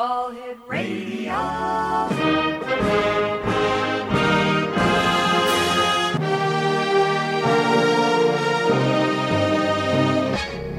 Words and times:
All 0.00 0.30
Hit 0.30 0.56
Radio. 0.66 1.34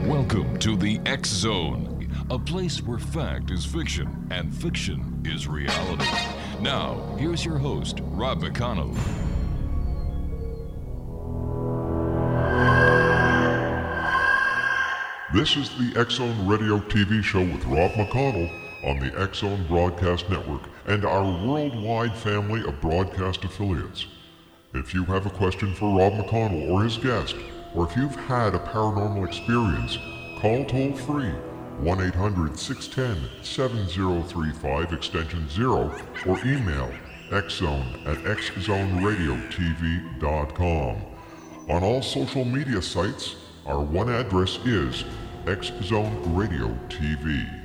Welcome 0.08 0.58
to 0.58 0.76
the 0.76 1.00
X 1.06 1.30
Zone, 1.30 2.10
a 2.32 2.40
place 2.40 2.82
where 2.82 2.98
fact 2.98 3.52
is 3.52 3.64
fiction 3.64 4.28
and 4.32 4.52
fiction 4.52 5.22
is 5.24 5.48
reality. 5.48 6.10
Now, 6.60 7.16
here's 7.20 7.46
your 7.46 7.60
host, 7.60 8.00
Rob 8.02 8.42
McConnell. 8.42 8.96
This 15.32 15.56
is 15.56 15.70
the 15.78 15.94
X 15.96 16.16
Zone 16.16 16.48
Radio 16.48 16.80
TV 16.80 17.24
show 17.24 17.42
with 17.42 17.64
Rob 17.66 17.92
McConnell 17.92 18.61
on 18.84 19.00
the 19.00 19.30
Zone 19.34 19.66
Broadcast 19.68 20.30
Network 20.30 20.62
and 20.88 21.06
our 21.06 21.24
worldwide 21.24 22.18
family 22.18 22.64
of 22.64 22.82
broadcast 22.82 23.44
affiliates. 23.44 24.08
If 24.74 24.92
you 24.94 25.04
have 25.06 25.26
a 25.26 25.30
question 25.30 25.74
for 25.74 25.98
Rob 25.98 26.12
McConnell 26.14 26.70
or 26.72 26.84
his 26.84 26.98
guest, 26.98 27.36
or 27.76 27.90
if 27.90 27.96
you've 27.96 28.16
had 28.16 28.54
a 28.56 28.60
paranormal 28.60 29.26
experience, 29.28 29.98
call 30.40 30.66
toll 30.66 30.94
free 30.94 31.32
1 31.80 32.02
800 32.02 32.58
610 32.58 33.44
7035 33.44 34.94
extension 34.94 35.50
0 35.50 35.92
or 36.28 36.40
email 36.46 36.92
xzone 37.30 38.06
at 38.06 38.18
xzoneradiotv.com. 38.18 40.96
On 41.70 41.84
all 41.84 42.02
social 42.02 42.44
media 42.44 42.82
sites, 42.82 43.36
our 43.66 43.82
one 43.82 44.10
address 44.10 44.58
is 44.66 45.06
X 45.48 45.72
Zone 45.84 46.36
Radio 46.36 46.68
TV. 46.90 47.61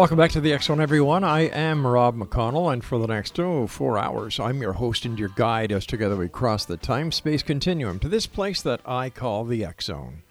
Welcome 0.00 0.16
back 0.16 0.30
to 0.30 0.40
the 0.40 0.56
Zone, 0.56 0.80
everyone. 0.80 1.22
I 1.22 1.40
am 1.40 1.86
Rob 1.86 2.16
McConnell, 2.16 2.72
and 2.72 2.82
for 2.82 2.98
the 2.98 3.06
next 3.06 3.38
oh, 3.38 3.66
four 3.66 3.98
hours, 3.98 4.40
I'm 4.40 4.62
your 4.62 4.72
host 4.72 5.04
and 5.04 5.18
your 5.18 5.28
guide 5.28 5.70
as 5.70 5.84
together 5.84 6.16
we 6.16 6.26
cross 6.26 6.64
the 6.64 6.78
time 6.78 7.12
space 7.12 7.42
continuum 7.42 7.98
to 7.98 8.08
this 8.08 8.26
place 8.26 8.62
that 8.62 8.80
I 8.86 9.10
call 9.10 9.44
the 9.44 9.66
Zone. 9.78 10.22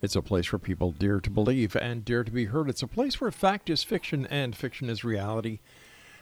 It's 0.00 0.14
a 0.14 0.22
place 0.22 0.52
where 0.52 0.60
people 0.60 0.92
dare 0.92 1.18
to 1.18 1.28
believe 1.28 1.74
and 1.74 2.04
dare 2.04 2.22
to 2.22 2.30
be 2.30 2.44
heard. 2.44 2.70
It's 2.70 2.84
a 2.84 2.86
place 2.86 3.20
where 3.20 3.32
fact 3.32 3.68
is 3.68 3.82
fiction 3.82 4.26
and 4.26 4.54
fiction 4.54 4.88
is 4.88 5.02
reality. 5.02 5.58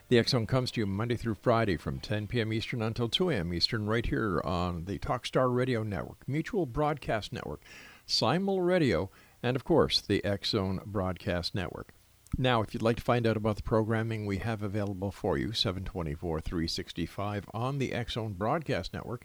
The 0.09 0.23
Zone 0.23 0.47
comes 0.47 0.71
to 0.71 0.81
you 0.81 0.87
Monday 0.87 1.17
through 1.17 1.35
Friday 1.35 1.77
from 1.77 2.01
10 2.01 2.27
p.m. 2.29 2.55
Eastern 2.55 2.81
until 2.81 3.11
2 3.11 3.29
a.m. 3.29 3.53
Eastern, 3.53 3.85
right 3.85 4.07
here 4.07 4.41
on 4.47 4.87
the 4.87 4.99
Talkstar 4.99 5.55
Radio 5.55 5.83
Network, 5.83 6.27
Mutual 6.27 6.65
Broadcast 6.65 7.35
Network, 7.35 7.61
Simul 8.07 8.63
Radio, 8.63 9.11
and 9.43 9.57
of 9.57 9.65
course, 9.65 10.01
the 10.01 10.25
Zone 10.43 10.81
Broadcast 10.87 11.55
Network. 11.55 11.94
Now, 12.37 12.63
if 12.63 12.75
you'd 12.75 12.83
like 12.83 12.97
to 12.97 13.03
find 13.03 13.27
out 13.27 13.37
about 13.37 13.57
the 13.57 13.63
programming 13.63 14.27
we 14.27 14.39
have 14.39 14.63
available 14.63 15.13
for 15.13 15.39
you, 15.39 15.53
724 15.53 16.41
365 16.41 17.49
on 17.55 17.79
the 17.79 17.95
Zone 18.11 18.33
Broadcast 18.33 18.93
Network, 18.93 19.25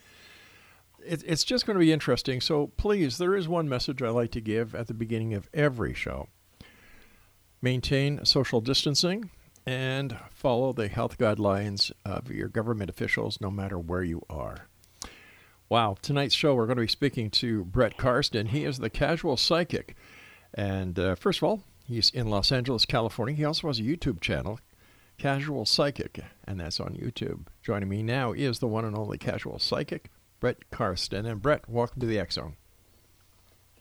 It, 1.05 1.23
it's 1.27 1.45
just 1.45 1.67
going 1.67 1.77
to 1.77 1.81
be 1.85 1.93
interesting. 1.93 2.41
So 2.41 2.69
please, 2.77 3.19
there 3.19 3.35
is 3.35 3.49
one 3.49 3.69
message 3.69 4.03
I 4.03 4.09
like 4.11 4.33
to 4.33 4.41
give 4.41 4.75
at 4.75 4.87
the 4.87 4.95
beginning 4.95 5.35
of 5.35 5.49
every 5.55 5.95
show 5.95 6.29
maintain 7.63 8.25
social 8.25 8.61
distancing 8.61 9.31
and 9.67 10.17
follow 10.31 10.73
the 10.73 10.89
health 10.89 11.19
guidelines 11.19 11.91
of 12.05 12.31
your 12.31 12.49
government 12.49 12.91
officials 12.91 13.41
no 13.41 13.51
matter 13.51 13.79
where 13.79 14.05
you 14.05 14.23
are. 14.31 14.69
Wow, 15.69 15.97
tonight's 16.01 16.35
show 16.35 16.55
we're 16.55 16.67
going 16.67 16.77
to 16.77 16.83
be 16.83 16.89
speaking 16.89 17.29
to 17.31 17.65
Brett 17.65 17.97
Carsten. 17.97 18.47
He 18.47 18.65
is 18.65 18.79
the 18.79 18.89
casual 18.89 19.37
psychic. 19.37 19.97
And 20.55 20.97
uh, 20.97 21.17
first 21.17 21.41
of 21.41 21.43
all, 21.43 21.63
he's 21.89 22.09
in 22.11 22.29
Los 22.31 22.53
Angeles, 22.53 22.87
California. 22.87 23.35
He 23.35 23.45
also 23.45 23.67
has 23.67 23.81
a 23.81 23.83
YouTube 23.83 24.21
channel, 24.21 24.61
Casual 25.19 25.67
Psychic, 25.67 26.21
and 26.45 26.61
that's 26.61 26.79
on 26.79 26.95
YouTube. 26.95 27.47
Joining 27.65 27.89
me 27.89 28.05
now 28.05 28.31
is 28.33 28.61
the 28.61 28.69
one 28.69 28.85
and 28.85 28.97
only 28.97 29.19
Casual 29.19 29.59
Psychic, 29.59 30.13
Brett 30.39 30.71
Carsten. 30.71 31.27
And 31.27 31.43
Brett, 31.43 31.69
welcome 31.69 31.99
to 31.99 32.07
the 32.07 32.21
X 32.21 32.37
Zone. 32.37 32.55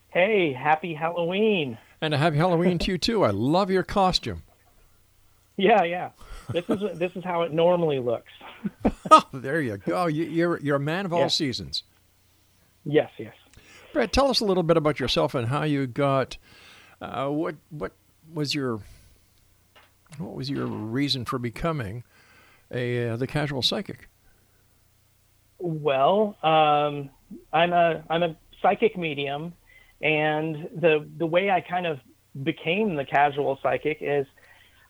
Hey, 0.10 0.54
happy 0.54 0.96
Halloween. 0.96 1.78
And 2.02 2.16
a 2.16 2.18
happy 2.18 2.38
Halloween 2.38 2.80
to 2.80 2.92
you 2.94 2.98
too. 2.98 3.24
I 3.24 3.30
love 3.30 3.70
your 3.70 3.84
costume. 3.84 4.42
Yeah, 5.56 5.84
yeah. 5.84 6.10
This 6.52 6.66
is 6.70 6.98
this 7.00 7.12
is 7.16 7.24
how 7.24 7.42
it 7.44 7.52
normally 7.54 8.00
looks. 8.00 8.32
oh, 9.12 9.24
there 9.34 9.62
you 9.62 9.78
go. 9.78 10.06
You, 10.08 10.24
you're 10.26 10.60
you're 10.60 10.76
a 10.76 10.80
man 10.80 11.06
of 11.06 11.14
all 11.14 11.22
Yeah. 11.22 11.28
seasons. 11.28 11.84
Yes, 12.84 13.10
yes. 13.18 13.34
Brett, 13.94 14.12
tell 14.14 14.30
us 14.30 14.40
a 14.42 14.46
little 14.46 14.64
bit 14.64 14.78
about 14.78 15.00
yourself 15.00 15.34
and 15.36 15.48
how 15.48 15.64
you 15.64 15.88
got. 15.88 16.38
Uh, 17.02 17.30
what 17.30 17.56
what 17.70 17.94
was 18.34 18.54
your 18.54 18.80
what 20.18 20.34
was 20.36 20.50
your 20.50 20.66
reason 20.66 21.26
for 21.26 21.40
becoming 21.40 22.04
a 22.72 23.10
uh, 23.10 23.18
the 23.18 23.28
casual 23.28 23.62
psychic? 23.62 24.10
Well, 25.58 26.36
um, 26.44 27.10
I'm 27.54 27.74
a 27.74 28.04
I'm 28.10 28.24
a 28.24 28.36
psychic 28.62 28.98
medium, 28.98 29.54
and 30.02 30.70
the 30.76 31.08
the 31.18 31.26
way 31.26 31.50
I 31.50 31.62
kind 31.62 31.88
of 31.88 32.00
became 32.44 32.96
the 32.96 33.06
casual 33.06 33.58
psychic 33.64 34.00
is 34.02 34.28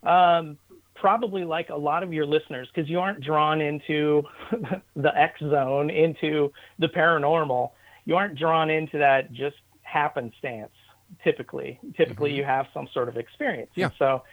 um, 0.04 0.58
probably 0.95 1.44
like 1.44 1.69
a 1.69 1.75
lot 1.75 2.03
of 2.03 2.12
your 2.13 2.25
listeners 2.25 2.68
because 2.74 2.89
you 2.89 3.00
aren't 3.00 3.21
drawn 3.21 3.62
into 3.62 4.24
the 4.95 5.15
X 5.18 5.39
zone, 5.39 5.89
into 5.89 6.51
the 6.80 6.88
paranormal. 6.88 7.71
You 8.06 8.15
aren't 8.15 8.38
drawn 8.38 8.69
into 8.69 8.97
that 9.00 9.31
just 9.31 9.57
happenstance. 9.81 10.71
Typically, 11.24 11.80
typically 11.95 12.31
Mm-hmm. 12.31 12.38
you 12.38 12.44
have 12.44 12.65
some 12.74 12.88
sort 12.94 13.09
of 13.09 13.18
experience. 13.18 13.69
Yeah. 13.75 13.89
So 14.00 14.24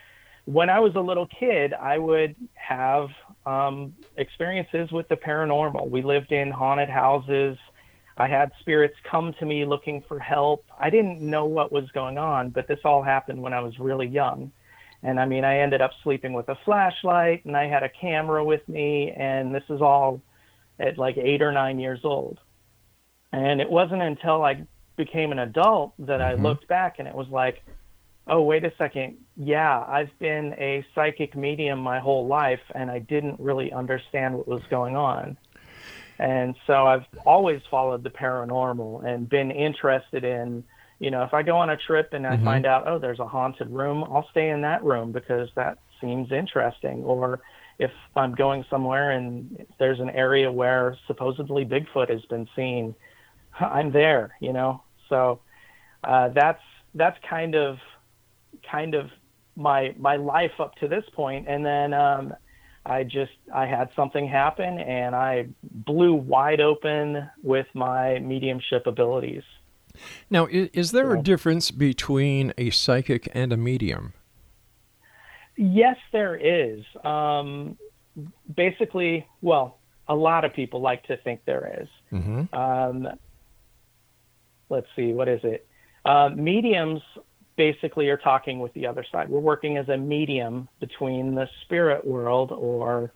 when 0.45 0.69
I 0.69 0.79
was 0.79 0.95
a 0.95 0.99
little 0.99 1.27
kid, 1.27 1.73
I 1.73 1.97
would 1.99 2.35
have 2.55 3.09
um, 3.45 3.93
experiences 4.17 4.91
with 4.91 5.07
the 5.07 5.15
paranormal. 5.15 5.89
We 5.89 6.01
lived 6.01 6.31
in 6.31 6.49
haunted 6.51 6.89
houses. 6.89 7.57
I 8.17 8.27
had 8.27 8.51
spirits 8.59 8.95
come 9.09 9.33
to 9.39 9.45
me 9.45 9.65
looking 9.65 10.01
for 10.07 10.19
help. 10.19 10.65
I 10.79 10.89
didn't 10.89 11.21
know 11.21 11.45
what 11.45 11.71
was 11.71 11.89
going 11.91 12.17
on, 12.17 12.49
but 12.49 12.67
this 12.67 12.79
all 12.83 13.03
happened 13.03 13.41
when 13.41 13.53
I 13.53 13.59
was 13.59 13.77
really 13.79 14.07
young. 14.07 14.51
And 15.03 15.19
I 15.19 15.25
mean, 15.25 15.43
I 15.43 15.59
ended 15.59 15.81
up 15.81 15.91
sleeping 16.01 16.33
with 16.33 16.47
a 16.49 16.57
flashlight 16.63 17.45
and 17.45 17.57
I 17.57 17.67
had 17.67 17.83
a 17.83 17.89
camera 17.89 18.43
with 18.43 18.67
me, 18.69 19.11
and 19.11 19.53
this 19.53 19.63
is 19.69 19.81
all 19.81 20.21
at 20.79 20.97
like 20.97 21.17
eight 21.17 21.41
or 21.41 21.51
nine 21.51 21.79
years 21.79 21.99
old. 22.03 22.39
And 23.31 23.59
it 23.59 23.69
wasn't 23.69 24.01
until 24.01 24.43
I 24.43 24.65
became 24.95 25.31
an 25.31 25.39
adult 25.39 25.93
that 25.99 26.21
I 26.21 26.33
mm-hmm. 26.33 26.45
looked 26.45 26.67
back 26.67 26.99
and 26.99 27.07
it 27.07 27.15
was 27.15 27.27
like, 27.27 27.63
oh, 28.27 28.41
wait 28.41 28.63
a 28.63 28.71
second. 28.77 29.17
Yeah, 29.35 29.83
I've 29.85 30.17
been 30.19 30.53
a 30.57 30.85
psychic 30.95 31.35
medium 31.35 31.79
my 31.79 31.99
whole 31.99 32.27
life, 32.27 32.61
and 32.73 32.89
I 32.89 32.99
didn't 32.99 33.39
really 33.39 33.73
understand 33.73 34.35
what 34.35 34.47
was 34.47 34.61
going 34.69 34.95
on. 34.95 35.37
And 36.19 36.55
so 36.65 36.87
I've 36.87 37.05
always 37.25 37.61
followed 37.69 38.03
the 38.03 38.09
paranormal 38.09 39.03
and 39.03 39.27
been 39.27 39.51
interested 39.51 40.23
in, 40.23 40.63
you 41.03 41.11
know, 41.11 41.23
if 41.23 41.33
I 41.33 41.43
go 41.43 41.57
on 41.57 41.69
a 41.69 41.77
trip 41.77 42.09
and 42.13 42.25
I 42.25 42.37
Mhm. 42.37 42.45
find 42.45 42.65
out, 42.65 42.87
oh, 42.87 42.97
there's 42.97 43.19
a 43.19 43.27
haunted 43.27 43.69
room, 43.69 44.05
I'll 44.05 44.27
stay 44.31 44.49
in 44.51 44.61
that 44.61 44.83
room 44.85 45.11
because 45.11 45.49
that 45.57 45.79
seems 45.99 46.31
interesting. 46.31 47.03
Or 47.03 47.41
if 47.77 47.91
I'm 48.15 48.33
going 48.35 48.63
somewhere 48.69 49.11
and 49.11 49.65
there's 49.79 49.99
an 49.99 50.11
area 50.11 50.49
where 50.51 50.97
supposedly 51.07 51.65
Bigfoot 51.65 52.09
has 52.09 52.25
been 52.29 52.47
seen, 52.55 52.95
I'm 53.59 53.91
there, 53.91 54.35
you 54.41 54.53
know. 54.53 54.83
So 55.09 55.41
uh, 56.03 56.29
that's 56.29 56.61
that's 56.95 57.17
kind 57.29 57.55
of 57.55 57.77
kind 58.71 58.95
of 58.95 59.09
my 59.55 59.95
my 59.99 60.17
life 60.17 60.59
up 60.59 60.75
to 60.81 60.87
this 60.87 61.05
point, 61.15 61.47
and 61.49 61.65
then 61.65 61.93
um, 61.93 62.33
I 62.85 63.03
just 63.03 63.33
I 63.53 63.65
had 63.65 63.89
something 63.95 64.27
happen, 64.27 64.79
and 64.79 65.15
I 65.15 65.47
blew 65.63 66.13
wide 66.15 66.61
open 66.61 67.29
with 67.43 67.67
my 67.75 68.19
mediumship 68.19 68.87
abilities. 68.87 69.43
Now, 70.29 70.47
is, 70.47 70.69
is 70.73 70.91
there 70.91 71.13
a 71.13 71.21
difference 71.21 71.71
between 71.71 72.53
a 72.57 72.69
psychic 72.69 73.29
and 73.33 73.53
a 73.53 73.57
medium? 73.57 74.13
Yes, 75.55 75.97
there 76.11 76.35
is. 76.35 76.83
Um, 77.03 77.77
basically, 78.55 79.27
well, 79.41 79.77
a 80.07 80.15
lot 80.15 80.45
of 80.45 80.53
people 80.53 80.81
like 80.81 81.03
to 81.07 81.17
think 81.17 81.41
there 81.45 81.81
is. 81.81 81.87
Mm-hmm. 82.11 82.55
Um, 82.55 83.07
let's 84.69 84.87
see, 84.95 85.13
what 85.13 85.27
is 85.27 85.41
it? 85.43 85.67
Uh, 86.05 86.29
mediums 86.35 87.01
basically 87.55 88.09
are 88.09 88.17
talking 88.17 88.59
with 88.59 88.73
the 88.73 88.87
other 88.87 89.05
side. 89.11 89.29
We're 89.29 89.39
working 89.39 89.77
as 89.77 89.87
a 89.89 89.97
medium 89.97 90.67
between 90.79 91.35
the 91.35 91.47
spirit 91.61 92.05
world 92.05 92.51
or 92.51 93.11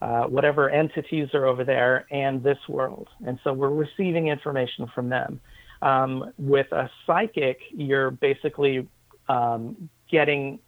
uh, 0.00 0.24
whatever 0.24 0.70
entities 0.70 1.28
are 1.34 1.46
over 1.46 1.64
there 1.64 2.06
and 2.10 2.42
this 2.42 2.58
world. 2.68 3.08
And 3.26 3.38
so 3.44 3.52
we're 3.52 3.70
receiving 3.70 4.28
information 4.28 4.86
from 4.94 5.08
them. 5.08 5.40
Um, 5.82 6.32
with 6.38 6.70
a 6.70 6.88
psychic, 7.06 7.58
you're 7.72 8.12
basically 8.12 8.86
um, 9.28 9.90
getting 10.08 10.60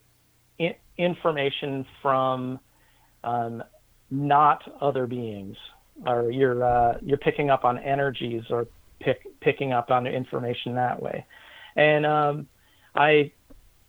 I- 0.61 0.77
information 0.99 1.87
from 2.03 2.59
um, 3.23 3.63
not 4.11 4.63
other 4.81 5.07
beings, 5.07 5.57
or 6.05 6.33
you're 6.33 6.65
uh, 6.65 6.99
you're 7.01 7.19
picking 7.19 7.49
up 7.49 7.65
on 7.65 7.79
energies 7.79 8.43
or 8.51 8.67
pick, 9.01 9.21
picking 9.41 9.73
up 9.73 9.93
on 9.93 10.07
information 10.09 10.75
that 10.75 11.01
way. 11.01 11.25
And 11.77 12.05
um, 12.05 12.49
I 12.97 13.31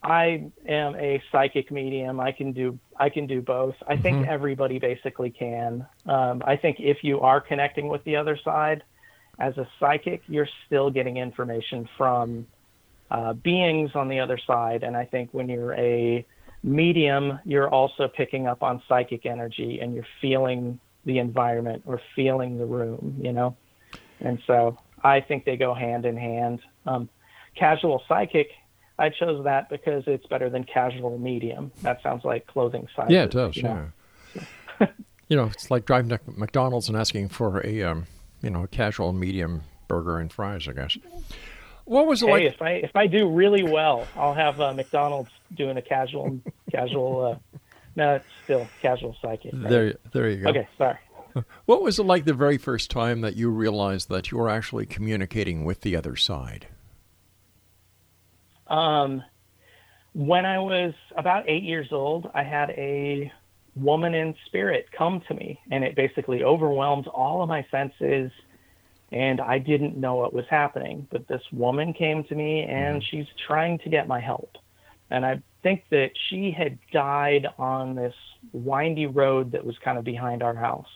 I 0.03 0.51
am 0.67 0.95
a 0.95 1.21
psychic 1.31 1.71
medium. 1.71 2.19
I 2.19 2.31
can 2.31 2.51
do 2.51 2.77
I 2.99 3.09
can 3.09 3.25
do 3.25 3.41
both. 3.41 3.75
I 3.87 3.97
think 3.97 4.21
Mhm. 4.21 4.27
everybody 4.27 4.77
basically 4.77 5.31
can. 5.31 5.87
Um, 6.05 6.43
I 6.45 6.55
think 6.55 6.79
if 6.79 7.03
you 7.03 7.19
are 7.21 7.41
connecting 7.41 7.87
with 7.87 8.03
the 8.03 8.15
other 8.15 8.37
side 8.37 8.83
as 9.39 9.57
a 9.57 9.67
psychic, 9.79 10.21
you're 10.27 10.49
still 10.65 10.89
getting 10.89 11.17
information 11.17 11.87
from 11.97 12.47
uh, 13.11 13.33
beings 13.33 13.91
on 13.95 14.07
the 14.07 14.19
other 14.19 14.37
side. 14.37 14.83
And 14.83 14.95
I 14.95 15.05
think 15.05 15.29
when 15.31 15.49
you're 15.49 15.73
a 15.73 16.25
medium, 16.63 17.39
you're 17.45 17.69
also 17.69 18.07
picking 18.07 18.47
up 18.47 18.63
on 18.63 18.81
psychic 18.87 19.25
energy 19.25 19.79
and 19.79 19.93
you're 19.93 20.07
feeling 20.21 20.79
the 21.05 21.19
environment 21.19 21.83
or 21.85 22.01
feeling 22.15 22.57
the 22.57 22.65
room, 22.65 23.17
you 23.21 23.31
know? 23.31 23.55
And 24.19 24.39
so 24.47 24.77
I 25.03 25.21
think 25.21 25.45
they 25.45 25.57
go 25.57 25.73
hand 25.73 26.05
in 26.05 26.17
hand. 26.17 26.61
Um, 26.85 27.09
casual 27.55 28.01
psychic, 28.07 28.49
I 28.97 29.09
chose 29.09 29.43
that 29.43 29.69
because 29.69 30.03
it's 30.07 30.25
better 30.25 30.49
than 30.49 30.63
casual 30.63 31.17
medium. 31.19 31.71
That 31.81 32.01
sounds 32.01 32.23
like 32.25 32.47
clothing 32.47 32.87
sizes. 32.95 33.11
Yeah, 33.11 33.23
it 33.23 33.31
does. 33.31 33.55
you 33.55 33.63
know? 33.63 33.91
Yeah. 34.79 34.87
you 35.29 35.37
know, 35.37 35.45
it's 35.45 35.69
like 35.69 35.85
driving 35.85 36.09
to 36.09 36.19
McDonald's 36.25 36.87
and 36.87 36.97
asking 36.97 37.29
for 37.29 37.65
a, 37.65 37.83
um, 37.83 38.07
you 38.45 38.51
know, 38.51 38.63
a 38.63 38.67
casual 38.67 39.11
medium 39.11 39.63
burger 39.89 40.19
and 40.19 40.31
fries. 40.31 40.67
I 40.69 40.71
guess. 40.71 40.97
What 41.83 42.07
was 42.07 42.23
it 42.23 42.27
Hey, 42.27 42.31
like? 42.31 42.43
if 42.53 42.61
I 42.61 42.69
if 42.71 42.95
I 42.95 43.07
do 43.07 43.29
really 43.29 43.63
well, 43.63 44.07
I'll 44.15 44.33
have 44.33 44.61
uh, 44.61 44.73
McDonald's 44.73 45.31
doing 45.53 45.75
a 45.77 45.81
casual 45.81 46.39
casual. 46.71 47.25
Uh, 47.25 47.59
no, 47.97 48.15
it's 48.15 48.25
still 48.43 48.67
casual 48.81 49.15
psychic. 49.21 49.53
right? 49.53 49.69
There, 49.69 49.93
there 50.13 50.29
you 50.29 50.43
go. 50.43 50.49
Okay, 50.49 50.67
sorry. 50.77 50.97
What 51.65 51.81
was 51.81 51.99
it 51.99 52.03
like 52.05 52.23
the 52.23 52.33
very 52.33 52.57
first 52.57 52.89
time 52.89 53.19
that 53.19 53.35
you 53.35 53.49
realized 53.49 54.07
that 54.07 54.31
you 54.31 54.37
were 54.37 54.49
actually 54.49 54.85
communicating 54.85 55.65
with 55.65 55.81
the 55.81 55.93
other 55.97 56.15
side? 56.15 56.67
Um, 58.67 59.21
when 60.13 60.45
I 60.45 60.59
was 60.59 60.93
about 61.17 61.49
eight 61.49 61.63
years 61.63 61.87
old, 61.91 62.31
I 62.33 62.43
had 62.43 62.69
a 62.71 63.31
woman 63.75 64.13
in 64.13 64.33
spirit 64.45 64.87
come 64.97 65.21
to 65.27 65.33
me, 65.33 65.59
and 65.69 65.83
it 65.83 65.95
basically 65.95 66.41
overwhelmed 66.43 67.07
all 67.07 67.41
of 67.41 67.49
my 67.49 67.65
senses, 67.69 68.31
and 69.11 69.39
I 69.39 69.59
didn't 69.59 69.97
know 69.97 70.15
what 70.15 70.33
was 70.33 70.45
happening. 70.49 71.07
But 71.11 71.27
this 71.27 71.41
woman 71.51 71.93
came 71.93 72.23
to 72.25 72.35
me, 72.35 72.63
and 72.63 73.03
she's 73.03 73.27
trying 73.47 73.79
to 73.79 73.89
get 73.89 74.07
my 74.07 74.19
help. 74.19 74.57
And 75.09 75.25
I 75.25 75.41
think 75.63 75.83
that 75.91 76.11
she 76.29 76.51
had 76.51 76.77
died 76.91 77.47
on 77.57 77.95
this 77.95 78.15
windy 78.51 79.05
road 79.05 79.51
that 79.51 79.65
was 79.65 79.75
kind 79.83 79.97
of 79.97 80.03
behind 80.03 80.43
our 80.43 80.55
house. 80.55 80.89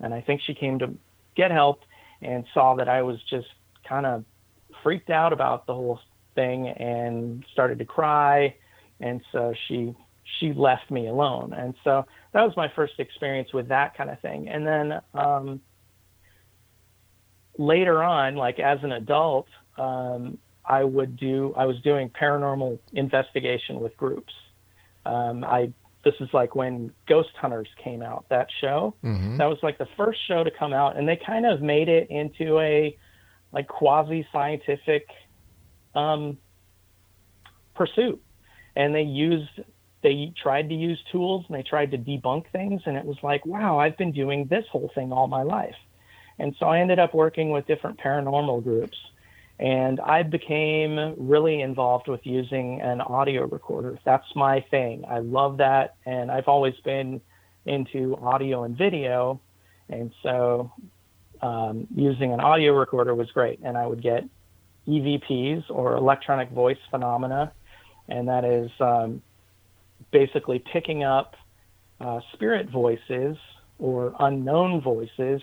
And 0.00 0.14
I 0.14 0.20
think 0.20 0.40
she 0.46 0.54
came 0.54 0.78
to 0.78 0.94
get 1.36 1.50
help 1.50 1.82
and 2.22 2.44
saw 2.52 2.74
that 2.76 2.88
I 2.88 3.02
was 3.02 3.18
just 3.30 3.48
kind 3.88 4.06
of 4.06 4.24
freaked 4.82 5.10
out 5.10 5.32
about 5.32 5.66
the 5.66 5.74
whole 5.74 6.00
thing 6.34 6.68
and 6.68 7.44
started 7.52 7.78
to 7.78 7.84
cry 7.84 8.54
and 9.00 9.20
so 9.32 9.52
she 9.66 9.94
she 10.38 10.52
left 10.52 10.90
me 10.90 11.08
alone 11.08 11.52
and 11.52 11.74
so 11.82 12.04
that 12.32 12.42
was 12.42 12.56
my 12.56 12.70
first 12.76 12.94
experience 12.98 13.52
with 13.52 13.68
that 13.68 13.96
kind 13.96 14.10
of 14.10 14.20
thing 14.20 14.48
and 14.48 14.66
then 14.66 15.00
um 15.14 15.60
later 17.58 18.02
on 18.02 18.36
like 18.36 18.58
as 18.58 18.78
an 18.82 18.92
adult 18.92 19.48
um 19.76 20.38
I 20.64 20.84
would 20.84 21.16
do 21.16 21.52
I 21.56 21.66
was 21.66 21.80
doing 21.80 22.10
paranormal 22.10 22.78
investigation 22.92 23.80
with 23.80 23.96
groups. 23.96 24.32
Um 25.04 25.44
I 25.44 25.72
this 26.04 26.14
is 26.20 26.28
like 26.32 26.54
when 26.54 26.92
Ghost 27.06 27.30
Hunters 27.40 27.68
came 27.82 28.02
out 28.02 28.24
that 28.30 28.46
show. 28.60 28.94
Mm-hmm. 29.04 29.36
that 29.36 29.46
was 29.46 29.58
like 29.62 29.78
the 29.78 29.88
first 29.96 30.20
show 30.26 30.44
to 30.44 30.50
come 30.50 30.72
out 30.72 30.96
and 30.96 31.08
they 31.08 31.16
kind 31.16 31.44
of 31.44 31.60
made 31.60 31.88
it 31.88 32.08
into 32.10 32.58
a 32.60 32.96
like 33.52 33.66
quasi 33.66 34.26
scientific 34.32 35.08
um, 35.94 36.38
pursuit. 37.74 38.22
And 38.76 38.94
they 38.94 39.02
used 39.02 39.50
they 40.02 40.32
tried 40.40 40.68
to 40.68 40.74
use 40.74 41.02
tools 41.10 41.44
and 41.48 41.58
they 41.58 41.62
tried 41.62 41.90
to 41.90 41.98
debunk 41.98 42.50
things 42.52 42.80
and 42.86 42.96
it 42.96 43.04
was 43.04 43.16
like 43.22 43.44
wow 43.44 43.78
i've 43.78 43.96
been 43.96 44.12
doing 44.12 44.46
this 44.46 44.64
whole 44.70 44.90
thing 44.94 45.12
all 45.12 45.26
my 45.26 45.42
life 45.42 45.74
and 46.38 46.54
so 46.58 46.66
i 46.66 46.78
ended 46.80 46.98
up 46.98 47.14
working 47.14 47.50
with 47.50 47.66
different 47.66 47.98
paranormal 47.98 48.62
groups 48.62 48.98
and 49.58 50.00
i 50.00 50.22
became 50.22 51.14
really 51.16 51.60
involved 51.60 52.08
with 52.08 52.24
using 52.24 52.80
an 52.80 53.00
audio 53.00 53.46
recorder. 53.46 53.98
That's 54.04 54.26
my 54.36 54.60
thing. 54.70 55.04
I 55.08 55.18
love 55.18 55.58
that 55.58 55.96
and 56.06 56.30
i've 56.30 56.48
always 56.48 56.74
been 56.84 57.20
into 57.66 58.16
audio 58.16 58.64
and 58.64 58.76
video 58.76 59.40
and 59.88 60.12
so 60.22 60.72
um, 61.40 61.86
using 61.94 62.32
an 62.32 62.40
audio 62.40 62.72
recorder 62.72 63.14
was 63.14 63.30
great 63.30 63.60
and 63.62 63.76
i 63.76 63.86
would 63.86 64.02
get 64.02 64.24
evps 64.86 65.64
or 65.68 65.94
electronic 65.96 66.50
voice 66.50 66.78
phenomena 66.90 67.52
and 68.08 68.28
that 68.28 68.44
is 68.44 68.70
um, 68.80 69.22
basically 70.10 70.58
picking 70.58 71.04
up 71.04 71.36
uh, 72.00 72.20
spirit 72.32 72.70
voices 72.70 73.36
or 73.78 74.14
unknown 74.20 74.80
voices 74.80 75.42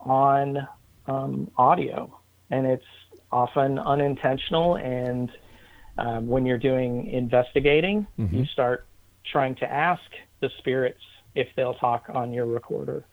on 0.00 0.66
um, 1.06 1.50
audio, 1.56 2.18
and 2.50 2.66
it's 2.66 2.84
often 3.32 3.78
unintentional. 3.78 4.76
And 4.76 5.30
um, 5.98 6.28
when 6.28 6.46
you're 6.46 6.58
doing 6.58 7.06
investigating, 7.06 8.06
Mhm. 8.18 8.32
you 8.32 8.44
start 8.46 8.86
trying 9.24 9.54
to 9.56 9.70
ask 9.70 10.02
the 10.40 10.48
spirits 10.58 11.02
if 11.34 11.48
they'll 11.54 11.74
talk 11.74 12.08
on 12.08 12.32
your 12.32 12.46
recorder, 12.46 13.04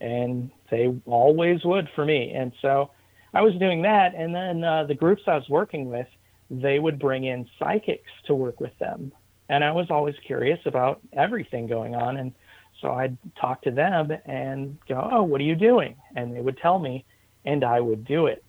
and 0.00 0.50
they 0.70 0.92
always 1.06 1.64
would 1.64 1.88
for 1.90 2.04
me. 2.04 2.32
And 2.32 2.52
so 2.60 2.90
I 3.32 3.42
was 3.42 3.54
doing 3.56 3.82
that, 3.82 4.14
and 4.14 4.34
then 4.34 4.64
uh, 4.64 4.84
the 4.84 4.94
groups 4.94 5.22
I 5.26 5.36
was 5.36 5.48
working 5.48 5.88
with, 5.88 6.08
they 6.50 6.78
would 6.78 6.98
bring 6.98 7.24
in 7.24 7.48
psychics 7.58 8.10
to 8.26 8.34
work 8.34 8.60
with 8.60 8.76
them, 8.78 9.12
and 9.48 9.64
I 9.64 9.72
was 9.72 9.90
always 9.90 10.14
curious 10.26 10.60
about 10.66 11.00
everything 11.12 11.66
going 11.66 11.94
on, 11.94 12.16
and 12.16 12.32
so 12.80 12.92
I'd 12.92 13.16
talk 13.40 13.62
to 13.62 13.70
them 13.70 14.12
and 14.26 14.78
go, 14.88 15.08
"Oh, 15.10 15.22
what 15.22 15.40
are 15.40 15.44
you 15.44 15.54
doing?" 15.54 15.96
And 16.16 16.34
they 16.34 16.40
would 16.40 16.58
tell 16.58 16.78
me, 16.78 17.04
and 17.44 17.64
I 17.64 17.80
would 17.80 18.04
do 18.04 18.26
it, 18.26 18.44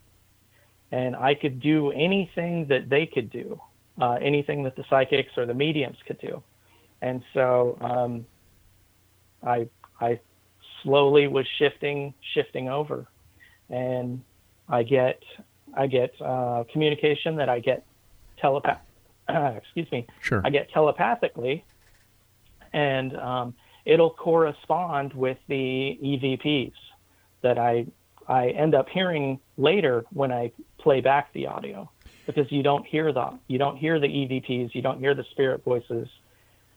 and 0.90 1.16
I 1.16 1.34
could 1.34 1.60
do 1.60 1.90
anything 1.92 2.66
that 2.66 2.88
they 2.88 3.06
could 3.06 3.30
do, 3.30 3.60
uh, 4.00 4.18
anything 4.20 4.62
that 4.64 4.76
the 4.76 4.84
psychics 4.88 5.36
or 5.36 5.46
the 5.46 5.54
mediums 5.54 5.98
could 6.06 6.18
do, 6.18 6.42
and 7.00 7.22
so 7.34 7.78
um, 7.80 8.26
I 9.42 9.68
I 10.00 10.20
slowly 10.82 11.26
was 11.28 11.46
shifting 11.58 12.14
shifting 12.34 12.68
over, 12.68 13.06
and 13.70 14.22
I 14.68 14.82
get 14.82 15.22
I 15.74 15.86
get 15.86 16.14
uh, 16.20 16.64
communication 16.72 17.36
that 17.36 17.48
I 17.48 17.60
get 17.60 17.84
telepath. 18.38 18.80
excuse 19.28 19.90
me. 19.90 20.06
Sure. 20.20 20.40
I 20.44 20.50
get 20.50 20.70
telepathically, 20.70 21.64
and 22.72 23.16
um, 23.16 23.54
it'll 23.86 24.10
correspond 24.10 25.14
with 25.14 25.38
the 25.48 25.98
EVPs 26.02 26.74
that 27.42 27.58
I 27.58 27.86
I 28.28 28.48
end 28.48 28.74
up 28.74 28.88
hearing 28.88 29.38
later 29.56 30.04
when 30.12 30.32
I 30.32 30.52
play 30.78 31.00
back 31.00 31.32
the 31.32 31.46
audio 31.46 31.88
because 32.26 32.50
you 32.50 32.62
don't 32.62 32.84
hear 32.84 33.12
the 33.12 33.38
you 33.46 33.58
don't 33.58 33.76
hear 33.76 33.98
the 33.98 34.08
EVPs 34.08 34.74
you 34.74 34.82
don't 34.82 34.98
hear 34.98 35.14
the 35.14 35.24
spirit 35.30 35.64
voices 35.64 36.08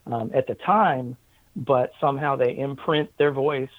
um, 0.06 0.32
at 0.34 0.48
the 0.48 0.56
time, 0.56 1.18
but 1.56 1.92
somehow 2.00 2.36
they 2.36 2.58
imprint 2.58 3.10
their 3.18 3.32
voice 3.32 3.70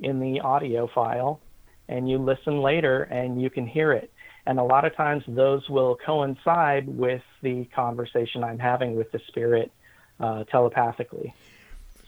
in 0.00 0.18
the 0.20 0.40
audio 0.40 0.88
file, 0.92 1.40
and 1.88 2.08
you 2.08 2.18
listen 2.18 2.60
later 2.60 3.02
and 3.04 3.40
you 3.40 3.50
can 3.50 3.66
hear 3.66 3.92
it. 3.92 4.10
And 4.46 4.58
a 4.58 4.62
lot 4.62 4.84
of 4.84 4.94
times 4.94 5.24
those 5.26 5.68
will 5.68 5.96
coincide 6.04 6.86
with 6.86 7.22
the 7.42 7.64
conversation 7.66 8.44
I'm 8.44 8.58
having 8.58 8.94
with 8.94 9.10
the 9.10 9.20
spirit 9.28 9.72
uh, 10.20 10.44
telepathically. 10.44 11.34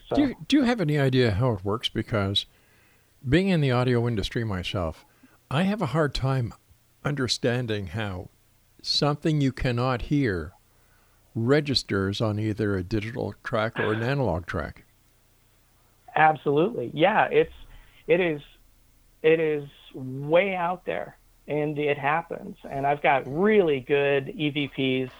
So, 0.07 0.15
Do 0.15 0.21
you, 0.21 0.35
do 0.47 0.57
you 0.57 0.63
have 0.63 0.79
any 0.79 0.97
idea 0.97 1.31
how 1.31 1.51
it 1.51 1.65
works? 1.65 1.89
Because 1.89 2.45
being 3.27 3.49
in 3.49 3.61
the 3.61 3.71
audio 3.71 4.07
industry 4.07 4.43
myself, 4.43 5.05
I 5.51 5.63
have 5.63 5.81
a 5.81 5.87
hard 5.87 6.13
time 6.13 6.53
understanding 7.03 7.87
how 7.87 8.29
something 8.81 9.41
you 9.41 9.51
cannot 9.51 10.03
hear 10.03 10.53
registers 11.35 12.21
on 12.21 12.39
either 12.39 12.75
a 12.75 12.83
digital 12.83 13.35
track 13.43 13.79
or 13.79 13.93
an 13.93 14.01
analog 14.01 14.45
track. 14.45 14.85
Absolutely. 16.15 16.89
Yeah, 16.93 17.25
it's 17.25 17.53
it 18.07 18.19
is 18.19 18.41
it 19.21 19.39
is 19.39 19.67
way 19.93 20.55
out 20.55 20.85
there 20.85 21.17
and 21.47 21.77
it 21.77 21.97
happens. 21.97 22.57
And 22.69 22.87
I've 22.87 23.01
got 23.01 23.23
really 23.27 23.81
good 23.81 24.27
EVPs 24.27 25.11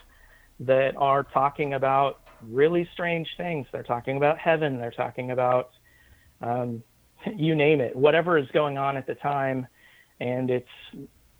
that 0.62 0.96
are 0.98 1.24
talking 1.24 1.74
about 1.74 2.20
really 2.42 2.88
strange 2.94 3.28
things. 3.38 3.68
They're 3.72 3.84
talking 3.84 4.18
about 4.18 4.38
heaven, 4.38 4.78
they're 4.80 4.92
talking 4.92 5.32
about 5.32 5.72
um, 6.42 6.84
you 7.36 7.56
name 7.56 7.82
it, 7.82 7.96
whatever 7.96 8.38
is 8.38 8.48
going 8.54 8.78
on 8.78 8.98
at 8.98 9.08
the 9.08 9.16
time 9.16 9.68
and 10.20 10.50
it's 10.50 10.68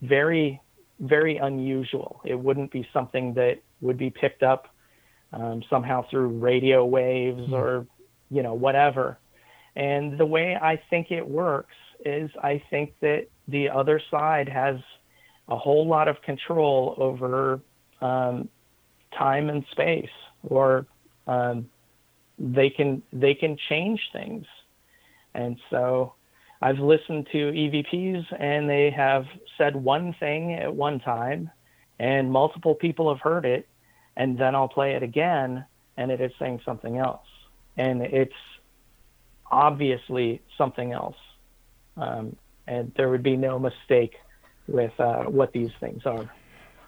very 0.02 0.62
very 1.00 1.38
unusual. 1.38 2.22
It 2.26 2.40
wouldn't 2.40 2.72
be 2.72 2.88
something 2.92 3.36
that 3.36 3.60
would 3.82 3.98
be 3.98 4.10
picked 4.10 4.42
up 4.42 4.68
um, 5.32 5.62
somehow 5.70 6.06
through 6.10 6.40
radio 6.40 6.86
waves 6.86 7.52
or 7.52 7.86
you 8.30 8.42
know 8.42 8.54
whatever. 8.54 9.20
And 9.76 10.18
the 10.18 10.26
way 10.26 10.58
I 10.60 10.82
think 10.90 11.12
it 11.12 11.28
works 11.28 11.76
is 12.04 12.32
I 12.42 12.64
think 12.70 12.94
that 13.02 13.28
the 13.48 13.70
other 13.70 14.02
side 14.10 14.50
has 14.50 14.78
a 15.48 15.58
whole 15.58 15.88
lot 15.88 16.08
of 16.08 16.22
control 16.24 16.96
over 16.98 17.62
um, 18.02 18.50
time 19.18 19.50
and 19.50 19.64
space, 19.72 20.10
or 20.44 20.86
um, 21.28 21.70
they 22.40 22.70
can 22.70 23.02
they 23.12 23.34
can 23.34 23.58
change 23.70 24.02
things. 24.14 24.46
And 25.34 25.58
so 25.70 26.14
I've 26.62 26.80
listened 26.80 27.28
to 27.32 27.38
EVPs 27.38 28.26
and 28.40 28.70
they 28.70 28.92
have 28.92 29.26
said 29.58 29.76
one 29.76 30.14
thing 30.20 30.54
at 30.54 30.74
one 30.74 31.00
time, 31.00 31.52
and 32.00 32.32
multiple 32.32 32.76
people 32.76 33.10
have 33.14 33.22
heard 33.22 33.46
it, 33.46 33.68
and 34.16 34.38
then 34.38 34.56
I'll 34.56 34.68
play 34.68 34.94
it 34.94 35.04
again, 35.04 35.66
and 35.96 36.12
it 36.12 36.22
is 36.22 36.32
saying 36.40 36.62
something 36.66 36.98
else. 36.98 37.26
And 37.76 38.02
it's 38.02 38.34
obviously 39.52 40.42
something 40.58 40.94
else. 40.94 41.18
Um, 41.96 42.36
and 42.68 42.92
there 42.98 43.10
would 43.10 43.24
be 43.24 43.38
no 43.38 43.60
mistake 43.60 44.16
with 44.68 44.92
uh, 45.00 45.24
what 45.24 45.54
these 45.54 45.72
things 45.80 46.06
are. 46.06 46.30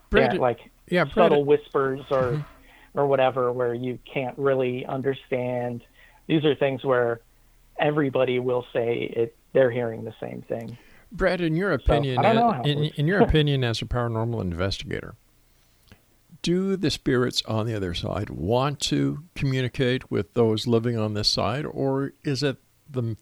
Brandon- 0.09 0.35
yeah, 0.35 0.41
like 0.41 0.59
yeah, 0.87 1.05
subtle 1.13 1.45
whispers 1.45 2.01
or 2.11 2.43
or 2.93 3.07
whatever 3.07 3.51
where 3.51 3.73
you 3.73 3.99
can't 4.11 4.37
really 4.37 4.85
understand. 4.85 5.83
These 6.27 6.45
are 6.45 6.55
things 6.55 6.83
where 6.83 7.21
everybody 7.79 8.39
will 8.39 8.65
say 8.73 9.11
it 9.15 9.35
they're 9.53 9.71
hearing 9.71 10.03
the 10.03 10.13
same 10.19 10.43
thing. 10.47 10.77
Brad, 11.11 11.41
in 11.41 11.55
your 11.55 11.71
opinion, 11.71 12.21
know 12.21 12.49
uh, 12.49 12.61
in, 12.61 12.85
in 12.95 13.07
your 13.07 13.21
opinion 13.23 13.63
as 13.63 13.81
a 13.81 13.85
paranormal 13.85 14.41
investigator, 14.41 15.15
do 16.41 16.75
the 16.75 16.91
spirits 16.91 17.41
on 17.47 17.65
the 17.65 17.75
other 17.75 17.93
side 17.93 18.29
want 18.29 18.79
to 18.79 19.23
communicate 19.35 20.11
with 20.11 20.33
those 20.33 20.67
living 20.67 20.97
on 20.97 21.13
this 21.13 21.27
side, 21.27 21.65
or 21.65 22.13
is 22.23 22.43
it 22.43 22.57
the 22.89 23.15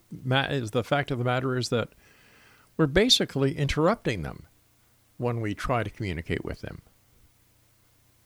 is 0.50 0.70
the 0.70 0.84
fact 0.84 1.10
of 1.10 1.18
the 1.18 1.24
matter 1.24 1.56
is 1.56 1.70
that 1.70 1.90
we're 2.76 2.86
basically 2.86 3.56
interrupting 3.56 4.22
them 4.22 4.46
when 5.16 5.40
we 5.40 5.54
try 5.54 5.82
to 5.82 5.90
communicate 5.90 6.44
with 6.44 6.60
them? 6.60 6.82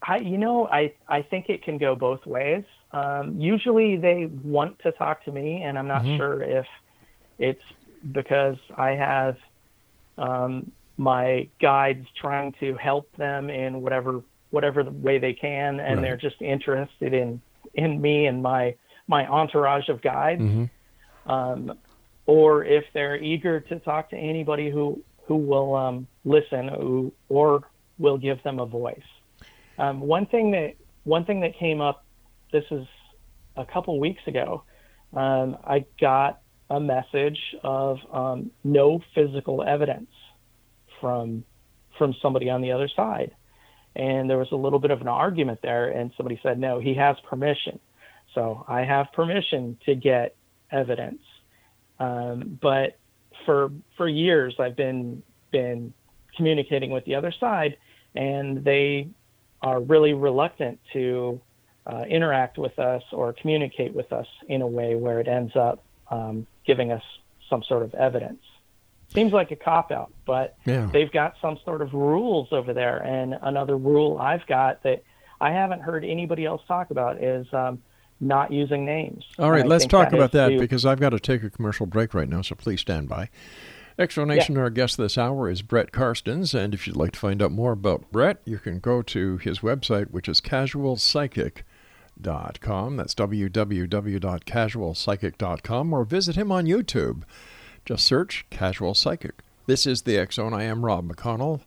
I, 0.06 0.18
you 0.18 0.38
know, 0.38 0.66
I, 0.68 0.94
I 1.08 1.22
think 1.22 1.48
it 1.48 1.62
can 1.62 1.78
go 1.78 1.94
both 1.94 2.24
ways. 2.26 2.64
Um, 2.92 3.36
usually 3.40 3.96
they 3.96 4.26
want 4.26 4.78
to 4.80 4.92
talk 4.92 5.24
to 5.24 5.32
me, 5.32 5.62
and 5.62 5.78
I'm 5.78 5.86
not 5.88 6.04
Mhm. 6.04 6.16
sure 6.16 6.42
if 6.42 6.66
it's 7.38 7.62
because 8.12 8.56
I 8.76 8.90
have 8.90 9.36
um, 10.18 10.72
my 10.98 11.48
guides 11.60 12.06
trying 12.20 12.52
to 12.60 12.74
help 12.76 13.10
them 13.16 13.50
in 13.50 13.80
whatever 13.82 14.22
whatever 14.50 14.82
the 14.84 14.90
way 14.90 15.18
they 15.18 15.32
can, 15.32 15.80
and 15.80 15.98
Right. 15.98 16.02
they're 16.02 16.16
just 16.16 16.40
interested 16.42 17.14
in 17.14 17.40
in 17.74 18.00
me 18.00 18.26
and 18.26 18.42
my 18.42 18.76
my 19.08 19.26
entourage 19.26 19.88
of 19.88 20.02
guides, 20.02 20.46
um, 21.26 21.78
or 22.26 22.64
if 22.64 22.84
they're 22.94 23.16
eager 23.22 23.60
to 23.60 23.78
talk 23.80 24.10
to 24.10 24.16
anybody 24.16 24.70
who 24.70 25.02
who 25.26 25.36
will 25.36 25.74
um, 25.74 26.08
listen 26.24 26.68
who, 26.68 27.12
or 27.28 27.62
will 27.98 28.18
give 28.18 28.42
them 28.42 28.58
a 28.60 28.66
voice. 28.66 29.11
Um, 29.82 29.98
one 29.98 30.26
thing 30.26 30.52
that 30.52 30.74
one 31.02 31.24
thing 31.24 31.40
that 31.40 31.58
came 31.58 31.80
up, 31.80 32.04
this 32.52 32.62
is 32.70 32.86
a 33.56 33.66
couple 33.66 33.98
weeks 33.98 34.22
ago. 34.28 34.62
Um, 35.12 35.58
I 35.64 35.84
got 36.00 36.40
a 36.70 36.78
message 36.78 37.38
of 37.64 37.98
um, 38.12 38.52
no 38.62 39.00
physical 39.12 39.64
evidence 39.64 40.10
from 41.00 41.44
from 41.98 42.14
somebody 42.22 42.48
on 42.48 42.62
the 42.62 42.70
other 42.70 42.88
side, 42.94 43.34
and 43.96 44.30
there 44.30 44.38
was 44.38 44.52
a 44.52 44.56
little 44.56 44.78
bit 44.78 44.92
of 44.92 45.00
an 45.00 45.08
argument 45.08 45.58
there. 45.62 45.88
And 45.88 46.12
somebody 46.16 46.38
said, 46.44 46.60
no, 46.60 46.78
he 46.78 46.94
has 46.94 47.16
permission. 47.28 47.80
So 48.36 48.64
I 48.68 48.82
have 48.82 49.08
permission 49.12 49.76
to 49.86 49.96
get 49.96 50.36
evidence. 50.70 51.22
Um, 51.98 52.56
but 52.62 52.98
for 53.44 53.72
for 53.96 54.08
years, 54.08 54.54
I've 54.60 54.76
been 54.76 55.24
been 55.50 55.92
communicating 56.36 56.92
with 56.92 57.04
the 57.04 57.16
other 57.16 57.34
side, 57.40 57.76
and 58.14 58.64
they 58.64 59.08
are 59.62 59.80
really 59.80 60.12
reluctant 60.12 60.78
to 60.92 61.40
uh, 61.86 62.02
interact 62.08 62.58
with 62.58 62.78
us 62.78 63.02
or 63.12 63.32
communicate 63.32 63.94
with 63.94 64.12
us 64.12 64.26
in 64.48 64.62
a 64.62 64.66
way 64.66 64.94
where 64.94 65.20
it 65.20 65.28
ends 65.28 65.54
up 65.56 65.84
um, 66.10 66.46
giving 66.66 66.92
us 66.92 67.02
some 67.48 67.62
sort 67.62 67.82
of 67.82 67.94
evidence. 67.94 68.42
Seems 69.14 69.32
like 69.32 69.50
a 69.50 69.56
cop 69.56 69.90
out, 69.90 70.12
but 70.24 70.56
Yeah. 70.64 70.88
they've 70.92 71.10
got 71.10 71.34
some 71.40 71.58
sort 71.64 71.82
of 71.82 71.92
rules 71.92 72.48
over 72.50 72.72
there. 72.72 72.98
And 72.98 73.36
another 73.42 73.76
rule 73.76 74.18
I've 74.18 74.46
got 74.46 74.82
that 74.84 75.02
I 75.40 75.50
haven't 75.50 75.80
heard 75.80 76.04
anybody 76.04 76.46
else 76.46 76.62
talk 76.66 76.90
about 76.90 77.22
is 77.22 77.46
um, 77.52 77.82
not 78.20 78.52
using 78.52 78.84
names. 78.86 79.24
All 79.38 79.50
right, 79.50 79.66
let's 79.66 79.86
talk 79.86 80.10
that 80.10 80.16
about 80.16 80.32
that 80.32 80.58
because 80.58 80.86
I've 80.86 81.00
got 81.00 81.10
to 81.10 81.20
take 81.20 81.42
a 81.42 81.50
commercial 81.50 81.84
break 81.84 82.14
right 82.14 82.28
now, 82.28 82.40
so 82.42 82.54
please 82.54 82.80
stand 82.80 83.08
by. 83.08 83.28
Explanation, 83.98 84.56
our 84.56 84.70
guest 84.70 84.96
this 84.96 85.18
hour 85.18 85.50
is 85.50 85.60
Brett 85.60 85.92
Carstens, 85.92 86.54
and 86.54 86.72
if 86.72 86.86
you'd 86.86 86.96
like 86.96 87.12
to 87.12 87.18
find 87.18 87.42
out 87.42 87.52
more 87.52 87.72
about 87.72 88.10
Brett, 88.10 88.40
you 88.44 88.58
can 88.58 88.78
go 88.78 89.02
to 89.02 89.36
his 89.38 89.58
website, 89.60 90.10
which 90.10 90.28
is 90.28 90.40
casualpsychic.com. 90.40 92.96
That's 92.96 93.14
www.casualpsychic.com 93.14 95.92
or 95.92 96.04
visit 96.04 96.36
him 96.36 96.50
on 96.50 96.64
YouTube. 96.66 97.22
Just 97.84 98.06
search 98.06 98.46
Casual 98.48 98.94
Psychic. 98.94 99.42
This 99.66 99.86
is 99.86 100.00
the 100.02 100.26
Zone. 100.32 100.54
I 100.54 100.62
am 100.64 100.86
Rob 100.86 101.12
McConnell. 101.12 101.60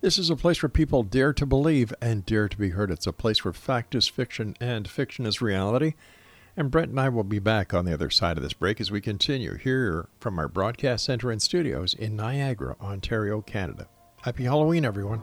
This 0.00 0.18
is 0.18 0.30
a 0.30 0.36
place 0.36 0.62
where 0.62 0.68
people 0.68 1.02
dare 1.02 1.32
to 1.32 1.46
believe 1.46 1.92
and 2.00 2.26
dare 2.26 2.48
to 2.48 2.56
be 2.56 2.70
heard. 2.70 2.90
It's 2.90 3.06
a 3.06 3.12
place 3.12 3.44
where 3.44 3.52
fact 3.52 3.94
is 3.94 4.06
fiction 4.06 4.54
and 4.60 4.86
fiction 4.86 5.26
is 5.26 5.40
reality. 5.40 5.94
And 6.56 6.70
Brett 6.70 6.88
and 6.88 7.00
I 7.00 7.08
will 7.08 7.24
be 7.24 7.40
back 7.40 7.74
on 7.74 7.84
the 7.84 7.92
other 7.92 8.10
side 8.10 8.36
of 8.36 8.42
this 8.42 8.52
break 8.52 8.80
as 8.80 8.90
we 8.90 9.00
continue 9.00 9.56
here 9.56 10.08
from 10.20 10.38
our 10.38 10.46
broadcast 10.46 11.04
center 11.04 11.32
and 11.32 11.42
studios 11.42 11.94
in 11.94 12.14
Niagara, 12.14 12.76
Ontario, 12.80 13.40
Canada. 13.40 13.88
Happy 14.22 14.44
Halloween, 14.44 14.84
everyone. 14.84 15.20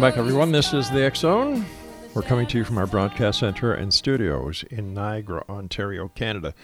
Welcome 0.00 0.16
back, 0.16 0.18
everyone. 0.18 0.50
This 0.50 0.72
is 0.72 0.88
the 0.88 1.12
Zone. 1.14 1.66
We're 2.14 2.22
coming 2.22 2.46
to 2.46 2.56
you 2.56 2.64
from 2.64 2.78
our 2.78 2.86
broadcast 2.86 3.40
center 3.40 3.74
and 3.74 3.92
studios 3.92 4.64
in 4.70 4.94
Niagara, 4.94 5.44
Ontario, 5.46 6.08
Canada. 6.08 6.54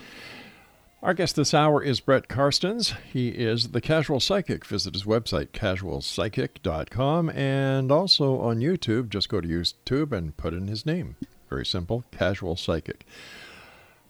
Our 1.03 1.13
guest 1.13 1.37
this 1.37 1.53
hour 1.53 1.83
is 1.83 2.01
Brett 2.01 2.29
Carstens. 2.29 2.95
He 3.13 3.29
is 3.29 3.73
the 3.73 3.83
Casual 3.83 4.21
Psychic. 4.21 4.65
Visit 4.65 4.95
his 4.95 5.05
website, 5.05 5.49
casualpsychic.com, 5.49 7.29
and 7.29 7.93
also 7.93 8.41
on 8.41 8.61
YouTube. 8.61 9.11
Just 9.11 9.29
go 9.29 9.43
to 9.43 9.47
YouTube 9.47 10.13
and 10.13 10.35
put 10.39 10.55
in 10.55 10.69
his 10.69 10.87
name. 10.87 11.17
Very 11.51 11.67
simple, 11.67 12.05
Casual 12.11 12.57
Psychic. 12.57 13.05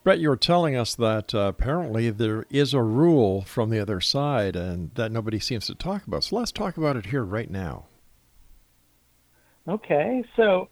Brett, 0.04 0.20
you 0.20 0.28
were 0.28 0.36
telling 0.36 0.76
us 0.76 0.94
that 0.94 1.34
uh, 1.34 1.38
apparently 1.48 2.10
there 2.10 2.46
is 2.48 2.72
a 2.72 2.80
rule 2.80 3.42
from 3.42 3.70
the 3.70 3.80
other 3.80 4.00
side 4.00 4.54
and 4.54 4.94
that 4.94 5.10
nobody 5.10 5.40
seems 5.40 5.66
to 5.66 5.74
talk 5.74 6.06
about. 6.06 6.22
So 6.22 6.36
let's 6.36 6.52
talk 6.52 6.76
about 6.76 6.94
it 6.94 7.06
here 7.06 7.24
right 7.24 7.50
now. 7.50 7.86
Okay, 9.68 10.24
so 10.36 10.68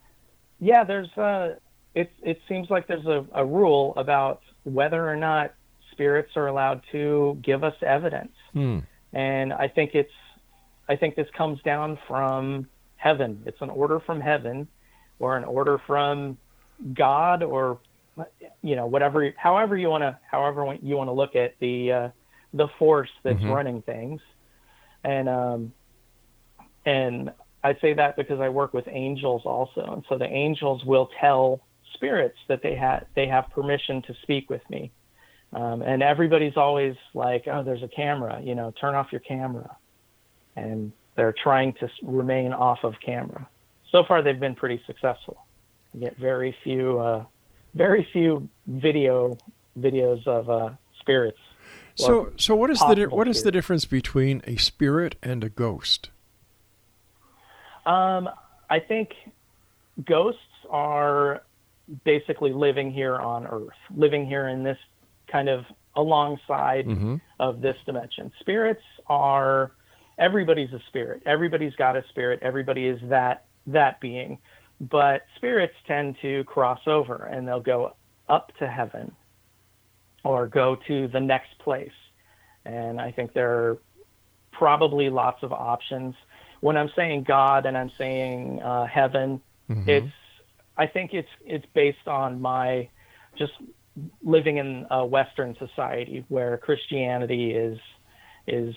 yeah, 0.61 0.85
there's 0.85 1.11
uh 1.19 1.57
it 1.95 2.13
it 2.23 2.41
seems 2.49 2.71
like 2.71 2.87
there's 2.87 3.07
a, 3.07 3.27
a 3.35 3.45
rule 3.45 3.93
about 3.97 4.43
whether 4.65 5.09
or 5.09 5.17
not 5.17 5.55
spirits 5.93 6.33
are 6.37 6.47
allowed 6.49 6.83
to 6.93 7.39
give 7.43 7.63
us 7.65 7.75
evidence. 7.83 8.33
Hmm. 8.53 8.81
And 9.13 9.53
I 9.53 9.69
think 9.69 9.95
it's 9.95 10.13
I 10.89 10.97
think 10.97 11.17
this 11.17 11.29
comes 11.37 11.61
down 11.63 11.99
from 12.09 12.69
heaven. 12.97 13.43
It's 13.47 13.61
an 13.61 13.71
order 13.71 14.01
from 14.01 14.21
heaven 14.21 14.69
or 15.19 15.37
an 15.37 15.45
order 15.45 15.79
from 15.87 16.39
God 16.93 17.43
or 17.43 17.79
you 18.63 18.77
know, 18.77 18.87
whatever 18.87 19.33
however 19.37 19.77
you 19.77 19.89
want 19.89 20.03
to 20.03 20.19
however 20.31 20.77
you 20.83 20.97
want 20.97 21.09
to 21.09 21.13
look 21.13 21.35
at 21.37 21.59
the 21.59 21.93
uh 21.93 22.09
the 22.53 22.69
force 22.79 23.11
that's 23.25 23.41
Mhm. 23.41 23.53
running 23.55 23.83
things. 23.83 24.21
And 25.03 25.29
um 25.29 25.73
and 26.87 27.33
I 27.65 27.75
say 27.81 27.95
that 27.95 28.17
because 28.17 28.41
I 28.41 28.51
work 28.51 28.75
with 28.75 28.87
angels 28.89 29.43
also, 29.47 29.81
and 29.81 30.05
so 30.09 30.19
the 30.19 30.27
angels 30.27 30.85
will 30.85 31.09
tell 31.19 31.63
spirits 31.95 32.37
that 32.49 32.63
they 32.63 32.75
have 32.75 33.07
they 33.17 33.27
have 33.27 33.51
permission 33.51 34.03
to 34.03 34.15
speak 34.23 34.51
with 34.51 34.61
me. 34.69 34.93
Um, 35.55 35.83
and 35.83 36.03
everybody's 36.03 36.59
always 36.59 36.95
like, 37.15 37.45
"Oh, 37.47 37.63
there's 37.63 37.83
a 37.83 37.89
camera," 37.89 38.41
you 38.43 38.55
know, 38.55 38.73
turn 38.79 38.95
off 38.95 39.11
your 39.13 39.23
camera, 39.23 39.75
and 40.57 40.93
they're 41.17 41.33
trying 41.43 41.73
to 41.75 41.89
remain 42.03 42.53
off 42.53 42.85
of 42.85 42.95
camera. 43.05 43.49
So 43.91 44.05
far, 44.05 44.23
they've 44.23 44.39
been 44.39 44.57
pretty 44.57 44.83
successful. 44.87 45.47
You 45.95 46.01
get 46.01 46.19
very 46.19 46.55
few, 46.65 46.99
uh, 46.99 47.25
very 47.73 48.07
few 48.13 48.47
video 48.67 49.39
videos 49.79 50.27
of 50.27 50.51
uh, 50.51 50.71
spirits. 51.01 51.39
So, 51.95 52.33
so 52.37 52.57
what 52.57 52.71
is 52.71 52.81
the 52.81 53.07
what 53.11 53.29
is 53.29 53.43
the 53.43 53.53
difference 53.53 53.87
between 53.87 54.43
a 54.47 54.57
spirit 54.57 55.15
and 55.23 55.43
a 55.43 55.49
ghost? 55.49 56.11
Um, 57.87 58.31
I 58.71 58.81
think 58.81 59.15
ghosts 60.05 60.41
are 60.71 61.43
basically 62.05 62.53
living 62.53 62.91
here 62.91 63.17
on 63.17 63.47
Earth, 63.47 63.77
living 63.95 64.27
here 64.27 64.49
in 64.49 64.63
this 64.63 64.79
kind 65.29 65.49
of 65.49 65.67
alongside 65.97 66.87
Mhm. 66.87 67.21
of 67.39 67.61
this 67.61 67.77
dimension. 67.85 68.33
Spirits 68.41 68.83
are 69.07 69.73
everybody's 70.19 70.73
a 70.73 70.81
spirit. 70.89 71.23
Everybody's 71.27 71.75
got 71.77 71.97
a 71.97 72.03
spirit. 72.09 72.41
Everybody 72.43 72.87
is 72.87 73.01
that 73.03 73.45
that 73.67 74.01
being. 74.01 74.39
But 74.81 75.23
spirits 75.37 75.75
tend 75.87 76.17
to 76.21 76.45
cross 76.45 76.81
over 76.87 77.27
and 77.27 77.47
they'll 77.47 77.61
go 77.61 77.95
up 78.29 78.53
to 78.59 78.67
heaven 78.67 79.15
or 80.25 80.47
go 80.47 80.75
to 80.75 81.09
the 81.09 81.21
next 81.21 81.59
place. 81.59 81.93
And 82.65 83.01
I 83.01 83.11
think 83.11 83.35
there 83.35 83.51
are 83.51 83.79
probably 84.53 85.11
lots 85.11 85.43
of 85.43 85.53
options. 85.53 86.15
When 86.65 86.79
I'm 86.79 86.89
saying 86.97 87.25
God 87.25 87.67
and 87.67 87.77
I'm 87.77 87.93
saying 87.99 88.63
uh, 88.63 88.87
heaven, 88.87 89.43
Mhm. 89.69 89.87
it's 89.87 90.15
I 90.79 90.87
think 90.87 91.13
it's 91.13 91.29
it's 91.45 91.67
based 91.75 92.09
on 92.09 92.41
my 92.41 92.89
just 93.37 93.53
living 94.23 94.57
in 94.57 94.87
a 94.91 95.05
Western 95.05 95.55
society 95.57 96.25
where 96.29 96.57
Christianity 96.57 97.53
is 97.53 97.79
is 98.47 98.75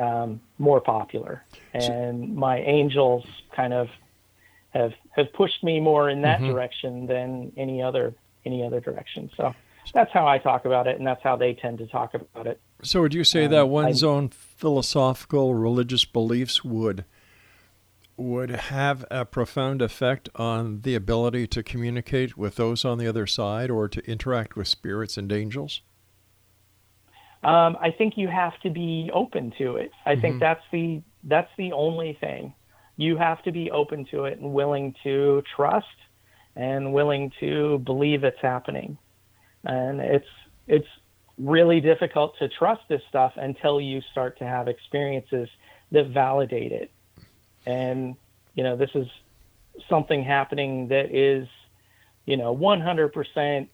um, 0.00 0.40
more 0.58 0.80
popular, 0.80 1.44
and 1.72 2.34
my 2.34 2.58
angels 2.58 3.24
kind 3.54 3.72
of 3.72 3.86
have 4.70 4.92
have 5.12 5.32
pushed 5.34 5.62
me 5.62 5.78
more 5.78 6.10
in 6.10 6.22
that 6.22 6.40
Mhm. 6.40 6.46
direction 6.46 7.06
than 7.06 7.52
any 7.56 7.80
other 7.80 8.12
any 8.44 8.64
other 8.66 8.80
direction. 8.80 9.30
So 9.36 9.54
that's 9.92 10.12
how 10.12 10.26
I 10.26 10.38
talk 10.38 10.64
about 10.64 10.86
it, 10.86 10.98
and 10.98 11.06
that's 11.06 11.22
how 11.22 11.36
they 11.36 11.54
tend 11.54 11.78
to 11.78 11.86
talk 11.86 12.14
about 12.14 12.46
it. 12.46 12.60
So, 12.82 13.00
would 13.02 13.14
you 13.14 13.24
say 13.24 13.44
Um, 13.46 13.50
that 13.52 13.68
one's 13.68 14.04
I- 14.04 14.08
own 14.08 14.28
philosophical, 14.28 15.54
religious 15.54 16.04
beliefs 16.04 16.64
would 16.64 17.04
would 18.16 18.50
have 18.50 19.04
a 19.12 19.24
profound 19.24 19.80
effect 19.80 20.28
on 20.34 20.80
the 20.80 20.96
ability 20.96 21.46
to 21.46 21.62
communicate 21.62 22.36
with 22.36 22.56
those 22.56 22.84
on 22.84 22.98
the 22.98 23.06
other 23.06 23.28
side, 23.28 23.70
or 23.70 23.88
to 23.88 24.00
interact 24.10 24.56
with 24.56 24.66
spirits 24.66 25.16
and 25.16 25.30
angels? 25.32 25.82
Um, 27.44 27.76
I 27.80 27.92
think 27.92 28.18
you 28.18 28.26
have 28.26 28.58
to 28.62 28.70
be 28.70 29.08
open 29.14 29.52
to 29.58 29.76
it. 29.76 29.92
I 30.04 30.16
Mhm. 30.16 30.20
think 30.20 30.40
that's 30.40 30.64
the 30.72 31.02
that's 31.24 31.50
the 31.56 31.72
only 31.72 32.14
thing. 32.14 32.54
You 32.96 33.16
have 33.16 33.42
to 33.42 33.52
be 33.52 33.70
open 33.70 34.04
to 34.06 34.24
it 34.24 34.38
and 34.38 34.52
willing 34.52 34.94
to 35.04 35.42
trust 35.54 35.86
and 36.56 36.92
willing 36.92 37.30
to 37.38 37.78
believe 37.80 38.24
it's 38.24 38.40
happening. 38.40 38.98
And 39.68 40.00
it's 40.00 40.26
it's 40.66 40.88
really 41.38 41.80
difficult 41.80 42.36
to 42.38 42.48
trust 42.48 42.82
this 42.88 43.02
stuff 43.08 43.32
until 43.36 43.80
you 43.80 44.00
start 44.10 44.38
to 44.38 44.44
have 44.44 44.66
experiences 44.66 45.48
that 45.92 46.08
validate 46.08 46.72
it. 46.72 46.90
And 47.64 48.16
you 48.54 48.64
know, 48.64 48.76
this 48.76 48.90
is 48.94 49.06
something 49.88 50.24
happening 50.24 50.88
that 50.88 51.14
is, 51.14 51.46
you 52.26 52.36
know, 52.36 52.56
100% 52.56 53.68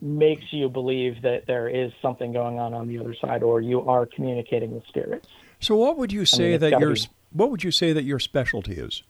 makes 0.00 0.44
you 0.52 0.68
believe 0.68 1.22
that 1.22 1.46
there 1.46 1.68
is 1.68 1.92
something 2.02 2.32
going 2.32 2.58
on 2.58 2.74
on 2.74 2.88
the 2.88 2.98
other 2.98 3.14
side, 3.14 3.42
or 3.42 3.60
you 3.60 3.88
are 3.88 4.06
communicating 4.06 4.72
with 4.72 4.84
spirits. 4.86 5.28
So, 5.60 5.76
what 5.76 5.96
would 5.96 6.12
you 6.12 6.24
say 6.24 6.54
it's 6.54 6.60
that 6.62 6.80
your 6.80 6.94
be- 6.94 7.08
what 7.32 7.50
would 7.50 7.64
you 7.64 7.70
say 7.70 7.92
that 7.92 8.04
your 8.04 8.18
specialty 8.18 8.74
is? 8.74 9.02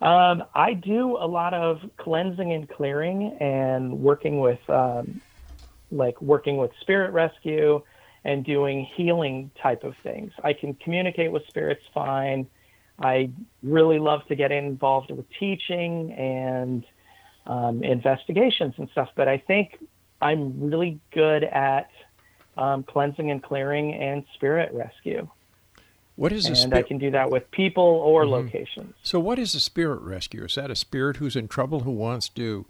Um, 0.00 0.44
I 0.54 0.74
do 0.74 1.16
a 1.16 1.26
lot 1.26 1.54
of 1.54 1.80
cleansing 1.96 2.52
and 2.52 2.68
clearing, 2.68 3.36
and 3.40 3.98
working 4.00 4.40
with 4.40 4.60
um, 4.68 5.20
like 5.90 6.20
working 6.20 6.56
with 6.56 6.70
spirit 6.80 7.12
rescue 7.12 7.82
and 8.24 8.44
doing 8.44 8.86
healing 8.96 9.50
type 9.60 9.84
of 9.84 9.94
things. 10.02 10.32
I 10.42 10.52
can 10.52 10.74
communicate 10.74 11.32
with 11.32 11.46
spirits 11.48 11.82
fine. 11.94 12.46
I 13.00 13.30
really 13.62 13.98
love 13.98 14.26
to 14.28 14.34
get 14.34 14.52
involved 14.52 15.10
with 15.10 15.26
teaching 15.38 16.12
and 16.12 16.84
um, 17.46 17.82
investigations 17.82 18.74
and 18.76 18.88
stuff, 18.90 19.08
but 19.16 19.28
I 19.28 19.38
think 19.38 19.78
I'm 20.20 20.68
really 20.68 21.00
good 21.12 21.44
at 21.44 21.90
um, 22.56 22.82
cleansing 22.82 23.30
and 23.30 23.42
clearing 23.42 23.94
and 23.94 24.24
spirit 24.34 24.72
rescue. 24.72 25.28
What 26.18 26.32
is 26.32 26.46
a 26.48 26.64
and 26.64 26.74
I 26.74 26.82
can 26.82 26.98
do 26.98 27.12
that 27.12 27.30
with 27.30 27.48
people 27.52 27.84
or 27.84 28.24
Mhm. 28.24 28.30
locations. 28.30 28.92
So, 29.04 29.20
what 29.20 29.38
is 29.38 29.54
a 29.54 29.60
spirit 29.60 30.00
rescue? 30.02 30.42
Is 30.42 30.56
that 30.56 30.68
a 30.68 30.74
spirit 30.74 31.18
who's 31.18 31.36
in 31.36 31.46
trouble 31.46 31.80
who 31.80 31.92
wants 31.92 32.28
to 32.30 32.66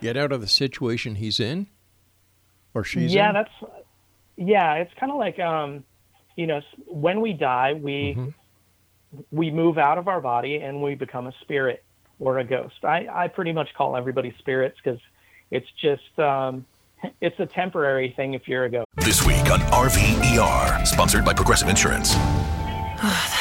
get 0.00 0.16
out 0.16 0.32
of 0.32 0.40
the 0.40 0.46
situation 0.46 1.16
he's 1.16 1.38
in, 1.38 1.66
or 2.72 2.84
she's 2.84 3.12
yeah, 3.12 3.28
in? 3.28 3.34
that's 3.34 3.50
yeah. 4.36 4.74
It's 4.76 4.94
kind 4.94 5.12
of 5.12 5.18
like 5.18 5.38
um, 5.38 5.84
you 6.34 6.46
know, 6.46 6.62
when 6.86 7.20
we 7.20 7.34
die, 7.34 7.74
we 7.74 8.14
Mm-hmm. 8.16 9.20
we 9.32 9.50
move 9.50 9.76
out 9.76 9.98
of 9.98 10.08
our 10.08 10.22
body 10.22 10.56
and 10.56 10.82
we 10.82 10.94
become 10.94 11.26
a 11.26 11.32
spirit 11.42 11.84
or 12.18 12.38
a 12.38 12.44
ghost. 12.44 12.84
I 12.84 13.06
I 13.12 13.28
pretty 13.28 13.52
much 13.52 13.68
call 13.74 13.96
everybody 13.96 14.34
spirits 14.38 14.78
because 14.82 15.00
it's 15.50 15.68
just 15.78 16.18
um, 16.18 16.64
it's 17.20 17.38
a 17.38 17.44
temporary 17.46 18.12
thing 18.16 18.32
if 18.32 18.48
you're 18.48 18.64
a 18.64 18.70
ghost. 18.70 18.86
This 18.96 19.26
week 19.26 19.50
on 19.50 19.60
RVER, 19.72 20.86
sponsored 20.86 21.26
by 21.26 21.34
Progressive 21.34 21.68
Insurance. 21.68 22.14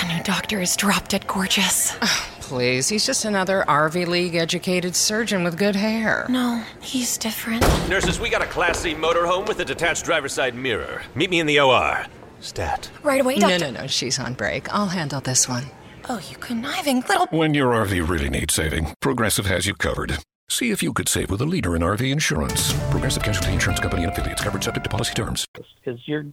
That 0.08 0.17
new 0.17 0.24
doctor 0.24 0.62
is 0.62 0.76
drop 0.76 1.08
dead 1.08 1.28
gorgeous. 1.28 1.96
Please, 2.41 2.88
he's 2.88 3.06
just 3.06 3.26
another 3.26 3.65
RV 3.67 4.08
League 4.08 4.36
educated 4.36 4.96
surgeon 4.96 5.43
with 5.43 5.58
good 5.58 5.76
hair. 5.76 6.26
No, 6.30 6.63
he's 6.82 7.17
different. 7.17 7.62
Nurses, 7.89 8.20
we 8.20 8.30
got 8.30 8.41
a 8.41 8.46
Class 8.46 8.80
C 8.80 8.93
motorhome 8.96 9.48
with 9.48 9.60
a 9.60 9.65
detached 9.65 10.06
driver's 10.06 10.32
side 10.34 10.56
mirror. 10.56 11.02
Meet 11.13 11.30
me 11.30 11.39
in 11.41 11.46
the 11.48 11.60
OR. 11.60 12.06
Stat. 12.39 12.89
Right 13.04 13.20
away, 13.20 13.36
No, 13.36 13.50
doctor. 13.50 13.72
no, 13.72 13.82
no, 13.82 13.88
she's 13.88 14.17
on 14.20 14.34
break. 14.34 14.74
I'll 14.74 14.88
handle 14.88 15.20
this 15.20 15.50
one. 15.50 15.65
Oh, 16.08 16.22
you 16.30 16.38
conniving 16.38 17.02
little. 17.10 17.26
When 17.32 17.54
your 17.54 17.74
RV 17.74 18.08
really 18.08 18.30
needs 18.30 18.54
saving, 18.54 18.93
Progressive 19.02 19.46
has 19.48 19.65
you 19.67 19.74
covered. 19.74 20.17
See 20.48 20.72
if 20.72 20.82
you 20.82 20.93
could 20.93 21.10
save 21.10 21.30
with 21.30 21.41
a 21.41 21.46
leader 21.46 21.76
in 21.76 21.82
RV 21.82 22.10
insurance. 22.10 22.72
Progressive 22.89 23.24
Casualty 23.24 23.52
Insurance 23.52 23.82
Company 23.82 24.04
and 24.04 24.13
affiliates 24.13 24.41
covered 24.41 24.63
subject 24.63 24.86
to 24.86 24.89
policy 24.89 25.13
terms. 25.13 25.46
because 25.54 26.00
you're 26.08 26.26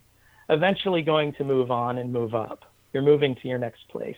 eventually 0.48 1.02
going 1.02 1.32
to 1.32 1.42
move 1.44 1.72
on 1.72 1.98
and 1.98 2.12
move 2.12 2.34
up. 2.36 2.70
You're 2.94 3.02
moving 3.02 3.34
to 3.42 3.48
your 3.48 3.58
next 3.58 3.86
place. 3.88 4.16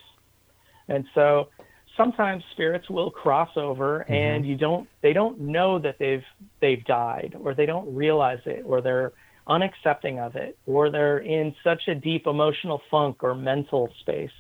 And 0.89 1.05
so 1.15 1.49
sometimes 1.97 2.45
spirits 2.53 2.89
will 2.89 3.11
cross 3.11 3.51
over 3.57 4.03
and 4.03 4.47
you 4.47 4.57
don't 4.57 4.89
they 5.03 5.13
don't 5.13 5.41
know 5.41 5.79
that 5.81 5.99
they've 5.99 6.23
they've 6.61 6.85
died 6.85 7.35
or 7.41 7.55
they 7.55 7.67
don't 7.67 7.93
realize 7.93 8.39
it 8.45 8.63
or 8.65 8.81
they're 8.81 9.13
unaccepting 9.49 10.19
of 10.19 10.37
it 10.37 10.59
or 10.67 10.91
they're 10.91 11.19
in 11.19 11.55
such 11.65 11.89
a 11.89 11.95
deep 11.95 12.27
emotional 12.27 12.81
funk 12.91 13.25
or 13.25 13.35
mental 13.35 13.91
space 14.01 14.31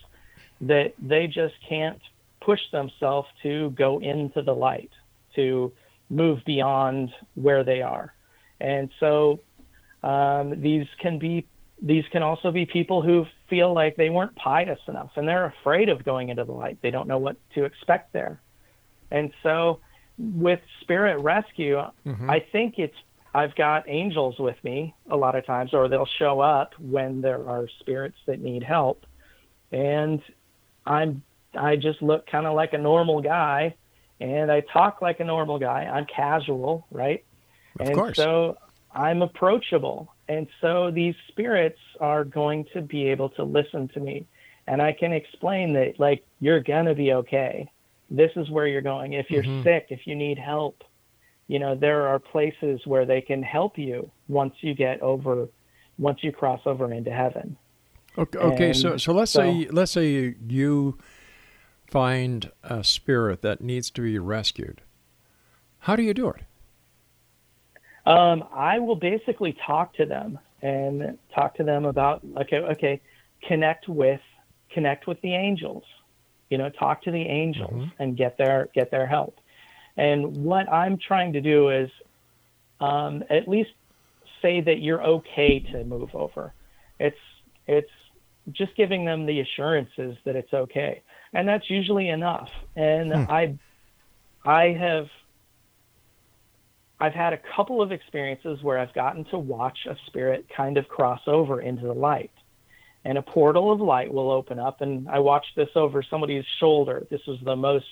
that 0.60 0.92
they 1.00 1.26
just 1.26 1.54
can't 1.68 2.00
push 2.40 2.60
themselves 2.72 3.28
to 3.42 3.70
go 3.70 3.98
into 3.98 4.40
the 4.42 4.52
light, 4.52 4.90
to 5.34 5.72
move 6.08 6.38
beyond 6.46 7.10
where 7.34 7.64
they 7.64 7.82
are. 7.82 8.14
And 8.60 8.88
so 9.00 9.40
um, 10.02 10.60
these 10.62 10.86
can 11.00 11.18
be 11.18 11.46
these 11.82 12.04
can 12.10 12.22
also 12.22 12.50
be 12.50 12.64
people 12.64 13.02
who 13.02 13.26
feel 13.48 13.72
like 13.72 13.96
they 13.96 14.10
weren't 14.10 14.34
pious 14.36 14.78
enough 14.88 15.10
and 15.16 15.26
they're 15.28 15.46
afraid 15.46 15.88
of 15.88 16.04
going 16.04 16.28
into 16.30 16.44
the 16.44 16.52
light. 16.52 16.78
They 16.82 16.90
don't 16.90 17.08
know 17.08 17.18
what 17.18 17.36
to 17.54 17.64
expect 17.64 18.12
there. 18.12 18.40
And 19.10 19.32
so 19.42 19.80
with 20.18 20.60
spirit 20.80 21.18
rescue, 21.20 21.80
Mhm. 22.06 22.28
I 22.30 22.40
think 22.40 22.78
it's 22.78 22.96
I've 23.34 23.54
got 23.54 23.84
angels 23.86 24.38
with 24.38 24.56
me 24.64 24.94
a 25.10 25.16
lot 25.16 25.34
of 25.34 25.44
times 25.44 25.74
or 25.74 25.88
they'll 25.88 26.06
show 26.18 26.40
up 26.40 26.72
when 26.78 27.20
there 27.20 27.46
are 27.46 27.68
spirits 27.80 28.16
that 28.26 28.40
need 28.40 28.62
help. 28.62 29.04
And 29.72 30.22
I'm 30.86 31.22
I 31.54 31.76
just 31.76 32.00
look 32.02 32.26
kind 32.26 32.46
of 32.46 32.54
like 32.54 32.72
a 32.72 32.78
normal 32.78 33.20
guy 33.22 33.74
and 34.20 34.50
I 34.50 34.60
talk 34.60 35.02
like 35.02 35.20
a 35.20 35.24
normal 35.24 35.58
guy. 35.58 35.84
I'm 35.84 36.06
casual, 36.06 36.86
right? 36.90 37.24
Of 37.78 37.86
and 37.88 37.94
course. 37.96 38.16
so 38.16 38.56
I'm 38.94 39.20
approachable. 39.22 40.12
And 40.28 40.46
so 40.60 40.90
these 40.90 41.14
spirits 41.28 41.78
are 42.00 42.24
going 42.24 42.66
to 42.72 42.80
be 42.82 43.08
able 43.08 43.28
to 43.30 43.44
listen 43.44 43.88
to 43.88 44.00
me. 44.00 44.26
And 44.66 44.82
I 44.82 44.92
can 44.92 45.12
explain 45.12 45.72
that, 45.74 46.00
like, 46.00 46.24
you're 46.40 46.62
going 46.62 46.86
to 46.86 46.94
be 46.94 47.12
okay. 47.12 47.70
This 48.10 48.32
is 48.36 48.50
where 48.50 48.66
you're 48.66 48.82
going. 48.82 49.12
If 49.12 49.30
you're 49.30 49.44
Mhm. 49.44 49.62
sick, 49.62 49.86
if 49.90 50.06
you 50.06 50.16
need 50.16 50.38
help, 50.38 50.82
you 51.46 51.60
know, 51.60 51.76
there 51.76 52.08
are 52.08 52.18
places 52.18 52.84
where 52.86 53.06
they 53.06 53.20
can 53.20 53.42
help 53.42 53.78
you 53.78 54.10
once 54.28 54.54
you 54.62 54.74
get 54.74 55.00
over, 55.00 55.48
once 55.98 56.24
you 56.24 56.32
cross 56.32 56.60
over 56.66 56.92
into 56.92 57.12
heaven. 57.12 57.56
Okay, 58.18 58.38
okay 58.38 58.72
so 58.72 58.96
so 58.96 59.12
let's 59.12 59.30
so- 59.30 59.40
say 59.42 59.68
let's 59.70 59.92
say 59.92 60.34
you 60.48 60.98
find 61.86 62.50
a 62.64 62.82
spirit 62.82 63.42
that 63.42 63.60
needs 63.60 63.90
to 63.90 64.00
be 64.02 64.18
rescued. 64.18 64.80
How 65.80 65.94
do 65.94 66.02
you 66.02 66.14
do 66.14 66.30
it? 66.30 66.42
Um, 68.06 68.44
I 68.54 68.78
will 68.78 68.96
basically 68.96 69.56
talk 69.66 69.94
to 69.96 70.06
them 70.06 70.38
and 70.62 71.18
talk 71.34 71.54
to 71.56 71.64
them 71.64 71.84
about 71.84 72.22
okay, 72.42 72.58
okay, 72.58 73.00
connect 73.46 73.88
with 73.88 74.20
connect 74.72 75.06
with 75.06 75.20
the 75.22 75.34
angels. 75.34 75.84
You 76.50 76.58
know, 76.58 76.70
talk 76.70 77.02
to 77.02 77.10
the 77.10 77.22
angels 77.22 77.82
and 77.98 78.16
get 78.16 78.38
their 78.38 78.68
get 78.74 78.90
their 78.90 79.06
help. 79.06 79.38
And 79.96 80.44
what 80.44 80.70
I'm 80.72 80.98
trying 80.98 81.32
to 81.32 81.40
do 81.40 81.70
is 81.70 81.90
um, 82.80 83.24
at 83.30 83.48
least 83.48 83.70
say 84.42 84.60
that 84.60 84.80
you're 84.80 85.02
okay 85.02 85.64
to 85.72 85.84
move 85.84 86.10
over. 86.14 86.54
It's 87.00 87.16
it's 87.66 87.90
just 88.52 88.76
giving 88.76 89.04
them 89.04 89.26
the 89.26 89.40
assurances 89.40 90.16
that 90.24 90.36
it's 90.36 90.52
okay, 90.52 91.02
and 91.32 91.48
that's 91.48 91.68
usually 91.68 92.08
enough. 92.10 92.48
And 92.76 93.12
Hmm. 93.12 93.22
I 93.28 93.58
I 94.44 94.76
have 94.78 95.06
I've 96.98 97.12
had 97.12 97.32
a 97.32 97.38
couple 97.54 97.82
of 97.82 97.92
experiences 97.92 98.62
where 98.62 98.78
I've 98.78 98.94
gotten 98.94 99.24
to 99.26 99.38
watch 99.38 99.78
a 99.88 99.96
spirit 100.06 100.46
kind 100.54 100.78
of 100.78 100.88
cross 100.88 101.20
over 101.26 101.60
into 101.60 101.86
the 101.86 101.92
light. 101.92 102.30
And 103.04 103.18
a 103.18 103.22
portal 103.22 103.70
of 103.70 103.80
light 103.80 104.12
will 104.12 104.30
open 104.30 104.58
up, 104.58 104.80
and 104.80 105.08
I 105.08 105.20
watched 105.20 105.54
this 105.54 105.68
over 105.76 106.02
somebody's 106.02 106.44
shoulder. 106.58 107.06
This 107.10 107.20
was 107.26 107.38
the 107.44 107.54
most, 107.54 107.84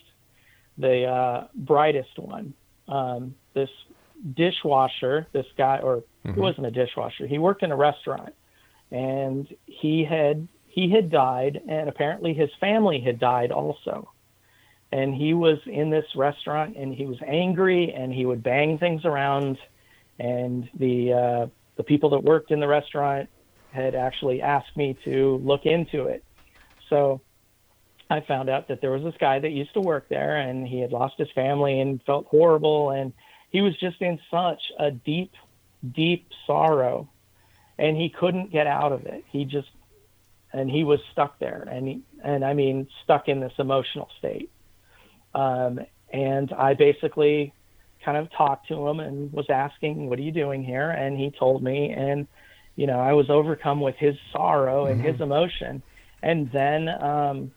the 0.78 1.04
uh, 1.04 1.46
brightest 1.54 2.18
one. 2.18 2.54
Um, 2.88 3.34
this 3.52 3.70
dishwasher, 4.34 5.26
this 5.32 5.46
guy, 5.56 5.78
or 5.78 6.02
Mhm. 6.24 6.34
he 6.34 6.40
wasn't 6.40 6.66
a 6.66 6.70
dishwasher. 6.70 7.26
He 7.26 7.38
worked 7.38 7.62
in 7.62 7.70
a 7.70 7.76
restaurant, 7.76 8.34
and 8.90 9.46
he 9.66 10.04
had 10.04 10.48
he 10.66 10.90
had 10.90 11.08
died, 11.08 11.62
and 11.68 11.88
apparently 11.88 12.34
his 12.34 12.52
family 12.54 12.98
had 12.98 13.20
died 13.20 13.52
also 13.52 14.08
and 14.94 15.12
he 15.12 15.34
was 15.34 15.58
in 15.66 15.90
this 15.90 16.06
restaurant 16.14 16.76
and 16.76 16.94
he 16.94 17.04
was 17.04 17.18
angry 17.26 17.92
and 17.92 18.12
he 18.12 18.24
would 18.24 18.44
bang 18.44 18.78
things 18.78 19.04
around 19.04 19.58
and 20.20 20.70
the 20.78 21.12
uh, 21.12 21.46
the 21.76 21.82
people 21.82 22.10
that 22.10 22.22
worked 22.22 22.52
in 22.52 22.60
the 22.60 22.68
restaurant 22.68 23.28
had 23.72 23.96
actually 23.96 24.40
asked 24.40 24.76
me 24.76 24.96
to 25.04 25.40
look 25.42 25.66
into 25.66 26.04
it. 26.04 26.22
So 26.88 27.20
I 28.08 28.20
found 28.20 28.48
out 28.48 28.68
that 28.68 28.80
there 28.80 28.92
was 28.92 29.02
this 29.02 29.16
guy 29.18 29.40
that 29.40 29.50
used 29.50 29.74
to 29.74 29.80
work 29.80 30.08
there 30.08 30.36
and 30.36 30.64
he 30.64 30.78
had 30.78 30.92
lost 30.92 31.14
his 31.18 31.28
family 31.34 31.80
and 31.80 32.00
felt 32.04 32.26
horrible 32.26 32.90
and 32.90 33.12
he 33.50 33.62
was 33.62 33.76
just 33.76 34.00
in 34.00 34.20
such 34.30 34.62
a 34.78 34.92
deep 34.92 35.32
deep 35.92 36.28
sorrow 36.46 37.08
and 37.78 37.96
he 37.96 38.10
couldn't 38.10 38.52
get 38.52 38.68
out 38.68 38.92
of 38.92 39.06
it. 39.06 39.24
He 39.32 39.44
just 39.44 39.70
and 40.52 40.70
he 40.70 40.84
was 40.84 41.00
stuck 41.10 41.40
there 41.40 41.66
and 41.68 41.88
he, 41.88 42.02
and 42.22 42.44
I 42.44 42.54
mean 42.54 42.86
stuck 43.02 43.26
in 43.26 43.40
this 43.40 43.54
emotional 43.58 44.08
state 44.20 44.52
um, 45.34 45.80
and 46.12 46.52
I 46.52 46.74
basically 46.74 47.52
kind 48.04 48.16
of 48.16 48.30
talked 48.32 48.68
to 48.68 48.88
him 48.88 49.00
and 49.00 49.32
was 49.32 49.46
asking, 49.50 50.08
"What 50.08 50.18
are 50.18 50.22
you 50.22 50.32
doing 50.32 50.62
here?" 50.64 50.90
And 50.90 51.18
he 51.18 51.30
told 51.30 51.62
me, 51.62 51.90
and 51.90 52.26
you 52.76 52.86
know, 52.86 52.98
I 52.98 53.12
was 53.12 53.30
overcome 53.30 53.80
with 53.80 53.96
his 53.96 54.16
sorrow 54.32 54.86
and 54.86 55.00
his 55.00 55.20
emotion. 55.20 55.82
And 56.22 56.50
then 56.52 56.88
um, 56.88 57.52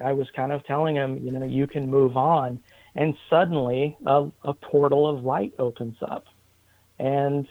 I 0.00 0.12
was 0.12 0.28
kind 0.36 0.52
of 0.52 0.64
telling 0.66 0.94
him, 0.94 1.20
you 1.24 1.32
know, 1.32 1.44
you 1.44 1.66
can 1.66 1.90
move 1.90 2.16
on. 2.16 2.60
And 2.94 3.16
suddenly, 3.28 3.96
a, 4.06 4.30
a 4.44 4.54
portal 4.54 5.08
of 5.08 5.24
light 5.24 5.52
opens 5.58 5.96
up, 6.00 6.26
and 7.00 7.48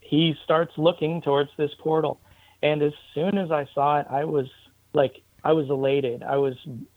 he 0.00 0.36
starts 0.44 0.72
looking 0.76 1.20
towards 1.20 1.50
this 1.56 1.72
portal. 1.80 2.20
And 2.62 2.82
as 2.82 2.92
soon 3.12 3.38
as 3.38 3.50
I 3.50 3.66
saw 3.74 4.00
it, 4.00 4.06
I 4.08 4.24
was 4.24 4.46
like, 4.92 5.22
I 5.42 5.52
was 5.52 5.68
elated. 5.68 6.22
I 6.22 6.36
was 6.36 6.54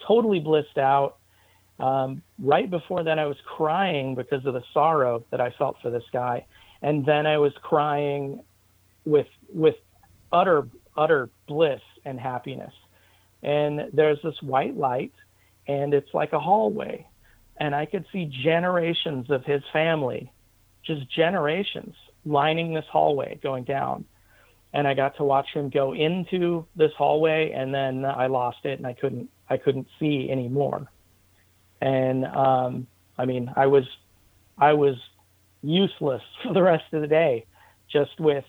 totally 0.08 0.40
blissed 0.40 0.78
out 0.78 1.18
um, 1.82 2.22
right 2.38 2.70
before 2.70 3.04
that, 3.04 3.18
I 3.18 3.26
was 3.26 3.38
crying 3.58 4.14
because 4.14 4.46
of 4.46 4.54
the 4.54 4.64
sorrow 4.72 5.26
that 5.32 5.42
I 5.42 5.50
felt 5.58 5.78
for 5.82 5.90
this 5.90 6.04
guy, 6.14 6.46
and 6.82 7.04
then 7.06 7.26
I 7.26 7.40
was 7.40 7.54
crying 7.64 8.44
with 9.04 9.28
with 9.52 9.76
utter 10.32 10.68
utter 10.96 11.30
bliss 11.48 11.82
and 12.06 12.20
happiness. 12.20 12.74
And 13.42 13.90
there's 13.94 14.20
this 14.24 14.40
white 14.44 14.78
light, 14.78 15.14
and 15.68 15.96
it's 15.96 16.14
like 16.14 16.34
a 16.34 16.40
hallway, 16.40 17.08
and 17.58 17.74
I 17.74 17.88
could 17.88 18.06
see 18.14 18.26
generations 18.26 19.32
of 19.32 19.44
his 19.44 19.64
family, 19.74 20.32
just 20.86 21.10
generations 21.10 21.96
lining 22.24 22.76
this 22.76 22.86
hallway 22.92 23.40
going 23.42 23.64
down. 23.64 24.06
And 24.72 24.88
I 24.88 24.94
got 24.94 25.18
to 25.18 25.24
watch 25.24 25.48
him 25.54 25.70
go 25.70 25.94
into 25.96 26.68
this 26.76 26.92
hallway, 26.96 27.52
and 27.52 27.74
then 27.74 28.06
I 28.06 28.28
lost 28.28 28.66
it, 28.66 28.78
and 28.78 28.86
I 28.86 28.94
couldn't 28.94 29.32
I 29.50 29.58
couldn't 29.58 29.88
see 30.00 30.30
anymore 30.30 30.88
and 31.82 32.26
um, 32.26 32.88
I 33.18 33.26
mean, 33.26 33.52
I 33.56 33.68
was 33.68 33.86
I 34.58 34.74
was 34.74 34.96
useless 35.62 36.22
for 36.44 36.54
the 36.54 36.62
rest 36.62 36.86
of 36.94 37.02
the 37.02 37.08
day, 37.08 37.46
just 37.92 38.20
with 38.20 38.46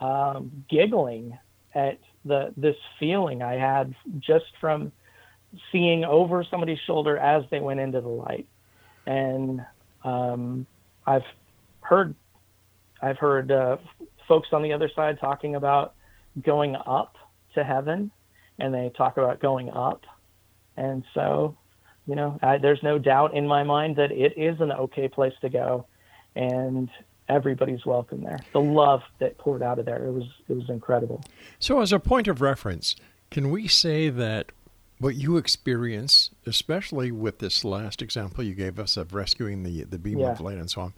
um, 0.00 0.64
giggling 0.70 1.38
at 1.74 1.98
the 2.24 2.52
this 2.56 2.76
feeling 2.98 3.42
I 3.42 3.54
had 3.54 3.94
just 4.20 4.46
from 4.60 4.92
seeing 5.72 6.04
over 6.04 6.44
somebody's 6.44 6.78
shoulder 6.86 7.16
as 7.16 7.44
they 7.50 7.60
went 7.60 7.80
into 7.80 8.00
the 8.00 8.08
light, 8.08 8.46
and 9.06 9.64
um, 10.04 10.66
I've 11.06 11.24
heard 11.80 12.14
I've 13.02 13.18
heard 13.18 13.50
uh, 13.50 13.78
folks 14.26 14.48
on 14.52 14.62
the 14.62 14.72
other 14.72 14.90
side 14.94 15.18
talking 15.20 15.54
about 15.56 15.94
going 16.42 16.76
up 16.76 17.16
to 17.54 17.64
heaven, 17.64 18.10
and 18.58 18.72
they 18.72 18.92
talk 18.96 19.16
about 19.16 19.40
going 19.40 19.70
up, 19.70 20.02
and 20.76 21.02
so 21.14 21.56
you 22.08 22.14
know, 22.16 22.38
I, 22.42 22.56
there's 22.58 22.82
no 22.82 22.98
doubt 22.98 23.34
in 23.34 23.46
my 23.46 23.62
mind 23.62 23.96
that 23.96 24.10
it 24.10 24.32
is 24.36 24.60
an 24.60 24.72
okay 24.72 25.06
place 25.08 25.34
to 25.42 25.48
go, 25.50 25.86
and 26.34 26.88
everybody's 27.28 27.84
welcome 27.84 28.24
there. 28.24 28.38
The 28.52 28.60
love 28.60 29.02
that 29.20 29.36
poured 29.38 29.62
out 29.62 29.78
of 29.78 29.84
there, 29.84 30.04
it 30.06 30.12
was 30.12 30.24
it 30.48 30.54
was 30.54 30.68
incredible. 30.70 31.22
So, 31.58 31.80
as 31.80 31.92
a 31.92 32.00
point 32.00 32.26
of 32.26 32.40
reference, 32.40 32.96
can 33.30 33.50
we 33.50 33.68
say 33.68 34.08
that 34.08 34.52
what 34.98 35.14
you 35.14 35.36
experience, 35.36 36.30
especially 36.46 37.12
with 37.12 37.38
this 37.38 37.62
last 37.64 38.02
example 38.02 38.42
you 38.42 38.54
gave 38.54 38.78
us 38.80 38.96
of 38.96 39.14
rescuing 39.14 39.62
the 39.62 39.84
the 39.84 39.98
beam 39.98 40.18
Yeah. 40.18 40.32
of 40.32 40.40
light 40.40 40.56
and 40.58 40.70
so 40.70 40.80
on, 40.80 40.94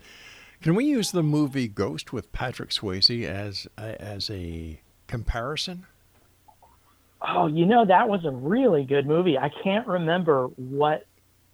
can 0.62 0.74
we 0.76 0.84
use 0.84 1.10
the 1.10 1.24
movie 1.24 1.66
Ghost 1.68 2.12
with 2.12 2.30
Patrick 2.32 2.70
Swayze 2.70 3.26
as 3.26 3.66
as 3.76 4.30
a 4.30 4.80
comparison? 5.08 5.86
Oh, 7.22 7.46
you 7.46 7.66
know, 7.66 7.84
that 7.84 8.08
was 8.08 8.24
a 8.24 8.30
really 8.30 8.84
good 8.84 9.06
movie. 9.06 9.36
I 9.36 9.50
can't 9.62 9.86
remember 9.86 10.46
what 10.56 11.06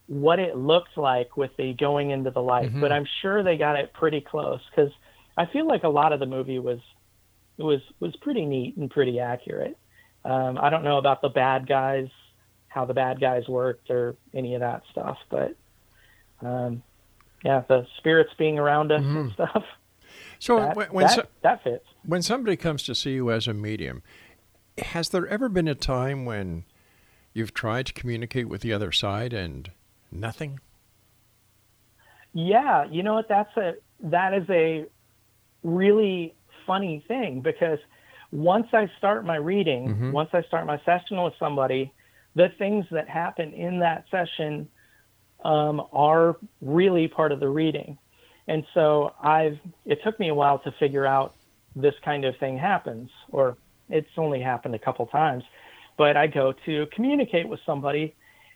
what 0.08 0.38
it 0.38 0.56
looked 0.56 0.96
like 0.96 1.36
with 1.36 1.50
the 1.56 1.72
going 1.74 2.12
into 2.12 2.30
the 2.30 2.40
light, 2.40 2.72
Mhm. 2.72 2.80
but 2.80 2.92
I'm 2.92 3.06
sure 3.22 3.42
they 3.42 3.56
got 3.56 3.74
it 3.76 3.92
pretty 3.92 4.20
close 4.20 4.60
because 4.70 4.92
I 5.36 5.46
feel 5.46 5.66
like 5.66 5.82
a 5.82 5.88
lot 5.88 6.12
of 6.12 6.20
the 6.20 6.26
movie 6.26 6.60
was 6.60 6.78
was 7.58 7.80
was 7.98 8.14
pretty 8.16 8.46
neat 8.46 8.76
and 8.76 8.88
pretty 8.90 9.18
accurate. 9.18 9.76
Um, 10.24 10.58
I 10.60 10.70
don't 10.70 10.84
know 10.84 10.98
about 10.98 11.22
the 11.22 11.28
bad 11.28 11.66
guys, 11.66 12.08
how 12.68 12.84
the 12.84 12.94
bad 12.94 13.20
guys 13.20 13.48
worked 13.48 13.90
or 13.90 14.14
any 14.32 14.54
of 14.54 14.60
that 14.60 14.82
stuff, 14.92 15.18
but 15.28 15.56
um, 16.42 16.82
yeah, 17.44 17.62
the 17.68 17.86
spirits 17.98 18.30
being 18.38 18.58
around 18.58 18.92
us 18.92 19.02
and 19.02 19.32
stuff. 19.32 19.64
So 20.38 20.56
that, 20.60 20.76
when, 20.76 20.88
when 20.88 21.06
that, 21.06 21.14
so- 21.16 21.26
that 21.42 21.62
fits. 21.64 21.84
when 22.04 22.22
somebody 22.22 22.56
comes 22.56 22.82
to 22.84 22.94
see 22.94 23.14
you 23.14 23.30
as 23.30 23.48
a 23.48 23.54
medium, 23.54 24.02
has 24.78 25.08
there 25.08 25.26
ever 25.26 25.48
been 25.48 25.68
a 25.68 25.74
time 25.74 26.24
when 26.24 26.64
you've 27.32 27.54
tried 27.54 27.86
to 27.86 27.92
communicate 27.92 28.48
with 28.48 28.60
the 28.60 28.72
other 28.72 28.92
side 28.92 29.32
and 29.32 29.70
nothing? 30.10 30.60
Yeah, 32.32 32.84
you 32.90 33.02
know 33.02 33.14
what? 33.14 33.28
That's 33.28 33.56
a 33.56 33.74
that 34.00 34.34
is 34.34 34.48
a 34.50 34.84
really 35.62 36.34
funny 36.66 37.02
thing 37.08 37.40
because 37.40 37.78
once 38.30 38.66
I 38.72 38.90
start 38.98 39.24
my 39.24 39.36
reading, 39.36 39.94
Mhm. 39.94 40.12
once 40.12 40.30
I 40.34 40.42
start 40.42 40.66
my 40.66 40.78
session 40.84 41.22
with 41.22 41.34
somebody, 41.38 41.92
the 42.34 42.50
things 42.50 42.84
that 42.90 43.08
happen 43.08 43.52
in 43.54 43.78
that 43.78 44.04
session 44.10 44.68
um, 45.44 45.86
are 45.92 46.36
really 46.60 47.08
part 47.08 47.30
of 47.30 47.40
the 47.40 47.48
reading. 47.48 47.98
And 48.48 48.66
so 48.74 49.14
I've 49.22 49.58
it 49.84 50.02
took 50.02 50.18
me 50.18 50.28
a 50.28 50.34
while 50.34 50.58
to 50.60 50.72
figure 50.72 51.06
out 51.06 51.34
this 51.74 51.94
kind 52.04 52.24
of 52.24 52.36
thing 52.38 52.58
happens, 52.58 53.10
or 53.30 53.56
it's 53.88 54.08
only 54.16 54.40
happened 54.40 54.74
a 54.74 54.78
couple 54.78 55.06
times. 55.06 55.44
But 55.96 56.16
I 56.16 56.26
go 56.26 56.52
to 56.66 56.86
communicate 56.94 57.48
with 57.48 57.60
somebody, 57.64 58.14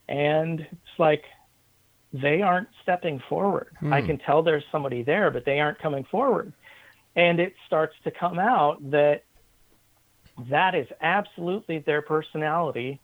and 0.09 0.61
it's 0.61 0.99
like 0.99 1.25
they 2.13 2.43
aren't 2.43 2.69
stepping 2.83 3.21
forward. 3.29 3.77
I 3.91 4.01
Hmm. 4.01 4.07
can 4.07 4.19
tell 4.19 4.43
there's 4.43 4.65
somebody 4.73 5.03
there, 5.03 5.31
but 5.31 5.45
they 5.45 5.61
aren't 5.61 5.79
coming 5.79 6.05
forward. 6.05 6.53
And 7.17 7.41
it 7.41 7.55
starts 7.67 7.95
to 8.05 8.11
come 8.11 8.39
out 8.39 8.79
that 8.91 9.23
that 10.49 10.75
is 10.75 10.87
absolutely 11.01 11.79
their 11.79 12.03
personality. 12.03 13.01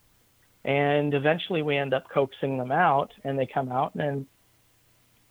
And 0.64 1.14
eventually 1.14 1.62
we 1.62 1.76
end 1.76 1.94
up 1.94 2.08
coaxing 2.08 2.58
them 2.58 2.72
out 2.72 3.12
and 3.24 3.38
they 3.38 3.46
come 3.46 3.70
out 3.70 3.94
and 3.94 4.26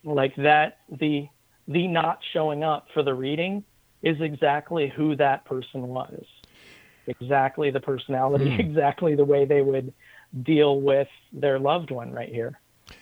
like 0.04 0.36
that 0.36 0.78
the 0.90 1.28
the 1.68 1.88
not 1.88 2.20
showing 2.32 2.64
up 2.64 2.88
for 2.94 3.02
the 3.02 3.14
reading 3.14 3.64
is 4.04 4.22
exactly 4.22 4.88
who 4.96 5.16
that 5.16 5.44
person 5.46 5.88
was. 5.88 6.24
Exactly 7.08 7.72
the 7.72 7.80
personality, 7.80 8.54
Hmm. 8.54 8.60
exactly 8.60 9.16
the 9.16 9.26
way 9.26 9.46
they 9.46 9.62
would 9.62 9.94
deal 10.44 10.82
with 10.82 11.08
their 11.32 11.60
loved 11.60 11.92
one 11.92 12.12
right 12.12 12.30
here. 12.30 12.60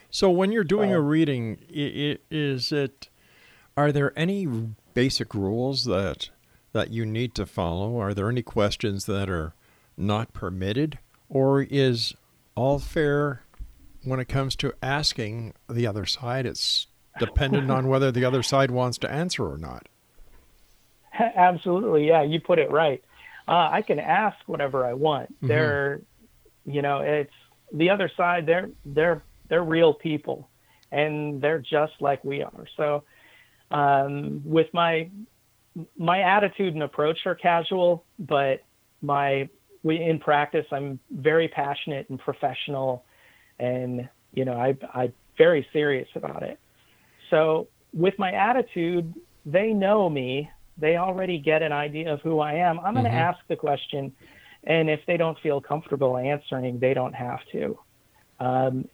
So 0.09 0.29
when 0.29 0.51
you're 0.51 0.63
doing 0.63 0.93
a 0.93 1.01
reading, 1.01 1.57
i- 1.69 2.13
i- 2.13 2.17
is 2.29 2.71
it 2.71 3.09
are 3.75 3.91
there 3.91 4.13
any 4.15 4.45
basic 4.93 5.33
rules 5.33 5.85
that 5.85 6.29
that 6.73 6.91
you 6.91 7.05
need 7.05 7.33
to 7.35 7.45
follow? 7.45 7.97
Are 7.99 8.13
there 8.13 8.29
any 8.29 8.41
questions 8.43 9.05
that 9.07 9.29
are 9.29 9.53
not 9.97 10.33
permitted 10.33 10.99
or 11.29 11.61
is 11.63 12.13
all 12.55 12.77
fair 12.79 13.41
when 14.03 14.19
it 14.19 14.27
comes 14.27 14.55
to 14.57 14.73
asking 14.83 15.53
the 15.69 15.87
other 15.87 16.05
side? 16.05 16.45
It's 16.45 16.87
dependent 17.19 17.69
on 17.71 17.87
whether 17.87 18.11
the 18.11 18.25
other 18.25 18.43
side 18.43 18.69
wants 18.71 18.97
to 18.99 19.11
answer 19.11 19.47
or 19.51 19.57
not. 19.57 19.87
Absolutely, 21.19 22.07
yeah, 22.07 22.23
you 22.23 22.39
put 22.39 22.59
it 22.59 22.71
right. 22.71 23.03
Uh, 23.47 23.69
I 23.71 23.81
can 23.81 23.99
ask 23.99 24.37
whatever 24.47 24.85
I 24.85 24.93
want. 24.93 25.33
Mhm. 25.41 25.47
They're, 25.47 26.01
you 26.65 26.81
know, 26.81 26.99
it's 26.99 27.33
the 27.71 27.89
other 27.89 28.09
side. 28.15 28.45
They're 28.45 28.69
they're 28.85 29.21
they're 29.49 29.63
real 29.63 29.93
people, 29.93 30.49
and 30.91 31.41
they're 31.41 31.59
just 31.59 31.93
like 31.99 32.23
we 32.23 32.41
are. 32.41 32.65
So, 32.77 33.03
um, 33.71 34.41
with 34.45 34.73
my 34.73 35.09
my 35.97 36.21
attitude 36.21 36.73
and 36.73 36.83
approach 36.83 37.25
are 37.25 37.35
casual, 37.35 38.05
but 38.19 38.63
my 39.01 39.49
we 39.83 40.01
in 40.01 40.19
practice 40.19 40.65
I'm 40.71 40.99
very 41.11 41.47
passionate 41.47 42.09
and 42.09 42.19
professional, 42.19 43.03
and 43.59 44.07
you 44.33 44.45
know 44.45 44.53
I 44.53 44.77
I'm 44.93 45.13
very 45.37 45.67
serious 45.73 46.07
about 46.15 46.43
it. 46.43 46.59
So 47.29 47.67
with 47.93 48.17
my 48.19 48.31
attitude, 48.31 49.13
they 49.45 49.73
know 49.73 50.09
me. 50.09 50.49
They 50.77 50.97
already 50.97 51.37
get 51.39 51.61
an 51.61 51.71
idea 51.71 52.13
of 52.13 52.21
who 52.21 52.39
I 52.39 52.53
am. 52.53 52.79
I'm 52.79 52.93
going 52.93 53.05
to 53.05 53.11
Mhm. 53.11 53.13
ask 53.13 53.39
the 53.47 53.55
question, 53.55 54.11
and 54.63 54.89
if 54.89 55.05
they 55.05 55.17
don't 55.17 55.37
feel 55.39 55.61
comfortable 55.61 56.17
answering, 56.17 56.79
they 56.79 56.93
don't 56.93 57.13
have 57.13 57.45
to. 57.51 57.79
Um, 58.39 58.87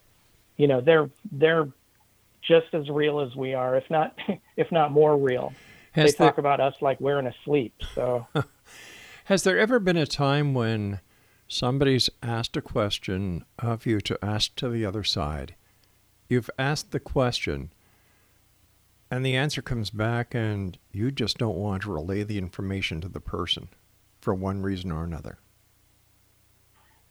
you 0.58 0.68
know, 0.68 0.82
they're 0.82 1.10
they're 1.32 1.70
just 2.42 2.74
as 2.74 2.90
real 2.90 3.20
as 3.20 3.36
we 3.36 3.54
are, 3.54 3.76
if 3.76 3.90
not 3.90 4.18
if 4.58 4.72
not 4.72 4.92
more 4.92 5.18
real. 5.18 5.54
Has 5.94 6.14
they 6.14 6.18
talk 6.26 6.38
about 6.38 6.60
us 6.60 6.76
like 6.82 7.00
we're 7.00 7.20
in 7.20 7.28
a 7.28 7.34
sleep. 7.46 7.74
So 7.96 8.28
Has 9.26 9.44
there 9.44 9.60
ever 9.60 9.80
been 9.80 9.98
a 9.98 10.08
time 10.08 10.54
when 10.54 11.00
somebody's 11.48 12.10
asked 12.24 12.58
a 12.58 12.62
question 12.62 13.46
of 13.60 13.86
you 13.86 14.02
to 14.02 14.18
ask 14.24 14.56
to 14.56 14.70
the 14.70 14.86
other 14.86 15.04
side? 15.04 15.56
You've 16.28 16.50
asked 16.60 16.92
the 16.92 17.00
question, 17.00 17.72
and 19.12 19.26
the 19.26 19.36
answer 19.36 19.62
comes 19.62 19.90
back, 19.90 20.36
and 20.36 20.78
you 20.92 21.12
just 21.12 21.38
don't 21.38 21.58
want 21.58 21.84
to 21.84 21.92
relay 21.92 22.24
the 22.24 22.38
information 22.38 23.02
to 23.02 23.10
the 23.10 23.20
person 23.20 23.70
for 24.22 24.34
one 24.34 24.62
reason 24.62 24.92
or 24.92 25.04
another. 25.04 25.40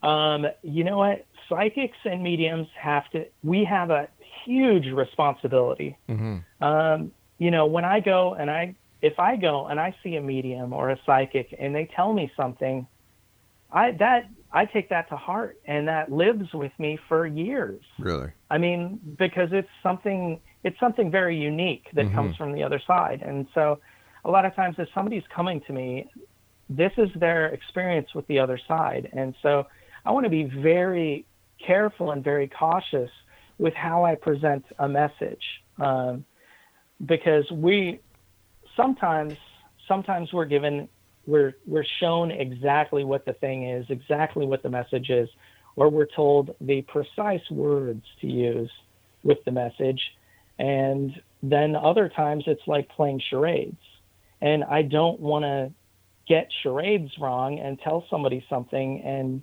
Um, 0.03 0.47
you 0.63 0.85
know 0.85 0.99
what? 0.99 1.27
Psychics 1.49 1.99
and 2.05 2.23
mediums 2.23 2.69
have 2.79 3.11
to, 3.11 3.27
we 3.43 3.65
have 3.65 3.91
a 3.91 4.09
huge 4.45 4.87
responsibility. 4.87 5.97
Mm-hmm. 6.09 6.65
Um, 6.65 7.13
you 7.39 7.51
know, 7.51 7.67
when 7.67 7.85
I 7.85 8.01
go 8.01 8.35
and 8.35 8.51
I, 8.51 8.75
if 9.03 9.19
I 9.19 9.37
go 9.37 9.67
and 9.67 9.81
I 9.81 9.95
see 10.03 10.17
a 10.17 10.21
medium 10.21 10.73
or 10.73 10.91
a 10.91 10.99
psychic 11.07 11.55
and 11.59 11.75
they 11.75 11.87
tell 11.87 12.13
me 12.13 12.31
something, 12.37 12.87
I, 13.73 13.93
that, 13.93 14.29
I 14.53 14.65
take 14.65 14.89
that 14.89 15.09
to 15.11 15.17
heart 15.17 15.59
and 15.67 15.89
that 15.89 16.11
lives 16.11 16.53
with 16.55 16.73
me 16.79 16.99
for 17.09 17.27
years. 17.27 17.83
Really? 17.99 18.31
I 18.51 18.59
mean, 18.59 19.01
because 19.19 19.51
it's 19.53 19.69
something 19.83 20.41
it's 20.65 20.79
something 20.81 21.09
very 21.09 21.37
unique 21.37 21.87
that 21.93 22.07
Mhm. 22.07 22.15
comes 22.15 22.37
from 22.37 22.53
the 22.53 22.65
other 22.65 22.81
side. 22.81 23.23
And 23.23 23.47
so 23.55 23.79
a 24.25 24.31
lot 24.31 24.45
of 24.45 24.55
times 24.57 24.77
if 24.79 24.89
somebody's 24.93 25.27
coming 25.29 25.61
to 25.63 25.73
me, 25.73 26.11
this 26.69 26.93
is 26.97 27.11
their 27.15 27.47
experience 27.47 28.13
with 28.15 28.27
the 28.27 28.41
other 28.41 28.59
side. 28.59 29.09
And 29.13 29.37
so 29.41 29.67
I 30.05 30.11
want 30.11 30.25
to 30.25 30.31
be 30.31 30.45
very 30.45 31.27
careful 31.65 32.11
and 32.11 32.25
very 32.25 32.49
cautious 32.49 33.11
with 33.59 33.75
how 33.75 34.05
I 34.05 34.17
present 34.17 34.65
a 34.79 34.89
message, 34.89 35.45
um, 35.79 36.25
because 37.07 37.49
we 37.53 38.01
sometimes 38.77 39.39
sometimes 39.87 40.33
we're 40.33 40.45
given 40.45 40.89
we're 41.29 41.55
we're 41.67 41.85
shown 42.01 42.31
exactly 42.31 43.05
what 43.05 43.27
the 43.27 43.35
thing 43.35 43.69
is, 43.69 43.85
exactly 43.91 44.47
what 44.47 44.63
the 44.63 44.71
message 44.71 45.11
is, 45.11 45.29
or 45.77 45.91
we're 45.91 46.07
told 46.07 46.57
the 46.61 46.81
precise 46.83 47.49
words 47.51 48.03
to 48.23 48.27
use 48.27 48.71
with 49.23 49.39
the 49.45 49.51
message, 49.51 50.01
and 50.59 51.13
then 51.43 51.77
other 51.77 52.09
times 52.09 52.45
it's 52.47 52.67
like 52.67 52.89
playing 52.89 53.21
charades, 53.29 53.83
and 54.41 54.65
I 54.65 54.83
don't 54.83 55.21
want 55.21 55.45
to 55.45 55.71
get 56.27 56.49
charades 56.63 57.13
wrong 57.21 57.59
and 57.59 57.79
tell 57.81 58.05
somebody 58.11 58.45
something 58.49 59.03
and 59.03 59.43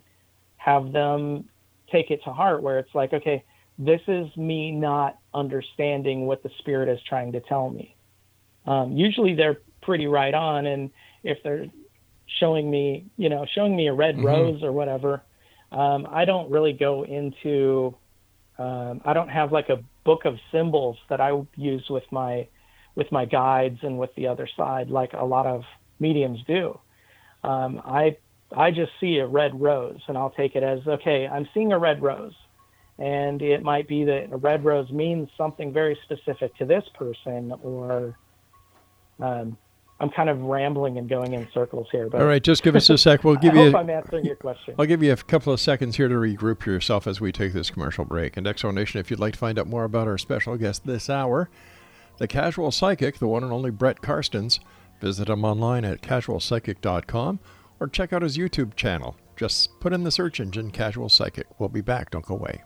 have 0.57 0.91
them 0.91 1.45
take 1.91 2.09
it 2.09 2.23
to 2.23 2.33
heart 2.33 2.63
where 2.63 2.79
it's 2.79 2.93
like 2.95 3.13
okay 3.13 3.43
this 3.77 4.01
is 4.07 4.35
me 4.37 4.71
not 4.71 5.19
understanding 5.33 6.25
what 6.25 6.41
the 6.43 6.49
spirit 6.59 6.89
is 6.89 6.99
trying 7.07 7.33
to 7.33 7.41
tell 7.41 7.69
me. 7.69 7.95
Um, 8.65 8.93
usually 8.93 9.35
they're 9.35 9.59
pretty 9.81 10.07
right 10.07 10.33
on 10.33 10.65
and 10.65 10.89
if 11.25 11.39
they're 11.43 11.65
showing 12.39 12.69
me 12.69 13.11
you 13.17 13.29
know 13.29 13.45
showing 13.53 13.75
me 13.75 13.87
a 13.87 13.93
red 13.93 14.15
Mhm. 14.15 14.23
rose 14.23 14.63
or 14.63 14.71
whatever 14.71 15.23
um, 15.71 16.07
i 16.09 16.25
don't 16.25 16.49
really 16.49 16.73
go 16.73 17.03
into 17.03 17.95
um, 18.57 19.01
i 19.05 19.13
don't 19.13 19.29
have 19.29 19.51
like 19.51 19.69
a 19.69 19.83
book 20.05 20.25
of 20.25 20.35
symbols 20.51 20.97
that 21.09 21.19
i 21.19 21.31
use 21.55 21.85
with 21.89 22.03
my 22.11 22.47
with 22.95 23.11
my 23.11 23.25
guides 23.25 23.79
and 23.83 23.97
with 23.99 24.13
the 24.15 24.27
other 24.27 24.47
side 24.55 24.89
like 24.89 25.13
a 25.13 25.25
lot 25.25 25.45
of 25.45 25.63
mediums 25.99 26.39
do 26.47 26.79
um, 27.43 27.81
i 27.85 28.15
i 28.55 28.71
just 28.71 28.91
see 28.99 29.17
a 29.17 29.27
red 29.27 29.59
rose 29.59 30.01
and 30.07 30.17
i'll 30.17 30.31
take 30.31 30.55
it 30.55 30.63
as 30.63 30.79
okay 30.87 31.27
i'm 31.27 31.47
seeing 31.53 31.73
a 31.73 31.79
red 31.79 32.01
rose 32.01 32.35
and 32.97 33.41
it 33.41 33.61
might 33.61 33.87
be 33.87 34.05
that 34.05 34.29
a 34.31 34.37
red 34.37 34.63
rose 34.63 34.89
means 34.91 35.29
something 35.37 35.73
very 35.73 35.97
specific 36.05 36.55
to 36.55 36.65
this 36.65 36.83
person 36.95 37.51
or 37.61 38.17
um, 39.21 39.57
i'm 39.99 40.09
kind 40.09 40.29
of 40.29 40.41
rambling 40.41 40.97
and 40.97 41.07
going 41.09 41.33
in 41.33 41.47
circles 41.53 41.87
here 41.91 42.09
but 42.09 42.21
All 42.21 42.27
right, 42.27 42.43
just 42.43 42.63
give 42.63 42.75
us 42.75 42.89
a 42.89 42.97
sec. 42.97 43.23
We'll 43.23 43.35
give 43.45 43.53
I 43.53 43.63
you. 43.63 43.71
hope 43.71 43.79
i'm 43.81 43.89
answering 43.89 44.25
your 44.25 44.35
question 44.35 44.75
I'll 44.77 44.85
give 44.85 45.01
you 45.01 45.13
a 45.13 45.15
couple 45.17 45.53
of 45.53 45.59
seconds 45.59 45.95
here 45.97 46.07
to 46.07 46.15
regroup 46.15 46.65
yourself 46.65 47.07
as 47.07 47.21
we 47.21 47.31
take 47.31 47.53
this 47.53 47.69
commercial 47.69 48.03
break. 48.05 48.35
And 48.37 48.45
Exo 48.45 48.73
Nation, 48.73 48.99
if 48.99 49.09
you'd 49.09 49.19
like 49.19 49.33
to 49.33 49.39
find 49.39 49.57
out 49.57 49.67
more 49.67 49.83
about 49.85 50.07
our 50.07 50.17
special 50.17 50.57
guest 50.57 50.85
this 50.85 51.09
hour, 51.09 51.49
the 52.17 52.27
casual 52.27 52.71
psychic, 52.71 53.19
the 53.19 53.27
one 53.27 53.43
and 53.43 53.53
only 53.53 53.71
Brett 53.71 54.01
Carstens, 54.01 54.59
visit 55.01 55.29
him 55.29 55.45
online 55.45 55.85
at 55.85 56.01
casualpsychic.com 56.01 57.39
or 57.79 57.87
check 57.87 58.11
out 58.13 58.21
his 58.21 58.37
YouTube 58.37 58.75
channel. 58.75 59.15
Just 59.35 59.79
put 59.79 59.93
in 59.93 60.03
the 60.03 60.11
search 60.11 60.39
engine 60.39 60.71
Casual 60.71 61.09
Psychic. 61.09 61.47
We'll 61.59 61.69
be 61.69 61.81
back. 61.81 62.11
Don't 62.11 62.25
go 62.25 62.35
away. 62.35 62.63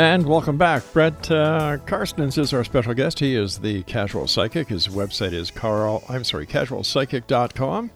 And 0.00 0.24
welcome 0.24 0.56
back. 0.56 0.82
Brett 0.94 1.30
uh, 1.30 1.76
Carstens 1.84 2.38
is 2.38 2.54
our 2.54 2.64
special 2.64 2.94
guest. 2.94 3.18
He 3.18 3.34
is 3.34 3.58
the 3.58 3.82
Casual 3.82 4.26
Psychic. 4.26 4.68
His 4.68 4.88
website 4.88 5.34
is 5.34 5.50
Carl, 5.50 6.02
I'm 6.08 6.24
sorry, 6.24 6.46
casualpsychic.com. 6.46 7.90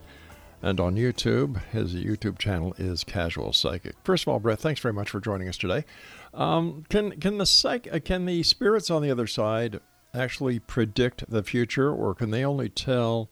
And 0.61 0.81
on 0.81 0.97
YouTube, 0.97 1.65
his 1.71 1.95
YouTube 1.95 2.37
channel 2.37 2.75
is 2.77 3.05
Casual 3.05 3.55
Psychic. 3.55 3.95
First 4.05 4.25
of 4.25 4.29
all, 4.29 4.39
Brett, 4.39 4.59
thanks 4.59 4.83
very 4.83 4.93
much 4.93 5.09
for 5.09 5.19
joining 5.19 5.49
us 5.49 5.57
today. 5.57 5.87
Um, 6.35 6.85
can 6.91 7.19
can 7.21 7.39
the 7.39 7.47
psych 7.47 7.89
uh, 7.91 8.01
can 8.01 8.27
the 8.27 8.43
spirits 8.43 8.91
on 8.91 9.01
the 9.01 9.11
other 9.11 9.27
side 9.27 9.81
actually 10.13 10.59
predict 10.59 11.31
the 11.31 11.43
future, 11.43 11.91
or 11.91 12.15
can 12.15 12.33
they 12.33 12.45
only 12.45 12.69
tell 12.69 13.31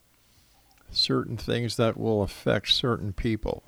certain 0.90 1.36
things 1.36 1.76
that 1.76 1.98
will 1.98 2.22
affect 2.22 2.72
certain 2.72 3.12
people? 3.12 3.64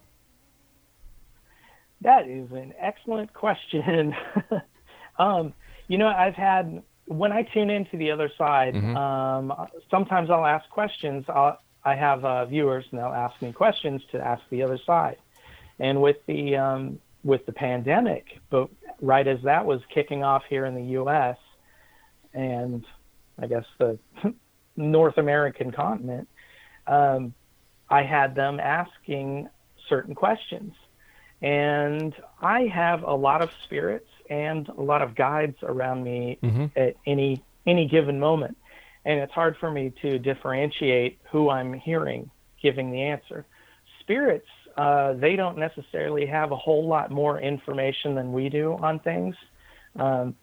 That 2.00 2.26
is 2.26 2.50
an 2.52 2.72
excellent 2.80 3.34
question. 3.34 4.14
um, 5.18 5.52
you 5.88 5.98
know, 5.98 6.08
I've 6.08 6.34
had 6.34 6.82
when 7.06 7.32
I 7.32 7.42
tune 7.42 7.70
into 7.70 7.96
the 7.96 8.10
other 8.10 8.30
side. 8.36 8.74
Mhm. 8.74 8.96
Um, 8.96 9.68
sometimes 9.90 10.30
I'll 10.30 10.46
ask 10.46 10.68
questions. 10.70 11.24
I'll, 11.28 11.58
I 11.84 11.94
have 11.94 12.24
uh, 12.24 12.46
viewers, 12.46 12.86
and 12.90 12.98
they'll 12.98 13.08
ask 13.08 13.40
me 13.42 13.52
questions 13.52 14.02
to 14.12 14.20
ask 14.20 14.42
the 14.48 14.62
other 14.62 14.78
side. 14.78 15.18
And 15.78 16.00
with 16.00 16.24
the 16.26 16.56
um, 16.56 16.98
with 17.22 17.44
the 17.46 17.52
pandemic, 17.52 18.38
but 18.50 18.68
right 19.00 19.26
as 19.26 19.42
that 19.42 19.66
was 19.66 19.80
kicking 19.92 20.22
off 20.22 20.44
here 20.48 20.64
in 20.64 20.74
the 20.74 20.84
U.S. 20.92 21.36
and 22.32 22.84
I 23.38 23.46
guess 23.46 23.64
the 23.78 23.98
North 24.76 25.18
American 25.18 25.72
continent, 25.72 26.28
um, 26.86 27.34
I 27.88 28.02
had 28.02 28.34
them 28.34 28.60
asking 28.60 29.48
certain 29.88 30.14
questions. 30.14 30.74
And 31.42 32.14
I 32.40 32.62
have 32.66 33.02
a 33.02 33.14
lot 33.14 33.42
of 33.42 33.50
spirits 33.64 34.08
and 34.30 34.68
a 34.68 34.80
lot 34.80 35.02
of 35.02 35.14
guides 35.14 35.56
around 35.62 36.02
me 36.02 36.38
Mhm. 36.42 36.70
at 36.76 36.96
any 37.06 37.42
any 37.66 37.86
given 37.86 38.20
moment. 38.20 38.56
And 39.06 39.20
it's 39.20 39.32
hard 39.32 39.56
for 39.56 39.70
me 39.70 39.90
to 40.02 40.18
differentiate 40.18 41.18
who 41.30 41.50
I'm 41.50 41.72
hearing 41.72 42.30
giving 42.60 42.90
the 42.90 43.02
answer. 43.02 43.46
Spirits, 44.00 44.48
uh, 44.76 45.12
they 45.14 45.36
don't 45.36 45.58
necessarily 45.58 46.26
have 46.26 46.52
a 46.52 46.56
whole 46.56 46.86
lot 46.86 47.10
more 47.10 47.38
information 47.38 48.14
than 48.14 48.32
we 48.32 48.48
do 48.48 48.74
on 48.74 48.98
things. 48.98 49.36
Um, 49.96 50.34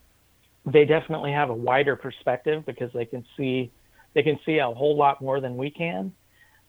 they 0.65 0.85
definitely 0.85 1.31
have 1.31 1.49
a 1.49 1.53
wider 1.53 1.95
perspective 1.95 2.65
because 2.65 2.91
they 2.93 3.05
can 3.05 3.25
see 3.35 3.71
they 4.13 4.23
can 4.23 4.39
see 4.45 4.59
a 4.59 4.67
whole 4.67 4.95
lot 4.95 5.21
more 5.21 5.39
than 5.39 5.57
we 5.57 5.71
can 5.71 6.13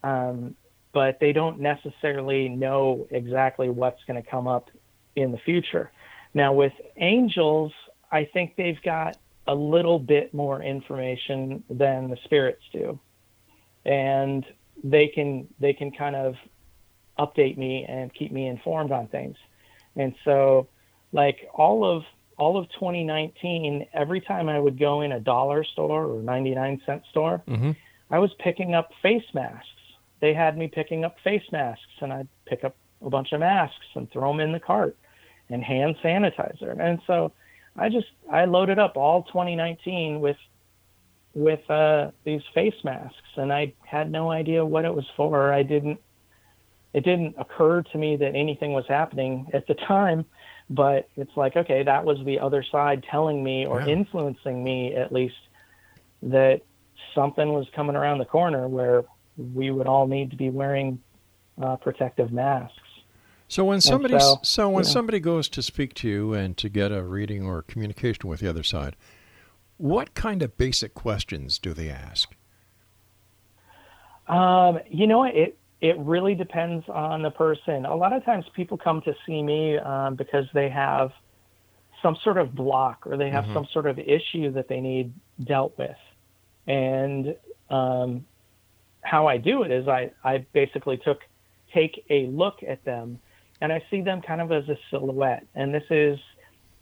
um, 0.03 0.55
but 0.93 1.19
they 1.21 1.33
don't 1.33 1.61
necessarily 1.61 2.49
know 2.49 3.07
exactly 3.11 3.69
what's 3.69 4.03
going 4.07 4.23
to 4.23 4.29
come 4.29 4.47
up 4.47 4.71
in 5.17 5.33
the 5.33 5.39
future 5.39 5.91
now 6.35 6.53
with 6.53 6.73
angels 6.97 7.73
i 8.11 8.25
think 8.25 8.57
they've 8.57 8.83
got 8.83 9.17
a 9.47 9.55
little 9.55 9.99
bit 9.99 10.33
more 10.33 10.63
information 10.63 11.65
than 11.69 12.09
the 12.09 12.17
spirits 12.25 12.63
do. 12.73 12.99
And 13.85 14.45
they 14.85 15.09
can 15.09 15.49
they 15.59 15.73
can 15.73 15.91
kind 15.91 16.17
of 16.17 16.37
update 17.19 17.59
me 17.59 17.85
and 17.89 18.13
keep 18.15 18.33
me 18.33 18.47
informed 18.47 18.93
on 18.93 19.09
things. 19.09 19.37
And 19.97 20.15
so 20.25 20.69
like 21.13 21.49
all 21.55 21.85
of 21.85 22.05
all 22.39 22.57
of 22.57 22.69
2019 22.71 23.87
every 23.93 24.21
time 24.21 24.49
i 24.49 24.59
would 24.59 24.79
go 24.79 25.03
in 25.03 25.13
a 25.13 25.21
dollar 25.21 25.63
store 25.63 26.07
or 26.07 26.23
99 26.23 26.81
cent 26.87 27.03
store 27.11 27.43
Mm-hmm. 27.47 27.73
i 28.11 28.19
was 28.19 28.31
picking 28.39 28.75
up 28.75 28.91
face 29.03 29.23
masks. 29.35 29.69
They 30.21 30.33
had 30.33 30.57
me 30.57 30.67
picking 30.69 31.05
up 31.05 31.17
face 31.23 31.45
masks 31.53 31.83
and 32.01 32.13
i'd 32.13 32.29
pick 32.47 32.65
up 32.65 32.75
a 33.05 33.11
bunch 33.11 33.33
of 33.33 33.41
masks 33.41 33.87
and 33.95 34.11
throw 34.11 34.31
them 34.33 34.41
in 34.41 34.53
the 34.53 34.61
cart 34.61 34.97
and 35.53 35.63
hand 35.63 35.97
sanitizer 36.03 36.79
and 36.81 37.01
so 37.07 37.33
i 37.77 37.89
just 37.89 38.07
i 38.31 38.45
loaded 38.45 38.79
up 38.79 38.97
all 38.97 39.23
2019 39.25 40.21
with 40.21 40.37
with 41.35 41.61
uh, 41.71 42.11
these 42.25 42.43
face 42.55 42.75
masks 42.85 43.17
and 43.37 43.53
i 43.53 43.73
had 43.87 44.11
no 44.11 44.31
idea 44.31 44.65
what 44.65 44.85
it 44.85 44.95
was 44.95 45.07
for 45.17 45.53
i 45.53 45.63
didn't 45.63 45.99
it 46.95 47.05
didn't 47.05 47.35
occur 47.39 47.83
to 47.83 47.97
me 47.97 48.17
that 48.17 48.35
anything 48.35 48.73
was 48.73 48.85
happening 48.89 49.47
at 49.55 49.67
the 49.67 49.75
time 49.75 50.25
but 50.69 51.09
it's 51.17 51.37
like 51.37 51.57
okay 51.57 51.83
that 51.83 52.05
was 52.05 52.19
the 52.25 52.39
other 52.39 52.63
side 52.71 53.05
telling 53.11 53.43
me 53.43 53.67
or 53.67 53.81
Yeah. 53.81 53.89
influencing 53.89 54.63
me 54.63 54.95
at 54.95 55.13
least 55.13 55.35
that 56.23 56.61
something 57.15 57.53
was 57.53 57.67
coming 57.75 57.97
around 57.97 58.19
the 58.19 58.25
corner 58.25 58.69
where 58.69 59.05
we 59.37 59.71
would 59.71 59.87
all 59.87 60.07
need 60.07 60.31
to 60.31 60.37
be 60.37 60.51
wearing 60.51 61.01
uh, 61.61 61.77
protective 61.77 62.33
masks. 62.33 62.77
So 63.53 63.67
when 63.67 63.83
somebody 63.83 64.19
so, 64.19 64.41
so, 64.43 64.71
when 64.71 64.85
know. 64.85 64.89
somebody 64.89 65.21
goes 65.21 65.47
to 65.51 65.61
speak 65.61 65.93
to 65.97 66.09
you 66.09 66.33
and 66.33 66.57
to 66.57 66.71
get 66.71 66.91
a 66.91 67.03
reading 67.03 67.45
or 67.45 67.61
communication 67.61 68.27
with 68.27 68.41
the 68.41 68.49
other 68.49 68.63
side, 68.63 68.97
what 69.77 70.15
kind 70.15 70.41
of 70.41 70.57
basic 70.57 70.95
questions 70.95 71.59
do 71.59 71.75
they 71.75 71.91
ask? 71.91 72.35
Um, 74.27 74.79
you 74.89 75.07
know, 75.07 75.25
it 75.25 75.59
it 75.83 75.99
really 75.99 76.35
depends 76.35 76.89
on 76.89 77.21
the 77.21 77.31
person. 77.31 77.85
A 77.85 77.95
lot 77.95 78.15
of 78.15 78.25
times, 78.25 78.47
people 78.55 78.79
come 78.79 79.03
to 79.03 79.15
see 79.27 79.43
me 79.43 79.77
um, 79.77 80.15
because 80.15 80.47
they 80.55 80.71
have 80.71 81.13
some 82.01 82.17
sort 82.25 82.39
of 82.39 82.55
block 82.55 83.07
or 83.07 83.19
they 83.19 83.29
have 83.29 83.45
Mhm. 83.45 83.53
some 83.53 83.67
sort 83.67 83.85
of 83.85 83.99
issue 83.99 84.51
that 84.53 84.69
they 84.69 84.81
need 84.81 85.13
dealt 85.45 85.77
with. 85.77 85.99
And 86.67 87.37
um, 87.69 88.25
how 89.03 89.27
I 89.27 89.37
do 89.37 89.63
it 89.63 89.71
is 89.71 89.89
I 89.89 90.11
I 90.25 90.39
basically 90.55 90.97
took 90.97 91.21
take 91.75 92.03
a 92.09 92.25
look 92.29 92.63
at 92.63 92.83
them 92.85 93.19
and 93.63 93.73
I 93.73 93.81
see 93.91 94.01
them 94.03 94.21
kind 94.21 94.41
of 94.41 94.51
as 94.51 94.69
a 94.69 94.77
silhouette. 94.91 95.47
And 95.55 95.73
this 95.73 95.85
is 95.89 96.19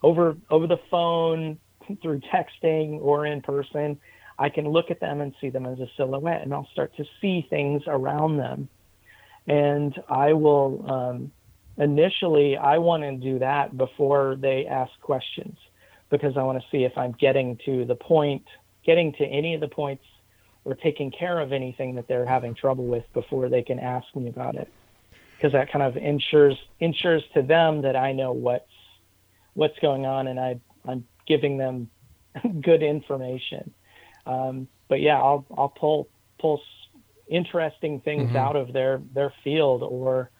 over 0.03 0.35
over 0.51 0.66
the 0.66 0.81
phone, 0.91 1.59
through 2.03 2.20
texting 2.20 2.99
or 3.01 3.26
in 3.26 3.43
person. 3.43 4.01
I 4.39 4.49
can 4.49 4.66
look 4.66 4.91
at 4.91 4.99
them 4.99 5.20
and 5.20 5.35
see 5.41 5.51
them 5.51 5.66
as 5.66 5.78
a 5.78 5.87
silhouette, 5.99 6.41
and 6.43 6.55
I'll 6.55 6.68
start 6.72 6.97
to 6.97 7.05
see 7.20 7.47
things 7.51 7.83
around 7.87 8.39
them. 8.39 8.70
And 9.47 9.95
I 10.09 10.33
will 10.33 10.91
um, 10.91 11.33
initially 11.76 12.57
I 12.57 12.78
want 12.78 13.03
to 13.03 13.14
do 13.16 13.39
that 13.41 13.76
before 13.76 14.37
they 14.37 14.66
ask 14.66 14.91
questions 15.03 15.59
because 16.09 16.39
I 16.39 16.43
want 16.43 16.62
to 16.62 16.64
see 16.70 16.85
if 16.85 16.97
I'm 16.97 17.12
getting 17.12 17.59
to 17.66 17.85
the 17.85 17.95
point, 17.95 18.45
getting 18.87 19.12
to 19.14 19.24
any 19.24 19.55
of 19.55 19.61
the 19.61 19.68
points 19.68 20.05
or 20.64 20.74
taking 20.74 21.11
care 21.11 21.41
of 21.41 21.53
anything 21.53 21.97
that 21.97 22.09
they're 22.09 22.26
having 22.26 22.55
trouble 22.55 22.87
with 22.87 23.05
before 23.12 23.51
they 23.51 23.62
can 23.62 23.78
ask 23.78 24.07
me 24.16 24.28
about 24.31 24.55
it. 24.55 24.72
Because 25.41 25.53
that 25.53 25.72
kind 25.72 25.82
of 25.82 25.97
ensures 25.97 26.59
ensures 26.80 27.22
to 27.34 27.43
them 27.43 27.82
that 27.82 27.97
I 27.97 28.12
know 28.12 28.32
what's 28.32 28.64
what's 29.55 29.78
going 29.80 30.07
on 30.07 30.28
and 30.28 30.38
I 30.38 30.61
I'm 30.86 31.07
giving 31.26 31.59
them 31.59 31.91
good 32.61 32.82
information. 32.82 33.74
Um, 34.26 34.68
but 34.88 35.01
yeah, 35.01 35.16
I'll 35.18 35.47
I'll 35.57 35.70
pull 35.70 36.11
pull 36.41 36.61
interesting 37.28 38.01
things 38.01 38.30
Mhm. 38.32 38.36
out 38.36 38.57
of 38.57 38.72
their 38.72 39.03
their 39.14 39.32
field 39.45 39.82
or 39.82 40.30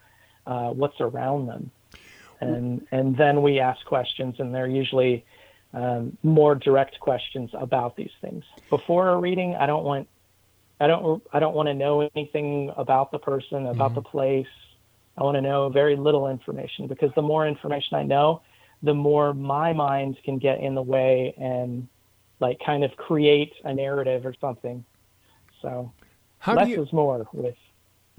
uh, 0.47 0.71
what's 0.71 1.01
around 1.01 1.47
them, 1.47 1.73
and 2.41 2.87
and 2.93 3.17
then 3.17 3.43
we 3.43 3.61
ask 3.61 3.85
questions, 3.87 4.37
and 4.41 4.55
they're 4.55 4.67
usually 4.69 5.25
um, 5.73 6.19
more 6.23 6.55
direct 6.55 7.01
questions 7.01 7.51
about 7.55 7.97
these 7.97 8.13
things. 8.21 8.45
Before 8.71 9.09
a 9.11 9.19
reading, 9.19 9.55
I 9.57 9.67
don't 9.67 9.85
want 9.85 10.09
I 10.81 10.87
don't 10.89 11.23
I 11.33 11.41
don't 11.41 11.55
want 11.55 11.69
to 11.69 11.75
know 11.75 12.09
anything 12.15 12.73
about 12.77 13.13
the 13.13 13.19
person, 13.19 13.67
about 13.67 13.95
the 13.95 14.03
place. 14.03 14.47
I 15.21 15.23
want 15.23 15.35
to 15.37 15.43
know 15.43 15.69
very 15.69 15.97
little 15.97 16.29
information 16.31 16.87
because 16.87 17.11
the 17.15 17.21
more 17.23 17.47
information 17.47 17.95
I 17.99 18.03
know, 18.05 18.41
the 18.83 18.95
more 18.95 19.35
my 19.35 19.75
mind 19.75 20.17
can 20.25 20.39
get 20.39 20.61
in 20.61 20.75
the 20.75 20.81
way 20.83 21.35
and 21.37 21.87
like 22.41 22.59
kind 22.65 22.83
of 22.83 22.97
create 22.97 23.53
a 23.65 23.75
narrative 23.75 24.25
or 24.25 24.35
something. 24.41 24.83
So 25.61 25.93
How 26.39 26.55
less 26.55 26.69
you- 26.69 26.83
is 26.83 26.91
more 26.93 27.27
with 27.35 27.55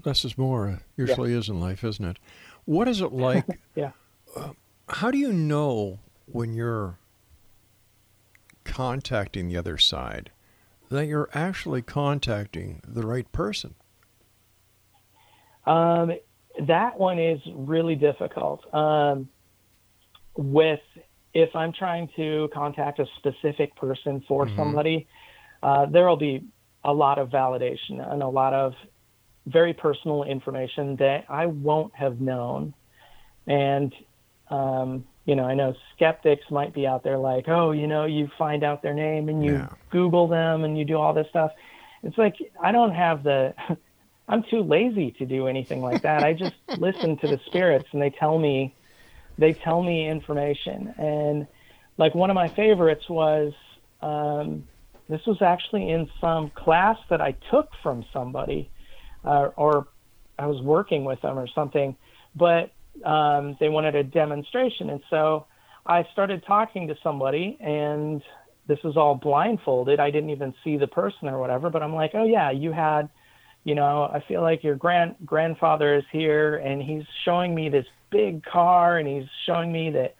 Less 0.04 0.24
is 0.24 0.36
more. 0.38 0.68
uh, 0.68 0.76
Usually 0.96 1.32
is 1.32 1.48
in 1.48 1.60
life, 1.60 1.84
isn't 1.84 2.04
it? 2.04 2.18
What 2.64 2.88
is 2.88 3.00
it 3.00 3.12
like? 3.12 3.46
yeah. 3.76 3.92
How 4.88 5.10
do 5.12 5.18
you 5.18 5.32
know 5.32 6.00
when 6.26 6.54
you're 6.54 6.98
contacting 8.64 9.48
the 9.48 9.56
other 9.56 9.78
side 9.78 10.30
that 10.90 11.06
you're 11.06 11.28
actually 11.34 11.82
contacting 11.82 12.80
the 12.86 13.06
right 13.06 13.30
person? 13.32 13.74
Um, 15.66 16.12
that 16.66 16.98
one 16.98 17.18
is 17.18 17.40
really 17.54 17.94
difficult. 17.94 18.62
Um, 18.74 19.28
with 20.36 20.80
if 21.34 21.54
I'm 21.54 21.72
trying 21.72 22.08
to 22.16 22.48
contact 22.52 22.98
a 22.98 23.06
specific 23.18 23.74
person 23.76 24.22
for 24.28 24.46
Mhm. 24.46 24.56
somebody, 24.56 25.08
uh, 25.62 25.86
there 25.86 26.06
will 26.08 26.16
be 26.16 26.44
a 26.84 26.92
lot 26.92 27.18
of 27.18 27.30
validation 27.30 28.00
and 28.12 28.22
a 28.22 28.28
lot 28.28 28.52
of 28.52 28.74
very 29.46 29.72
personal 29.74 30.24
information 30.24 30.96
that 30.96 31.24
I 31.28 31.46
won't 31.46 31.94
have 31.96 32.20
known. 32.20 32.74
And 33.46 33.94
um, 34.50 35.04
you 35.24 35.36
know, 35.36 35.44
I 35.44 35.54
know 35.54 35.74
skeptics 35.94 36.44
might 36.50 36.74
be 36.74 36.86
out 36.86 37.04
there 37.04 37.16
like, 37.18 37.48
oh, 37.48 37.70
you 37.70 37.86
know, 37.86 38.04
you 38.06 38.28
find 38.36 38.64
out 38.64 38.82
their 38.82 38.94
name 38.94 39.28
and 39.28 39.44
you 39.44 39.52
Yeah. 39.52 39.68
Google 39.90 40.28
them 40.28 40.64
and 40.64 40.76
you 40.76 40.84
do 40.84 40.96
all 40.96 41.14
this 41.14 41.28
stuff. 41.30 41.52
It's 42.02 42.18
like 42.18 42.34
I 42.62 42.72
don't 42.72 42.94
have 42.94 43.22
the 43.22 43.54
I'm 44.28 44.42
too 44.44 44.62
lazy 44.62 45.10
to 45.18 45.26
do 45.26 45.46
anything 45.46 45.82
like 45.82 46.02
that. 46.02 46.22
I 46.22 46.32
just 46.32 46.54
listen 46.78 47.16
to 47.18 47.26
the 47.26 47.40
spirits 47.46 47.88
and 47.92 48.00
they 48.00 48.10
tell 48.10 48.38
me 48.38 48.74
they 49.38 49.54
tell 49.54 49.82
me 49.82 50.08
information. 50.08 50.94
And 50.98 51.46
like 51.96 52.14
one 52.14 52.30
of 52.30 52.34
my 52.34 52.48
favorites 52.48 53.08
was 53.08 53.52
um, 54.00 54.64
this 55.08 55.20
was 55.26 55.42
actually 55.42 55.90
in 55.90 56.08
some 56.20 56.50
class 56.50 56.96
that 57.10 57.20
I 57.20 57.32
took 57.50 57.68
from 57.82 58.04
somebody, 58.12 58.70
uh, 59.24 59.50
or 59.56 59.88
I 60.38 60.46
was 60.46 60.60
working 60.62 61.04
with 61.04 61.20
them 61.22 61.38
or 61.38 61.46
something, 61.46 61.96
but 62.34 62.72
um, 63.04 63.56
they 63.60 63.68
wanted 63.68 63.94
a 63.94 64.02
demonstration. 64.02 64.90
And 64.90 65.02
so 65.10 65.46
I 65.86 66.06
started 66.12 66.44
talking 66.46 66.88
to 66.88 66.96
somebody, 67.02 67.58
and 67.60 68.22
this 68.66 68.78
was 68.82 68.96
all 68.96 69.14
blindfolded. 69.14 70.00
I 70.00 70.10
didn't 70.10 70.30
even 70.30 70.54
see 70.64 70.76
the 70.76 70.86
person 70.86 71.28
or 71.28 71.38
whatever, 71.38 71.70
but 71.70 71.82
I'm 71.82 71.94
like, 71.94 72.12
oh, 72.14 72.24
yeah, 72.24 72.50
you 72.50 72.72
had 72.72 73.08
you 73.64 73.74
know, 73.74 74.04
I 74.04 74.20
feel 74.26 74.42
like 74.42 74.64
your 74.64 74.74
grand 74.74 75.14
grandfather 75.24 75.94
is 75.94 76.04
here 76.10 76.56
and 76.56 76.82
he's 76.82 77.04
showing 77.24 77.54
me 77.54 77.68
this 77.68 77.86
big 78.10 78.44
car 78.44 78.98
and 78.98 79.06
he's 79.08 79.28
showing 79.46 79.70
me 79.72 79.90
that 79.90 80.14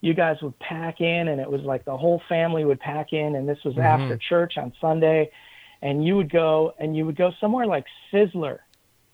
you 0.00 0.14
guys 0.14 0.36
would 0.42 0.58
pack 0.58 1.00
in 1.00 1.28
and 1.28 1.40
it 1.40 1.50
was 1.50 1.62
like 1.62 1.84
the 1.84 1.96
whole 1.96 2.22
family 2.28 2.64
would 2.64 2.78
pack 2.80 3.12
in 3.12 3.34
and 3.36 3.48
this 3.48 3.62
was 3.64 3.74
Mhm. 3.74 3.84
after 3.84 4.16
church 4.16 4.58
on 4.58 4.72
Sunday 4.80 5.30
and 5.82 6.04
you 6.04 6.16
would 6.16 6.30
go 6.30 6.74
and 6.78 6.96
you 6.96 7.04
would 7.06 7.16
go 7.16 7.30
somewhere 7.40 7.66
like 7.66 7.86
Sizzler 8.12 8.58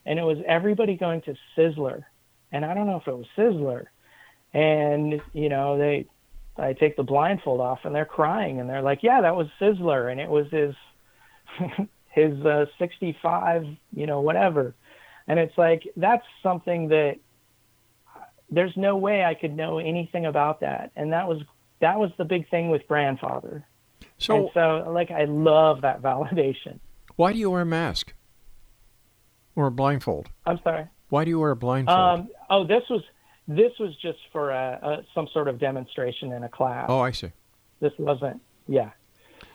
and 0.05 0.19
it 0.19 0.23
was 0.25 0.39
everybody 0.47 0.97
going 0.97 1.23
to 1.23 1.35
Sizzler 1.57 2.05
and 2.53 2.65
I 2.65 2.75
don't 2.75 2.87
know 2.87 2.97
if 2.97 3.09
it 3.09 3.17
was 3.17 3.27
Sizzler 3.37 3.87
and 4.53 5.23
you 5.33 5.49
know 5.49 5.79
they 5.79 6.07
I 6.59 6.73
take 6.75 6.97
the 6.97 7.03
blindfold 7.05 7.61
off 7.61 7.85
and 7.85 7.95
they're 7.95 8.05
crying 8.05 8.61
and 8.61 8.69
they're 8.69 8.83
like 8.83 9.03
yeah 9.03 9.21
that 9.23 9.37
was 9.37 9.49
Sizzler 9.61 10.11
and 10.11 10.21
it 10.21 10.29
was 10.29 10.49
his 10.51 10.75
his 12.11 12.45
uh, 12.45 12.67
65, 12.79 13.65
you 13.95 14.07
know, 14.07 14.21
whatever. 14.21 14.75
And 15.27 15.39
it's 15.39 15.57
like 15.57 15.85
that's 15.97 16.25
something 16.43 16.89
that 16.89 17.17
there's 18.51 18.77
no 18.77 18.97
way 18.97 19.25
I 19.25 19.35
could 19.35 19.57
know 19.57 19.79
anything 19.79 20.27
about 20.27 20.61
that. 20.61 20.91
And 20.97 21.13
that 21.13 21.29
was 21.29 21.43
that 21.81 21.99
was 21.99 22.11
the 22.19 22.25
big 22.25 22.49
thing 22.51 22.69
with 22.69 22.87
grandfather. 22.89 23.65
So- 24.19 24.37
and 24.37 24.51
so 24.55 24.91
like 24.93 25.11
I 25.11 25.25
love 25.25 25.83
that 25.83 26.03
validation. 26.11 26.81
Why 27.17 27.33
do 27.33 27.39
you 27.39 27.51
wear 27.51 27.63
a 27.63 27.67
mask 27.67 28.13
or 29.55 29.67
a 29.67 29.71
blindfold? 29.71 30.29
I'm 30.47 30.59
sorry. 30.65 30.87
Why 31.11 31.25
do 31.25 31.31
you 31.31 31.39
wear 31.41 31.51
a 31.51 31.57
blindfold? 31.57 31.99
Um, 31.99 32.29
oh, 32.49 32.65
this 32.65 32.83
was 32.89 33.03
this 33.47 33.73
was 33.81 33.95
just 33.97 34.19
for 34.33 34.51
a, 34.51 34.79
a, 34.83 34.97
some 35.15 35.29
sort 35.33 35.49
of 35.49 35.59
demonstration 35.59 36.33
in 36.33 36.45
a 36.45 36.49
class. 36.49 36.87
oh, 36.89 37.01
I 37.01 37.11
see. 37.11 37.31
This 37.81 37.93
wasn't. 37.99 38.41
Yeah. 38.69 38.91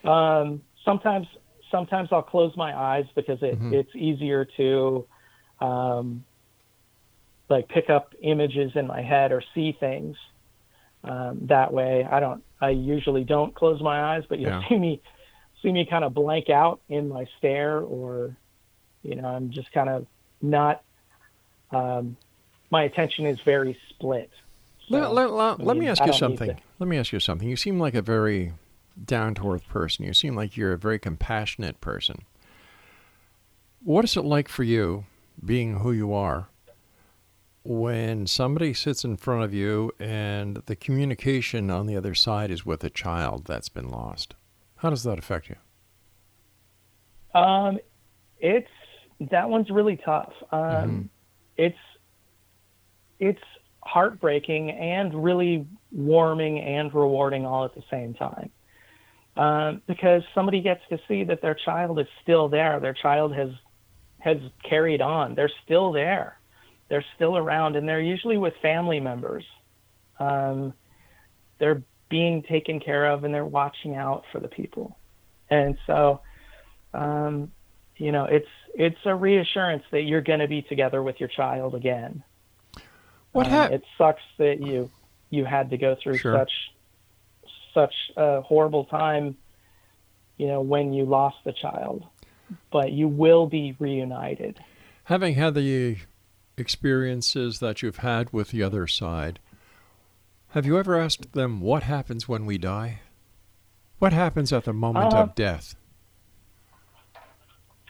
Um, 0.04 0.62
sometimes 0.84 1.28
sometimes 1.76 2.10
I'll 2.14 2.22
close 2.36 2.56
my 2.56 2.72
eyes 2.74 3.06
because 3.16 3.40
it, 3.44 3.60
Mhm. 3.60 3.74
it's 3.74 3.94
easier 3.96 4.46
to 4.58 5.06
um, 5.60 6.24
like 7.50 7.68
pick 7.68 7.90
up 7.90 8.14
images 8.22 8.72
in 8.76 8.88
my 8.88 9.02
head 9.02 9.32
or 9.32 9.44
see 9.54 9.74
things 9.74 10.16
um, 11.04 11.40
that 11.48 11.72
way. 11.74 12.08
I 12.10 12.20
don't. 12.20 12.42
I 12.62 12.70
usually 12.70 13.24
don't 13.26 13.54
close 13.54 13.82
my 13.82 14.16
eyes, 14.16 14.24
but 14.30 14.40
you'll 14.40 14.52
Yeah. 14.52 14.68
see 14.70 14.78
me 14.78 15.02
see 15.62 15.72
me 15.72 15.86
kind 15.86 16.04
of 16.04 16.14
blank 16.14 16.50
out 16.50 16.80
in 16.90 17.10
my 17.10 17.26
stare, 17.38 17.80
or 17.80 18.38
you 19.04 19.16
know, 19.16 19.28
I'm 19.28 19.52
just 19.52 19.72
kind 19.72 19.90
of 19.90 20.08
not. 20.42 20.82
Um, 21.72 22.16
my 22.72 22.84
attention 22.84 23.26
is 23.26 23.40
very 23.42 23.78
split. 23.90 24.32
Let, 24.90 25.04
So, 25.04 25.14
let, 25.14 25.32
let, 25.32 25.60
I 25.60 25.64
let 25.64 25.78
me 25.78 25.88
ask 25.88 26.06
you 26.06 26.14
something. 26.14 26.58
Let 26.80 26.88
me 26.88 26.98
ask 26.98 27.12
you 27.12 27.20
something. 27.20 27.48
You 27.48 27.58
seem 27.58 27.80
like 27.80 27.96
a 27.96 28.02
very 28.02 28.54
down 29.04 29.34
to 29.36 29.52
earth 29.52 29.68
person. 29.68 30.06
You 30.06 30.14
seem 30.14 30.36
like 30.36 30.56
you're 30.56 30.74
a 30.74 30.78
very 30.78 31.00
compassionate 31.00 31.82
person. 31.82 32.24
What 33.84 34.06
is 34.06 34.16
it 34.18 34.26
like 34.26 34.48
for 34.48 34.64
you, 34.64 35.06
being 35.44 35.80
who 35.80 35.92
you 35.92 36.14
are, 36.14 36.48
when 37.64 38.28
somebody 38.28 38.74
sits 38.74 39.04
in 39.04 39.18
front 39.18 39.44
of 39.44 39.54
you 39.54 39.92
and 40.00 40.58
the 40.68 40.76
communication 40.76 41.70
on 41.70 41.88
the 41.88 41.98
other 41.98 42.14
side 42.14 42.52
is 42.52 42.66
with 42.66 42.84
a 42.84 42.90
child 42.90 43.46
that's 43.46 43.70
been 43.70 43.90
lost? 43.90 44.36
How 44.78 44.90
does 44.90 45.04
that 45.04 45.20
affect 45.20 45.50
you? 45.50 45.56
Um, 47.40 47.80
it's 48.40 48.70
that 49.20 49.50
one's 49.50 49.70
really 49.70 49.98
tough. 49.98 50.34
Um, 50.52 51.10
It's 51.58 51.78
it's 53.20 53.42
heartbreaking 53.82 54.72
and 54.72 55.24
really 55.24 55.66
warming 55.92 56.60
and 56.60 56.94
rewarding 56.94 57.46
all 57.46 57.64
at 57.66 57.74
the 57.76 57.84
same 57.90 58.14
time. 58.14 58.50
Um, 59.38 59.82
because 59.86 60.24
somebody 60.34 60.62
gets 60.62 60.82
to 60.90 60.98
see 61.10 61.26
that 61.26 61.42
their 61.42 61.56
child 61.56 62.00
is 62.00 62.08
still 62.24 62.48
there. 62.48 62.80
Their 62.80 62.94
child 62.94 63.36
has 63.36 63.50
has 64.20 64.38
carried 64.68 65.02
on. 65.02 65.36
They're 65.36 65.52
still 65.66 65.92
there. 65.92 66.40
They're 66.88 67.06
still 67.16 67.36
around, 67.38 67.76
and 67.76 67.88
they're 67.88 68.02
usually 68.02 68.38
with 68.38 68.54
family 68.62 69.00
members. 69.00 69.44
Um, 70.20 70.74
they're 71.60 71.84
being 72.10 72.44
taken 72.44 72.80
care 72.80 73.08
of, 73.08 73.24
and 73.24 73.34
they're 73.34 73.46
watching 73.46 73.96
out 73.96 74.24
for 74.32 74.40
the 74.40 74.48
people. 74.48 74.98
And 75.50 75.78
so, 75.86 76.22
um, 76.94 77.52
you 77.98 78.12
know, 78.12 78.26
it's 78.26 78.48
it's 78.74 79.00
a 79.06 79.14
reassurance 79.14 79.84
that 79.92 80.02
you're 80.04 80.22
going 80.22 80.40
to 80.40 80.48
be 80.48 80.62
together 80.62 81.04
with 81.04 81.20
your 81.20 81.30
child 81.30 81.76
again. 81.76 82.24
What 83.34 83.48
Um, 83.48 83.52
hap- 83.52 83.72
It 83.72 83.84
sucks 83.98 84.24
that 84.38 84.62
you 84.62 84.90
you 85.30 85.44
had 85.44 85.70
to 85.72 85.78
go 85.78 85.96
through 86.02 86.20
Sure. 86.20 86.38
such 86.38 86.52
such 87.76 87.94
a 88.18 88.42
horrible 88.42 88.86
time, 88.86 89.38
you 90.38 90.48
know, 90.48 90.62
when 90.62 90.94
you 90.94 91.06
lost 91.06 91.38
the 91.46 91.54
child. 91.54 92.04
But 92.72 92.92
you 92.92 93.08
will 93.08 93.46
be 93.46 93.76
reunited. 93.78 94.60
Having 95.04 95.36
had 95.36 95.54
the 95.54 95.98
experiences 96.58 97.60
that 97.60 97.84
you've 97.84 97.98
had 97.98 98.34
with 98.34 98.50
the 98.50 98.64
other 98.64 98.88
side, 98.88 99.40
have 100.50 100.66
you 100.66 100.80
ever 100.80 100.96
asked 100.98 101.34
them 101.34 101.60
what 101.62 101.84
happens 101.84 102.28
when 102.28 102.46
we 102.46 102.58
die? 102.58 103.02
What 104.00 104.14
happens 104.14 104.52
at 104.54 104.64
the 104.64 104.74
moment 104.74 105.14
Uh, 105.14 105.18
of 105.18 105.36
death? 105.36 105.76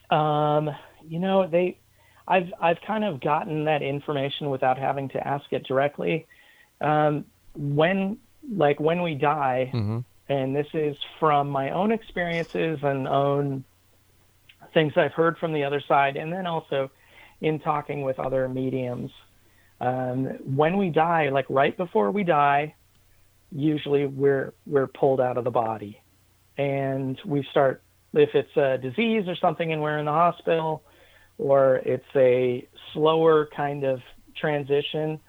Um, 0.10 0.70
you 1.08 1.20
know, 1.20 1.48
they, 1.48 1.80
I've 2.28 2.52
I've 2.62 2.80
kind 2.88 3.04
of 3.04 3.20
gotten 3.22 3.66
that 3.66 3.82
information 3.82 4.50
without 4.50 4.78
having 4.78 5.10
to 5.10 5.28
ask 5.28 5.46
it 5.52 5.66
directly. 5.68 6.28
Um, 6.82 7.26
when 7.56 8.18
like 8.52 8.80
when 8.80 9.02
we 9.02 9.16
die, 9.16 9.72
Mm-hmm. 9.74 10.00
and 10.30 10.56
this 10.56 10.68
is 10.74 10.98
from 11.20 11.50
my 11.50 11.72
own 11.72 11.92
experiences 11.92 12.80
and 12.82 13.08
own 13.08 13.64
things 14.74 14.94
I've 14.98 15.14
heard 15.14 15.38
from 15.38 15.54
the 15.54 15.64
other 15.64 15.82
side, 15.88 16.18
and 16.18 16.32
then 16.32 16.46
also 16.48 16.92
in 17.42 17.60
talking 17.60 18.02
with 18.02 18.20
other 18.20 18.48
mediums. 18.50 19.12
Um, 19.82 20.26
when 20.56 20.78
we 20.78 20.90
die, 20.90 21.30
like 21.30 21.46
right 21.50 21.76
before 21.76 22.12
we 22.12 22.24
die, 22.24 22.76
usually 23.52 24.06
we're 24.06 24.54
we're 24.66 24.88
pulled 24.88 25.22
out 25.22 25.38
of 25.38 25.44
the 25.44 25.52
body, 25.52 26.02
and 26.58 27.20
we 27.26 27.46
start 27.52 27.82
if 28.14 28.34
it's 28.34 28.56
a 28.56 28.78
disease 28.78 29.28
or 29.28 29.36
something 29.36 29.74
and 29.74 29.82
we're 29.82 29.98
in 29.98 30.06
the 30.06 30.12
hospital, 30.12 30.84
or 31.38 31.78
it's 31.78 32.06
a 32.16 32.66
slower 32.94 33.50
kind 33.56 33.84
of 33.84 34.02
transition, 34.36 35.20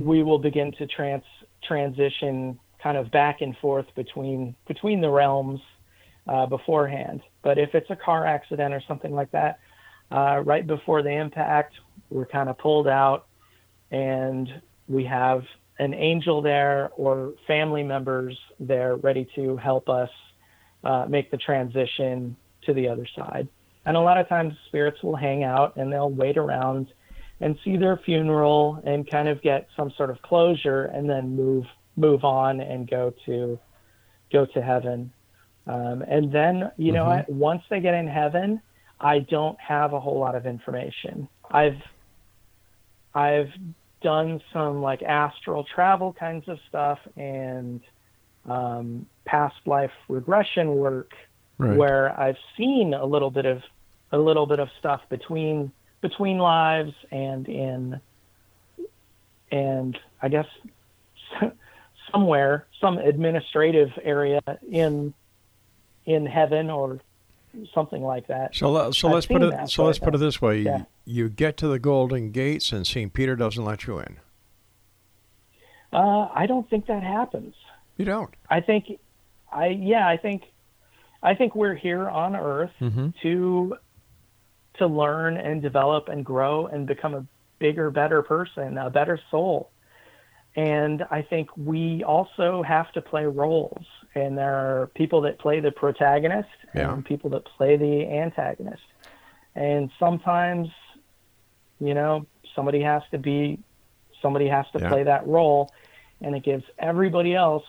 we 0.00 0.22
will 0.22 0.38
begin 0.38 0.72
to 0.72 0.86
trans 0.86 1.24
transition 1.66 2.58
kind 2.82 2.96
of 2.96 3.10
back 3.10 3.40
and 3.40 3.56
forth 3.58 3.86
between 3.96 4.54
between 4.66 5.00
the 5.00 5.10
realms 5.10 5.60
uh, 6.28 6.46
beforehand. 6.46 7.22
But 7.42 7.58
if 7.58 7.74
it's 7.74 7.90
a 7.90 7.96
car 7.96 8.26
accident 8.26 8.74
or 8.74 8.82
something 8.86 9.12
like 9.12 9.30
that, 9.32 9.58
uh, 10.10 10.42
right 10.44 10.66
before 10.66 11.02
the 11.02 11.10
impact, 11.10 11.74
we're 12.10 12.26
kind 12.26 12.48
of 12.48 12.58
pulled 12.58 12.88
out, 12.88 13.26
and 13.90 14.48
we 14.88 15.04
have 15.04 15.42
an 15.78 15.94
angel 15.94 16.42
there 16.42 16.90
or 16.96 17.34
family 17.46 17.82
members 17.82 18.36
there 18.58 18.96
ready 18.96 19.28
to 19.34 19.56
help 19.56 19.88
us 19.88 20.10
uh, 20.84 21.06
make 21.08 21.30
the 21.30 21.36
transition 21.36 22.36
to 22.64 22.72
the 22.72 22.88
other 22.88 23.06
side. 23.16 23.48
And 23.86 23.96
a 23.96 24.00
lot 24.00 24.18
of 24.18 24.28
times, 24.28 24.54
spirits 24.66 25.02
will 25.02 25.16
hang 25.16 25.44
out 25.44 25.76
and 25.76 25.92
they'll 25.92 26.10
wait 26.10 26.36
around 26.36 26.88
and 27.40 27.56
see 27.64 27.76
their 27.76 27.96
funeral 28.04 28.80
and 28.84 29.08
kind 29.10 29.28
of 29.28 29.40
get 29.42 29.68
some 29.76 29.90
sort 29.96 30.10
of 30.10 30.20
closure, 30.22 30.86
and 30.86 31.08
then 31.08 31.36
move 31.36 31.64
move 31.96 32.24
on 32.24 32.60
and 32.60 32.88
go 32.88 33.12
to 33.26 33.58
go 34.32 34.46
to 34.46 34.62
heaven. 34.62 35.12
Um, 35.66 36.02
and 36.02 36.32
then, 36.32 36.70
you 36.76 36.92
know, 36.92 37.04
Mhm. 37.04 37.26
what? 37.26 37.28
once 37.28 37.62
they 37.70 37.80
get 37.80 37.94
in 37.94 38.06
heaven, 38.08 38.62
I 39.00 39.20
don't 39.20 39.60
have 39.60 39.92
a 39.92 40.00
whole 40.00 40.18
lot 40.18 40.34
of 40.34 40.46
information. 40.46 41.28
I've 41.50 41.82
I've 43.14 43.52
done 44.02 44.40
some 44.52 44.80
like 44.80 45.02
astral 45.02 45.64
travel 45.64 46.12
kinds 46.12 46.48
of 46.48 46.58
stuff 46.68 46.98
and 47.16 47.80
um, 48.44 49.06
past 49.26 49.56
life 49.66 49.90
regression 50.08 50.74
work 50.76 51.10
Right. 51.58 51.76
where 51.76 52.18
I've 52.18 52.36
seen 52.56 52.94
a 52.94 53.04
little 53.04 53.30
bit 53.32 53.44
of 53.46 53.62
a 54.12 54.18
little 54.18 54.46
bit 54.46 54.60
of 54.60 54.68
stuff 54.78 55.00
between 55.10 55.72
between 56.00 56.38
lives 56.38 56.92
and 57.10 57.48
in 57.48 58.00
and 59.50 59.98
I 60.22 60.28
guess 60.28 60.46
somewhere 62.12 62.66
some 62.80 62.98
administrative 62.98 63.90
area 64.02 64.40
in 64.70 65.14
in 66.06 66.26
heaven 66.26 66.70
or 66.70 67.00
something 67.74 68.02
like 68.02 68.26
that. 68.28 68.54
So, 68.54 68.70
let- 68.70 68.94
so 68.94 69.08
I've 69.08 69.14
let's 69.14 69.26
put 69.26 69.42
it. 69.42 69.50
that, 69.50 69.70
So 69.70 69.84
let's 69.84 69.98
put 69.98 70.14
it 70.14 70.18
this 70.18 70.40
way: 70.40 70.60
yeah. 70.60 70.84
you 71.04 71.28
get 71.28 71.56
to 71.58 71.68
the 71.68 71.78
Golden 71.78 72.30
Gates, 72.30 72.72
and 72.72 72.86
Saint 72.86 73.12
Peter 73.12 73.36
doesn't 73.36 73.64
let 73.64 73.86
you 73.86 73.98
in. 73.98 74.16
Uh, 75.92 76.28
I 76.34 76.46
don't 76.46 76.68
think 76.68 76.86
that 76.86 77.02
happens. 77.02 77.54
You 77.96 78.04
don't. 78.04 78.30
I 78.50 78.60
think, 78.60 78.98
I 79.50 79.68
yeah, 79.68 80.06
I 80.06 80.18
think, 80.18 80.42
I 81.22 81.34
think 81.34 81.54
we're 81.54 81.74
here 81.74 82.08
on 82.08 82.36
Earth 82.36 82.70
Mhm. 82.80 83.14
to 83.22 83.76
to 84.78 84.86
learn 84.86 85.36
and 85.36 85.62
develop 85.62 86.08
and 86.08 86.24
grow 86.24 86.66
and 86.66 86.86
become 86.86 87.14
a 87.14 87.24
bigger, 87.58 87.90
better 87.90 88.22
person, 88.22 88.78
a 88.78 88.90
better 88.90 89.18
soul. 89.30 89.70
And 90.56 91.04
I 91.10 91.22
think 91.22 91.50
we 91.56 92.02
also 92.02 92.62
have 92.62 92.90
to 92.92 93.02
play 93.02 93.26
roles. 93.26 93.84
And 94.14 94.36
there 94.36 94.54
are 94.54 94.86
people 94.94 95.20
that 95.22 95.38
play 95.38 95.60
the 95.60 95.70
protagonist 95.70 96.48
Yeah. 96.74 96.92
and 96.92 97.04
people 97.04 97.30
that 97.30 97.44
play 97.44 97.76
the 97.76 98.06
antagonist. 98.08 98.82
And 99.54 99.90
sometimes, 99.98 100.68
you 101.80 101.94
know, 101.94 102.26
somebody 102.54 102.80
has 102.82 103.02
to 103.10 103.18
be, 103.18 103.58
somebody 104.22 104.48
has 104.48 104.66
to 104.72 104.80
Yeah. 104.80 104.88
play 104.88 105.02
that 105.04 105.26
role, 105.26 105.72
and 106.20 106.34
it 106.34 106.42
gives 106.42 106.64
everybody 106.78 107.34
else 107.34 107.64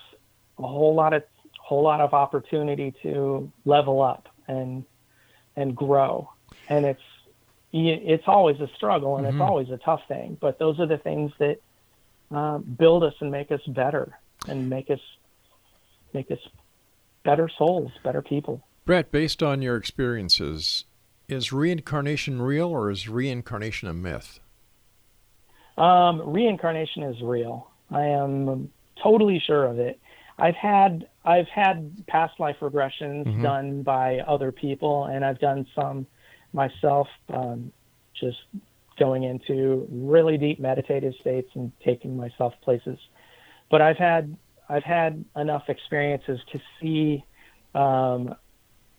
a 0.57 0.67
whole 0.67 0.95
lot 0.95 1.13
of 1.13 1.23
whole 1.59 1.83
lot 1.83 2.01
of 2.01 2.15
opportunity 2.15 2.91
to 3.03 3.51
level 3.65 4.01
up 4.01 4.27
and 4.47 4.83
and 5.55 5.75
grow. 5.75 6.27
And 6.69 6.85
it's 6.85 7.01
it's 7.71 8.23
always 8.27 8.59
a 8.59 8.67
struggle 8.75 9.17
and 9.17 9.25
Mhm. 9.27 9.31
it's 9.31 9.41
always 9.41 9.69
a 9.69 9.77
tough 9.77 10.01
thing, 10.07 10.37
but 10.41 10.57
those 10.57 10.79
are 10.79 10.87
the 10.87 10.97
things 10.97 11.31
that 11.37 11.57
um, 12.31 12.63
build 12.63 13.03
us 13.03 13.13
and 13.19 13.29
make 13.31 13.51
us 13.51 13.61
better 13.67 14.17
and 14.47 14.69
make 14.69 14.89
us 14.89 14.99
make 16.13 16.31
us 16.31 16.39
better 17.23 17.49
souls, 17.57 17.91
better 18.03 18.21
people. 18.21 18.63
Brett, 18.85 19.11
based 19.11 19.43
on 19.43 19.61
your 19.61 19.75
experiences, 19.75 20.85
is 21.27 21.53
reincarnation 21.53 22.41
real 22.41 22.69
or 22.69 22.89
is 22.89 23.07
reincarnation 23.07 23.87
a 23.87 23.93
myth? 23.93 24.39
Um, 25.77 26.21
reincarnation 26.33 27.03
is 27.03 27.21
real. 27.21 27.69
I 27.91 28.05
am 28.05 28.71
totally 29.01 29.39
sure 29.45 29.65
of 29.65 29.79
it. 29.79 29.99
I've 30.39 30.55
had 30.55 31.07
I've 31.23 31.47
had 31.47 32.03
past 32.07 32.39
life 32.39 32.57
regressions 32.61 33.27
Mhm. 33.27 33.43
done 33.43 33.83
by 33.83 34.19
other 34.19 34.51
people, 34.51 35.05
and 35.05 35.23
I've 35.23 35.39
done 35.39 35.67
some 35.75 36.07
myself. 36.53 37.07
Um, 37.33 37.71
just 38.19 38.37
going 38.99 39.23
into 39.23 39.87
really 39.89 40.37
deep 40.37 40.59
meditative 40.59 41.13
states 41.21 41.49
and 41.55 41.71
taking 41.83 42.17
myself 42.17 42.53
places. 42.61 42.99
But 43.71 43.81
I've 43.81 43.97
had 43.97 44.35
I've 44.67 44.83
had 44.83 45.25
enough 45.35 45.63
experiences 45.69 46.39
to 46.51 46.59
see. 46.79 47.23
Um, 47.73 48.35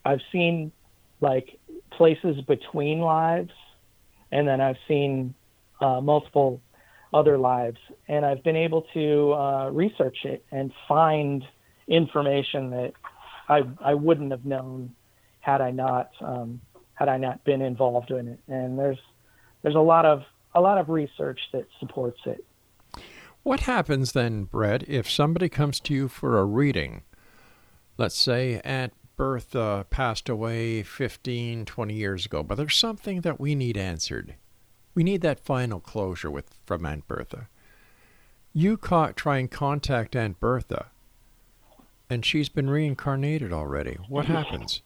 I've 0.04 0.22
seen 0.32 0.72
like 1.20 1.58
places 1.90 2.40
between 2.48 3.00
lives, 3.00 3.52
and 4.32 4.48
then 4.48 4.60
I've 4.60 4.78
seen 4.88 5.34
uh, 5.80 6.00
multiple 6.00 6.60
other 7.12 7.36
lives, 7.36 7.78
and 8.08 8.24
I've 8.24 8.42
been 8.42 8.56
able 8.56 8.86
to 8.94 9.32
uh, 9.32 9.70
research 9.70 10.18
it 10.24 10.44
and 10.50 10.72
find 10.88 11.44
information 11.88 12.70
that 12.70 12.92
I 13.48 13.62
I 13.80 13.94
wouldn't 13.94 14.30
have 14.30 14.44
known 14.44 14.94
had 15.40 15.60
I 15.60 15.70
not 15.70 16.10
um, 16.20 16.60
had 17.00 17.08
I 17.08 17.16
not 17.16 17.42
been 17.44 17.62
involved 17.62 18.10
in 18.10 18.28
it. 18.28 18.38
And 18.46 18.78
there's 18.78 18.98
there's 19.62 19.74
a 19.74 19.80
lot 19.80 20.04
of 20.04 20.22
a 20.54 20.60
lot 20.60 20.78
of 20.78 20.90
research 20.90 21.40
that 21.52 21.66
supports 21.80 22.20
it. 22.26 22.44
What 23.42 23.60
happens 23.60 24.12
then, 24.12 24.44
Brett, 24.44 24.86
if 24.86 25.10
somebody 25.10 25.48
comes 25.48 25.80
to 25.80 25.94
you 25.94 26.08
for 26.08 26.38
a 26.38 26.44
reading? 26.44 27.02
Let's 27.96 28.16
say 28.16 28.60
Aunt 28.64 28.92
Bertha 29.16 29.86
passed 29.88 30.28
away 30.28 30.82
15, 30.82 31.64
20 31.64 31.94
years 31.94 32.26
ago, 32.26 32.42
but 32.42 32.56
there's 32.56 32.76
something 32.76 33.22
that 33.22 33.40
we 33.40 33.54
need 33.54 33.78
answered. 33.78 34.34
We 34.94 35.02
need 35.04 35.22
that 35.22 35.40
final 35.40 35.80
closure 35.80 36.30
with 36.30 36.54
from 36.66 36.84
Aunt 36.84 37.08
Bertha. 37.08 37.48
You 38.52 38.76
ca- 38.76 39.12
try 39.12 39.38
and 39.38 39.50
contact 39.50 40.16
Aunt 40.16 40.38
Bertha, 40.38 40.86
and 42.10 42.26
she's 42.26 42.48
been 42.48 42.68
reincarnated 42.68 43.52
already. 43.52 43.98
What 44.08 44.26
happens? 44.26 44.82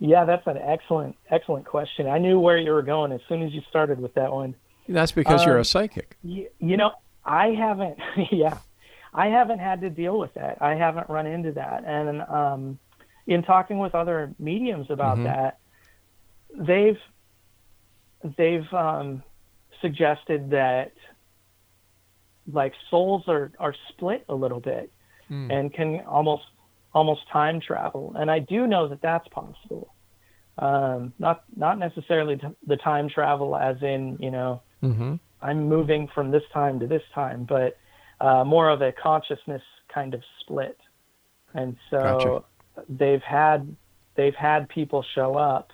Yeah, 0.00 0.24
that's 0.24 0.46
an 0.46 0.58
excellent 0.58 1.16
excellent 1.30 1.64
question. 1.66 2.06
I 2.08 2.18
knew 2.18 2.38
where 2.40 2.56
you 2.58 2.72
were 2.72 2.82
going 2.82 3.12
as 3.12 3.20
soon 3.28 3.42
as 3.42 3.52
you 3.52 3.62
started 3.68 4.00
with 4.00 4.14
that 4.14 4.32
one. 4.32 4.54
That's 4.88 5.12
because 5.12 5.44
you're 5.44 5.56
Um, 5.56 5.60
a 5.62 5.64
psychic. 5.64 6.16
Y- 6.24 6.48
you 6.58 6.76
know, 6.76 6.92
I 7.24 7.48
haven't. 7.50 7.98
Yeah, 8.30 8.58
I 9.12 9.26
haven't 9.28 9.58
had 9.58 9.80
to 9.82 9.90
deal 9.90 10.18
with 10.18 10.34
that. 10.34 10.58
I 10.62 10.74
haven't 10.74 11.08
run 11.08 11.26
into 11.26 11.52
that. 11.52 11.84
And 11.84 12.22
um, 12.22 12.78
in 13.26 13.42
talking 13.42 13.78
with 13.78 13.94
other 13.94 14.32
mediums 14.38 14.90
about 14.90 15.18
Mhm. 15.18 15.24
that, 15.24 15.58
they've 16.54 16.98
they've 18.36 18.72
um, 18.72 19.22
suggested 19.80 20.50
that 20.50 20.92
like 22.52 22.72
souls 22.90 23.24
are 23.28 23.52
are 23.58 23.74
split 23.90 24.24
a 24.28 24.34
little 24.34 24.60
bit 24.60 24.90
Hmm. 25.28 25.50
and 25.50 25.72
can 25.74 26.00
almost 26.06 26.44
almost 26.94 27.28
time 27.32 27.60
travel. 27.60 28.14
And 28.18 28.30
I 28.30 28.38
do 28.38 28.66
know 28.66 28.88
that 28.88 29.02
that's 29.02 29.28
possible. 29.28 29.94
Um, 30.58 31.12
not 31.18 31.44
not 31.56 31.78
necessarily 31.78 32.36
t- 32.36 32.48
the 32.66 32.76
time 32.76 33.08
travel 33.08 33.54
as 33.56 33.80
in 33.82 34.16
you 34.18 34.32
know 34.32 34.60
Mm-hmm. 34.82 35.14
I'm 35.40 35.68
moving 35.68 36.08
from 36.14 36.30
this 36.30 36.42
time 36.52 36.80
to 36.80 36.86
this 36.86 37.02
time, 37.14 37.46
but 37.48 37.76
uh, 38.20 38.44
more 38.44 38.68
of 38.68 38.82
a 38.82 38.92
consciousness 38.92 39.62
kind 39.92 40.14
of 40.14 40.22
split. 40.40 40.78
And 41.54 41.76
so 41.90 42.44
they've 42.88 43.22
had 43.22 43.76
they've 44.14 44.34
had 44.34 44.68
people 44.68 45.04
show 45.14 45.36
up 45.36 45.72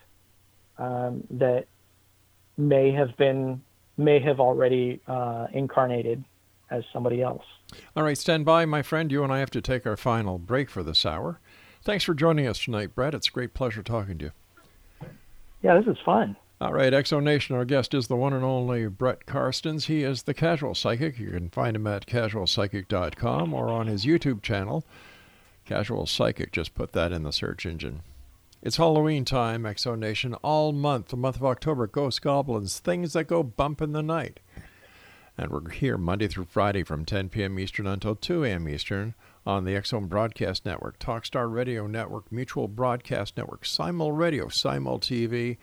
um, 0.79 1.25
that 1.31 1.67
may 2.57 2.93
have 2.93 3.17
been 3.17 3.63
may 3.97 4.21
have 4.21 4.41
already 4.41 5.01
uh, 5.07 5.47
incarnated 5.53 6.25
as 6.75 6.85
somebody 6.93 7.23
else. 7.23 7.45
All 7.97 8.03
right, 8.03 8.19
stand 8.19 8.45
by, 8.45 8.65
my 8.67 8.83
friend. 8.83 9.11
You 9.11 9.25
and 9.25 9.33
I 9.33 9.39
have 9.39 9.51
to 9.51 9.61
take 9.61 9.87
our 9.87 9.97
final 9.97 10.39
break 10.39 10.71
for 10.71 10.83
this 10.83 11.07
hour. 11.07 11.41
Thanks 11.83 12.05
for 12.05 12.15
joining 12.15 12.47
us 12.47 12.59
tonight, 12.59 12.95
Brett. 12.95 13.15
It's 13.15 13.29
a 13.29 13.33
great 13.33 13.55
pleasure 13.55 13.83
talking 13.83 14.19
to 14.19 14.25
you. 14.27 15.09
Yeah, 15.63 15.79
this 15.79 15.87
is 15.87 15.99
fun. 16.05 16.37
All 16.61 16.73
right, 16.73 16.93
Exo 16.93 17.23
Nation, 17.23 17.57
our 17.57 17.65
guest 17.65 17.95
is 17.95 18.07
the 18.07 18.17
one 18.17 18.33
and 18.33 18.45
only 18.45 18.87
Brett 18.87 19.27
Carstens. 19.27 19.87
He 19.87 20.03
is 20.03 20.23
the 20.23 20.35
Casual 20.35 20.75
Psychic. 20.75 21.19
You 21.19 21.31
can 21.31 21.51
find 21.51 21.77
him 21.77 21.87
at 21.87 22.07
casualpsychic.com 22.07 23.53
or 23.53 23.69
on 23.69 23.87
his 23.87 24.07
YouTube 24.07 24.41
channel, 24.41 24.85
Casual 25.65 26.07
Psychic. 26.07 26.53
Just 26.53 26.75
put 26.75 26.93
that 26.93 27.13
in 27.13 27.23
the 27.23 27.33
search 27.33 27.67
engine. 27.67 28.03
It's 28.63 28.79
Halloween 28.79 29.27
time, 29.27 29.65
Exo 29.65 29.99
Nation, 29.99 30.33
all 30.37 30.73
month, 30.73 31.09
the 31.09 31.19
month 31.19 31.37
of 31.37 31.45
October. 31.45 31.87
Ghosts, 31.87 32.19
goblins, 32.19 32.79
things 32.79 33.13
that 33.13 33.25
go 33.25 33.43
bump 33.43 33.83
in 33.83 33.93
the 33.93 34.03
night. 34.03 34.41
And 35.37 35.51
we're 35.51 35.69
here 35.71 35.99
Monday 35.99 36.29
through 36.29 36.45
Friday 36.45 36.85
from 36.85 37.05
10 37.05 37.29
p.m. 37.29 37.59
Eastern 37.59 37.89
until 37.89 38.15
2 38.15 38.45
a.m. 38.45 38.69
Eastern 38.69 39.15
on 39.45 39.65
the 39.65 39.75
X-Zone 39.75 40.07
Broadcast 40.07 40.65
Network, 40.65 40.99
Talkstar 41.01 41.53
Radio 41.53 41.89
Network, 41.89 42.31
Mutual 42.31 42.69
Broadcast 42.69 43.37
Network, 43.37 43.67
Simul 43.67 44.13
Radio, 44.13 44.49
Simul 44.49 45.01
TV, 45.01 45.57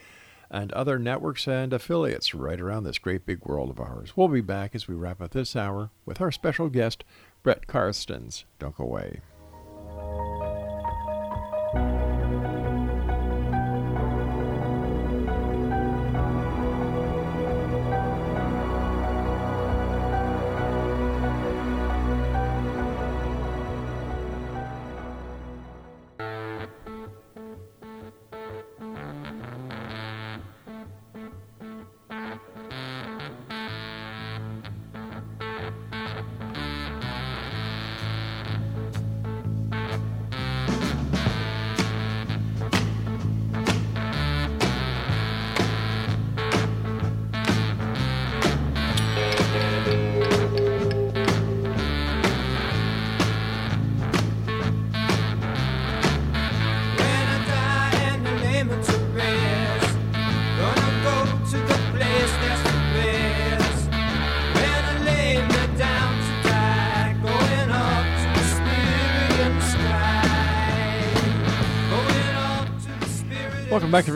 and 0.49 0.73
other 0.73 0.99
networks 0.99 1.47
and 1.47 1.71
affiliates 1.71 2.35
right 2.35 2.59
around 2.59 2.83
this 2.83 2.99
great 2.99 3.25
big 3.25 3.45
world 3.45 3.69
of 3.69 3.79
ours. 3.79 4.17
We'll 4.17 4.27
be 4.27 4.41
back 4.41 4.75
as 4.75 4.89
we 4.89 4.95
wrap 4.95 5.21
up 5.21 5.31
this 5.31 5.55
hour 5.55 5.89
with 6.05 6.19
our 6.19 6.33
special 6.33 6.67
guest, 6.67 7.05
Brett 7.41 7.65
Carstens. 7.67 8.43
Don't 8.59 8.75
go 8.75 8.83
away. 8.83 9.21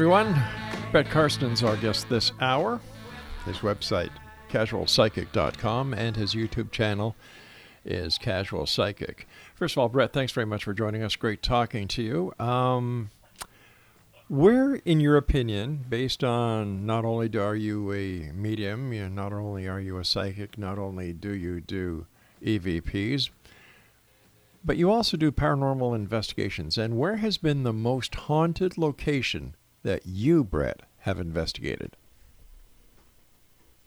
Everyone. 0.05 0.39
Brett 0.91 1.09
Carsten's 1.09 1.63
our 1.63 1.75
guest 1.77 2.07
this 2.09 2.31
hour. 2.39 2.79
His 3.43 3.57
website, 3.57 4.11
casualpsychic.com, 4.51 5.95
and 5.95 6.15
his 6.15 6.35
YouTube 6.35 6.69
channel 6.69 7.15
is 7.83 8.19
Casual 8.19 8.67
Psychic. 8.67 9.27
First 9.55 9.73
of 9.73 9.79
all, 9.79 9.89
Brett, 9.89 10.13
thanks 10.13 10.31
very 10.31 10.45
much 10.45 10.63
for 10.63 10.75
joining 10.75 11.01
us. 11.01 11.15
Great 11.15 11.41
talking 11.41 11.87
to 11.87 12.03
you. 12.03 12.33
Um, 12.37 13.09
where, 14.27 14.75
in 14.75 14.99
your 14.99 15.17
opinion, 15.17 15.85
based 15.89 16.23
on 16.23 16.85
not 16.85 17.03
only 17.03 17.35
are 17.39 17.55
you 17.55 17.91
a 17.91 18.31
medium, 18.31 18.93
you 18.93 19.01
know, 19.01 19.09
not 19.09 19.33
only 19.33 19.67
are 19.67 19.79
you 19.79 19.97
a 19.97 20.05
psychic, 20.05 20.55
not 20.55 20.77
only 20.77 21.13
do 21.13 21.31
you 21.31 21.61
do 21.61 22.05
EVPs, 22.43 23.31
but 24.63 24.77
you 24.77 24.91
also 24.91 25.17
do 25.17 25.31
paranormal 25.31 25.95
investigations. 25.95 26.77
And 26.77 26.95
where 26.95 27.15
has 27.15 27.39
been 27.39 27.63
the 27.63 27.73
most 27.73 28.13
haunted 28.13 28.77
location 28.77 29.55
that 29.85 30.05
you, 30.05 30.43
Brett, 30.43 30.81
have 30.99 31.19
investigated? 31.19 31.95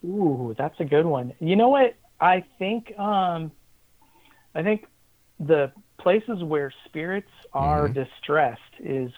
Ooh, 0.05 0.55
that's 0.57 0.79
a 0.81 0.85
good 0.85 1.05
one. 1.07 1.35
You 1.41 1.57
know 1.57 1.69
what? 1.69 1.95
I 2.21 2.45
think 2.59 2.97
um, 2.99 3.51
I 4.55 4.63
think 4.63 4.87
the 5.41 5.73
places 5.99 6.43
where 6.43 6.73
spirits 6.87 7.31
are 7.53 7.89
Mhm. 7.89 7.95
distressed 7.95 8.75
is 8.79 9.13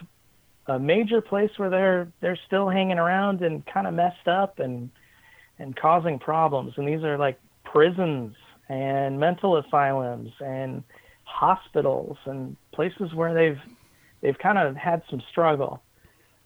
a 0.66 0.78
major 0.78 1.20
place 1.20 1.50
where 1.58 1.68
they're 1.70 2.08
they're 2.20 2.38
still 2.46 2.68
hanging 2.68 2.98
around 2.98 3.42
and 3.42 3.64
kind 3.66 3.86
of 3.86 3.94
messed 3.94 4.26
up 4.26 4.58
and 4.58 4.90
and 5.58 5.76
causing 5.76 6.18
problems. 6.18 6.78
And 6.78 6.88
these 6.88 7.04
are 7.04 7.18
like 7.18 7.38
prisons 7.64 8.34
and 8.70 9.20
mental 9.20 9.58
asylums 9.58 10.32
and 10.40 10.82
hospitals 11.24 12.16
and 12.24 12.56
places 12.72 13.12
where 13.12 13.34
they've 13.34 13.60
they've 14.22 14.38
kind 14.38 14.56
of 14.58 14.76
had 14.76 15.02
some 15.10 15.20
struggle. 15.30 15.82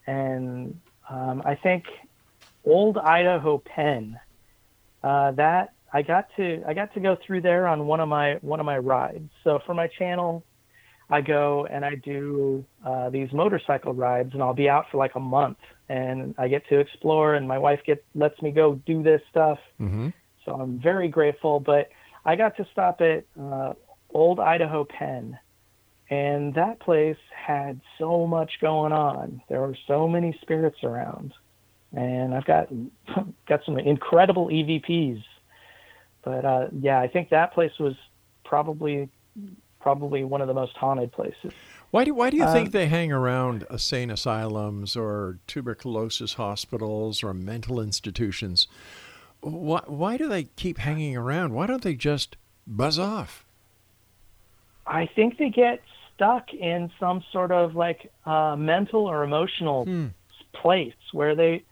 And 0.06 0.80
um, 1.08 1.42
I 1.44 1.54
think 1.54 1.84
old 2.64 2.98
Idaho 2.98 3.58
Pen 3.58 4.18
uh, 5.02 5.32
that 5.32 5.74
I 5.92 6.02
got 6.02 6.28
to 6.36 6.62
I 6.66 6.74
got 6.74 6.92
to 6.94 7.00
go 7.00 7.16
through 7.24 7.42
there 7.42 7.66
on 7.68 7.86
one 7.86 8.00
of 8.00 8.08
my 8.08 8.34
one 8.42 8.58
of 8.58 8.66
my 8.66 8.78
rides. 8.78 9.30
So 9.44 9.60
for 9.64 9.74
my 9.74 9.86
channel, 9.86 10.44
I 11.08 11.20
go 11.20 11.66
and 11.70 11.84
I 11.84 11.94
do 11.94 12.64
uh, 12.84 13.10
these 13.10 13.32
motorcycle 13.32 13.94
rides, 13.94 14.32
and 14.34 14.42
I'll 14.42 14.54
be 14.54 14.68
out 14.68 14.86
for 14.90 14.96
like 14.96 15.14
a 15.14 15.20
month, 15.20 15.58
and 15.88 16.34
I 16.36 16.48
get 16.48 16.66
to 16.68 16.78
explore, 16.78 17.34
and 17.34 17.46
my 17.46 17.58
wife 17.58 17.80
get 17.86 18.04
lets 18.14 18.40
me 18.42 18.50
go 18.50 18.74
do 18.74 19.02
this 19.02 19.22
stuff. 19.30 19.58
Mm-hmm. 19.80 20.08
So 20.44 20.52
I'm 20.52 20.78
very 20.80 21.08
grateful. 21.08 21.60
But 21.60 21.90
I 22.24 22.36
got 22.36 22.56
to 22.56 22.66
stop 22.72 23.00
at 23.00 23.24
uh, 23.40 23.74
Old 24.12 24.40
Idaho 24.40 24.84
Pen, 24.84 25.38
and 26.10 26.54
that 26.54 26.80
place 26.80 27.16
had 27.34 27.80
so 27.98 28.26
much 28.26 28.52
going 28.60 28.92
on. 28.92 29.42
There 29.48 29.60
were 29.60 29.76
so 29.86 30.06
many 30.08 30.36
spirits 30.42 30.82
around, 30.82 31.32
and 31.92 32.34
I've 32.34 32.44
got 32.44 32.68
got 33.48 33.64
some 33.64 33.78
incredible 33.78 34.48
EVPs. 34.48 35.22
But 36.22 36.44
uh, 36.44 36.68
yeah, 36.80 37.00
I 37.00 37.08
think 37.08 37.30
that 37.30 37.52
place 37.54 37.72
was 37.78 37.94
probably 38.44 39.08
probably 39.80 40.24
one 40.24 40.40
of 40.40 40.48
the 40.48 40.54
most 40.54 40.76
haunted 40.76 41.12
places. 41.12 41.52
Why 41.90 42.04
do 42.04 42.14
Why 42.14 42.30
do 42.30 42.36
you 42.36 42.44
Um, 42.44 42.52
think 42.52 42.72
they 42.72 42.86
hang 42.86 43.12
around 43.12 43.66
insane 43.70 44.10
asylums 44.10 44.96
or 44.96 45.38
tuberculosis 45.46 46.34
hospitals 46.34 47.22
or 47.22 47.34
mental 47.34 47.80
institutions? 47.80 48.66
Why 49.40 49.80
Why 49.86 50.16
do 50.16 50.28
they 50.28 50.44
keep 50.44 50.78
hanging 50.78 51.16
around? 51.16 51.52
Why 51.54 51.66
don't 51.66 51.82
they 51.82 51.94
just 51.94 52.36
buzz 52.66 52.98
off? 52.98 53.43
I 54.86 55.08
think 55.14 55.38
they 55.38 55.50
get 55.50 55.80
stuck 56.14 56.52
in 56.52 56.90
some 57.00 57.22
sort 57.32 57.50
of 57.50 57.74
like 57.74 58.10
uh, 58.24 58.56
mental 58.56 59.06
or 59.06 59.24
emotional 59.24 59.84
Hmm. 59.84 60.06
place 60.54 60.94
where 61.12 61.34
they 61.34 61.64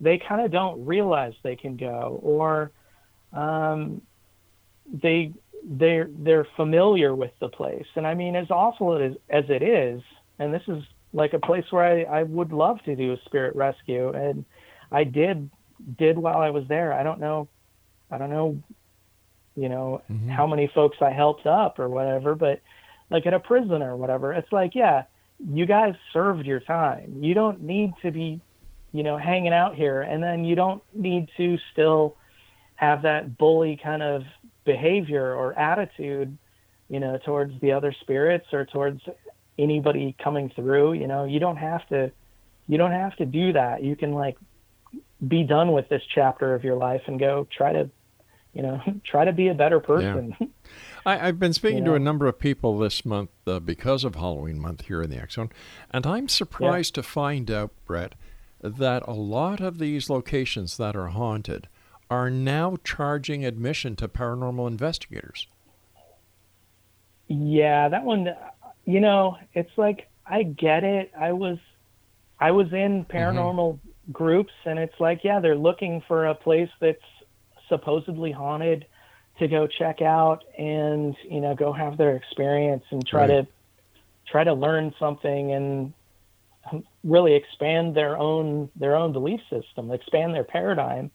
they 0.00 0.18
kind 0.18 0.40
of 0.44 0.52
don't 0.52 0.84
realize 0.86 1.32
they 1.42 1.56
can 1.56 1.76
go, 1.76 2.20
or 2.22 2.70
um, 3.32 4.00
they 4.92 5.32
they're 5.64 6.08
they're 6.18 6.46
familiar 6.56 7.14
with 7.14 7.32
the 7.40 7.48
place. 7.48 7.86
And 7.96 8.06
I 8.06 8.14
mean, 8.14 8.36
as 8.36 8.50
awful 8.50 8.96
as 8.96 9.12
as 9.28 9.44
it 9.48 9.62
is, 9.62 10.02
and 10.38 10.54
this 10.54 10.62
is 10.68 10.82
like 11.12 11.32
a 11.32 11.38
place 11.38 11.64
where 11.70 11.84
I, 11.84 12.20
I 12.20 12.22
would 12.22 12.52
love 12.52 12.78
to 12.84 12.94
do 12.94 13.12
a 13.12 13.16
spirit 13.24 13.56
rescue, 13.56 14.10
and 14.10 14.44
I 14.92 15.04
did 15.04 15.50
did 15.98 16.18
while 16.18 16.38
I 16.38 16.50
was 16.50 16.64
there. 16.68 16.92
I 16.92 17.02
don't 17.02 17.20
know, 17.20 17.48
I 18.10 18.18
don't 18.18 18.30
know, 18.30 18.62
you 19.58 19.68
know, 19.68 20.02
Mm-hmm. 20.10 20.30
how 20.30 20.46
many 20.46 20.70
folks 20.74 20.98
I 21.00 21.10
helped 21.10 21.46
up 21.46 21.78
or 21.78 21.88
whatever, 21.88 22.34
but 22.34 22.60
like 23.10 23.26
at 23.26 23.34
a 23.34 23.40
prison 23.40 23.82
or 23.82 23.96
whatever, 23.96 24.32
it's 24.32 24.52
like, 24.52 24.74
yeah, 24.74 25.04
you 25.38 25.66
guys 25.66 25.94
served 26.12 26.46
your 26.46 26.60
time. 26.60 27.22
You 27.22 27.34
don't 27.34 27.62
need 27.62 27.92
to 28.02 28.10
be 28.10 28.40
you 28.92 29.02
know, 29.02 29.18
hanging 29.18 29.52
out 29.52 29.74
here. 29.74 30.00
And 30.00 30.22
then 30.22 30.44
you 30.44 30.54
don't 30.54 30.82
need 30.94 31.28
to 31.36 31.58
still 31.72 32.16
have 32.76 33.02
that 33.02 33.36
bully 33.36 33.78
kind 33.82 34.02
of 34.02 34.22
behavior 34.64 35.34
or 35.34 35.58
attitude, 35.58 36.36
you 36.88 36.98
know, 36.98 37.18
towards 37.24 37.52
the 37.60 37.72
other 37.72 37.94
spirits 38.00 38.46
or 38.52 38.64
towards 38.64 39.02
anybody 39.58 40.16
coming 40.22 40.50
through. 40.56 40.94
You 40.94 41.06
know, 41.06 41.24
you 41.24 41.38
don't 41.38 41.58
have 41.58 41.86
to, 41.88 42.10
you 42.66 42.78
don't 42.78 42.92
have 42.92 43.14
to 43.16 43.26
do 43.26 43.52
that. 43.52 43.82
You 43.82 43.94
can 43.94 44.12
like 44.12 44.38
be 45.26 45.42
done 45.42 45.72
with 45.72 45.88
this 45.90 46.02
chapter 46.14 46.54
of 46.54 46.64
your 46.64 46.76
life 46.76 47.02
and 47.08 47.20
go 47.20 47.46
try 47.54 47.74
to, 47.74 47.90
you 48.52 48.62
know, 48.62 48.80
try 49.04 49.24
to 49.24 49.32
be 49.32 49.48
a 49.48 49.54
better 49.54 49.80
person. 49.80 50.36
I, 51.06 51.28
I've 51.28 51.38
been 51.38 51.52
speaking 51.52 51.84
to 51.84 51.94
a 51.94 51.98
number 51.98 52.26
of 52.26 52.38
people 52.38 52.78
this 52.78 53.04
month 53.04 53.30
uh, 53.46 53.60
because 53.60 54.04
of 54.04 54.16
Halloween 54.16 54.58
month 54.58 54.86
here 54.86 55.02
in 55.02 55.10
the 55.10 55.26
Zone, 55.30 55.50
and 55.90 56.06
I'm 56.06 56.28
surprised 56.28 56.94
to 56.96 57.02
find 57.02 57.50
out, 57.50 57.70
Brett, 57.86 58.14
that 58.60 59.02
a 59.06 59.12
lot 59.12 59.60
of 59.60 59.78
these 59.78 60.10
locations 60.10 60.76
that 60.76 60.96
are 60.96 61.08
haunted 61.08 61.68
are 62.10 62.30
now 62.30 62.76
charging 62.84 63.44
admission 63.44 63.96
to 63.96 64.08
paranormal 64.08 64.66
investigators. 64.66 65.46
Yeah, 67.28 67.88
that 67.88 68.04
one, 68.04 68.28
you 68.84 69.00
know, 69.00 69.36
it's 69.52 69.76
like 69.76 70.08
I 70.26 70.42
get 70.42 70.84
it. 70.84 71.12
I 71.18 71.32
was, 71.32 71.58
I 72.40 72.50
was 72.52 72.72
in 72.72 73.04
paranormal 73.04 73.78
groups, 74.10 74.52
and 74.64 74.78
it's 74.78 74.98
like, 74.98 75.20
yeah, 75.24 75.40
they're 75.40 75.56
looking 75.56 76.02
for 76.08 76.26
a 76.26 76.34
place 76.34 76.70
that's 76.80 77.02
supposedly 77.68 78.32
haunted 78.32 78.86
to 79.38 79.48
go 79.48 79.66
check 79.66 80.02
out 80.02 80.44
and 80.58 81.16
you 81.28 81.40
know 81.40 81.54
go 81.54 81.72
have 81.72 81.96
their 81.96 82.16
experience 82.16 82.84
and 82.90 83.06
try 83.06 83.20
Right. 83.20 83.26
to 83.28 83.46
try 84.26 84.44
to 84.44 84.52
learn 84.52 84.94
something 84.98 85.52
and 85.52 85.92
really 87.04 87.34
expand 87.34 87.94
their 87.94 88.16
own 88.16 88.70
their 88.76 88.96
own 88.96 89.12
belief 89.12 89.40
system, 89.50 89.90
expand 89.90 90.34
their 90.34 90.44
paradigm. 90.44 91.10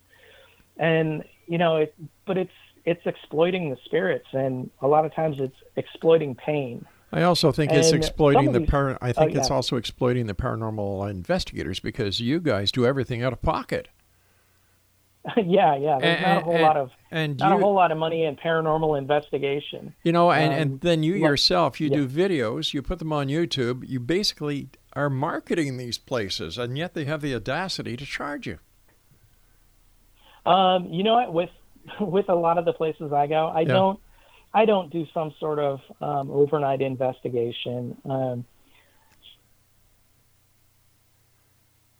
And 0.78 1.24
you 1.48 1.58
know, 1.58 1.78
it, 1.78 1.96
but 2.26 2.38
it's 2.38 2.52
it's 2.86 3.06
exploiting 3.06 3.70
the 3.70 3.78
spirits, 3.86 4.28
and 4.34 4.70
a 4.82 4.88
lot 4.88 5.06
of 5.06 5.14
times 5.14 5.38
it's 5.40 5.56
exploiting 5.76 6.36
pain. 6.36 6.86
I 7.12 7.22
also 7.24 7.52
think 7.52 7.72
it's 7.72 7.92
exploiting 7.92 8.54
the 8.54 8.62
par- 8.62 8.98
I 9.00 9.12
oh, 9.12 9.14
think 9.14 9.36
it's 9.36 9.52
also 9.52 9.76
exploiting 9.76 10.26
the 10.26 10.34
paranormal 10.34 11.10
investigators 11.10 11.80
because 11.80 12.20
you 12.20 12.40
guys 12.40 12.72
do 12.72 12.86
everything 12.86 13.22
out 13.22 13.34
of 13.34 13.42
pocket. 13.42 13.88
yeah, 15.38 15.76
yeah. 15.78 16.00
There's 16.02 16.22
not 16.22 16.38
a 16.38 16.42
whole 16.42 16.54
and- 16.54 16.62
lot 16.64 16.78
of 16.78 16.92
and 17.12 17.38
not 17.38 17.50
you- 17.52 17.58
a 17.58 17.60
whole 17.62 17.74
lot 17.74 17.92
of 17.92 17.98
money 17.98 18.26
in 18.26 18.36
paranormal 18.36 18.98
investigation. 18.98 19.94
You 20.04 20.12
know, 20.12 20.32
and, 20.32 20.54
Um, 20.54 20.60
and 20.60 20.82
then 20.82 21.04
you 21.04 21.14
like- 21.14 21.22
yourself, 21.22 21.80
you 21.80 21.90
yeah. 21.90 21.96
do 21.98 22.08
videos, 22.08 22.74
you 22.74 22.82
put 22.82 23.00
them 23.00 23.14
on 23.14 23.28
YouTube, 23.28 23.88
you 23.88 24.00
basically 24.00 24.70
are 24.94 25.10
marketing 25.10 25.78
these 25.78 25.98
places, 25.98 26.58
and 26.58 26.78
yet 26.78 26.94
they 26.94 27.06
have 27.06 27.22
the 27.22 27.34
audacity 27.34 27.96
to 27.98 28.06
charge 28.06 28.46
you. 28.48 28.60
Um, 30.46 30.88
you 30.88 31.04
know 31.04 31.14
what? 31.16 31.34
With 31.34 31.50
with 32.02 32.30
a 32.30 32.36
lot 32.36 32.58
of 32.58 32.66
the 32.66 32.74
places 32.74 33.14
I 33.14 33.28
go, 33.28 33.48
I 33.48 33.62
Yeah. 33.62 33.68
don't 33.74 34.00
I 34.54 34.66
don't 34.66 34.90
do 34.92 35.06
some 35.14 35.34
sort 35.40 35.58
of 35.60 35.80
um, 36.02 36.30
overnight 36.30 36.82
investigation. 36.82 37.98
Um, 38.06 38.46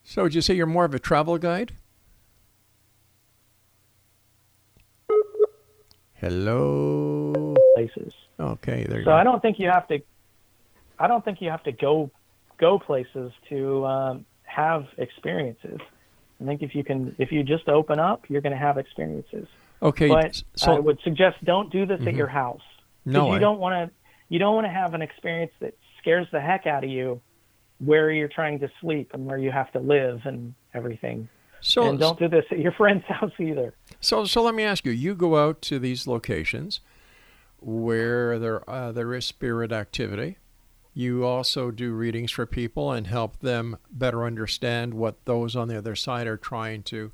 So, 0.06 0.24
would 0.24 0.36
you 0.36 0.42
say 0.42 0.54
you're 0.54 0.66
more 0.68 0.86
of 0.86 0.94
a 0.94 1.00
travel 1.00 1.38
guide? 1.38 1.72
Hello. 6.24 7.54
places. 7.76 8.14
Okay, 8.40 8.86
there 8.88 9.00
you 9.00 9.04
So 9.04 9.12
go. 9.12 9.16
I 9.16 9.24
don't 9.26 9.42
think 9.42 9.60
you 9.60 9.68
have 9.70 9.88
to. 9.90 10.00
I 10.98 11.08
don't 11.08 11.24
think 11.26 11.42
you 11.42 11.50
have 11.50 11.64
to 11.64 11.72
go 11.74 12.10
go 12.60 12.80
places 12.80 13.32
to 13.50 13.86
um, 13.86 14.26
have 14.44 14.86
experiences. 14.98 15.80
I 16.42 16.46
think 16.46 16.62
if 16.62 16.76
you 16.76 16.84
can, 16.84 17.14
if 17.20 17.32
you 17.32 17.44
just 17.44 17.68
open 17.68 18.00
up, 18.00 18.24
you're 18.30 18.42
going 18.42 18.54
to 18.54 18.58
have 18.60 18.78
experiences. 18.78 19.48
Okay, 19.82 20.08
but 20.08 20.42
so- 20.56 20.76
I 20.76 20.80
would 20.80 21.00
suggest 21.04 21.44
don't 21.44 21.70
do 21.72 21.86
this 21.86 22.00
at 22.02 22.08
Mhm. 22.14 22.18
your 22.18 22.28
house. 22.28 22.62
No, 23.06 23.28
you 23.28 23.34
I- 23.34 23.40
don't 23.40 23.60
want 23.60 23.74
to. 23.90 23.96
You 24.30 24.40
don't 24.40 24.56
want 24.56 24.66
to 24.66 24.72
have 24.72 24.94
an 24.94 25.02
experience 25.02 25.52
that 25.60 25.74
scares 26.00 26.28
the 26.32 26.40
heck 26.40 26.66
out 26.66 26.84
of 26.86 26.90
you, 26.90 27.20
where 27.80 28.10
you're 28.12 28.30
trying 28.30 28.60
to 28.60 28.70
sleep 28.80 29.12
and 29.14 29.26
where 29.26 29.38
you 29.38 29.52
have 29.52 29.72
to 29.74 29.80
live 29.80 30.22
and 30.26 30.54
everything. 30.74 31.28
So- 31.66 31.90
and 31.90 31.98
don't 32.00 32.20
do 32.20 32.28
this 32.28 32.46
at 32.52 32.60
your 32.60 32.74
friend's 32.74 33.04
house 33.08 33.32
either. 33.40 33.74
So, 34.02 34.26
so 34.26 34.44
let 34.44 34.54
me 34.54 34.64
ask 34.64 34.86
you: 34.86 34.92
You 34.92 35.16
go 35.16 35.38
out 35.38 35.62
to 35.64 35.80
these 35.80 36.06
locations 36.08 36.82
where 37.60 38.38
there 38.40 38.70
uh, 38.70 38.92
there 38.92 39.14
is 39.14 39.26
spirit 39.26 39.72
activity. 39.72 40.38
You 40.94 41.26
also 41.26 41.72
do 41.72 41.94
readings 41.94 42.32
for 42.32 42.46
people 42.46 42.92
and 42.92 43.08
help 43.08 43.40
them 43.40 43.78
better 43.90 44.26
understand 44.26 44.94
what 44.94 45.26
those 45.26 45.56
on 45.56 45.68
the 45.68 45.78
other 45.78 45.96
side 45.96 46.28
are 46.28 46.38
trying 46.38 46.84
to, 46.84 47.12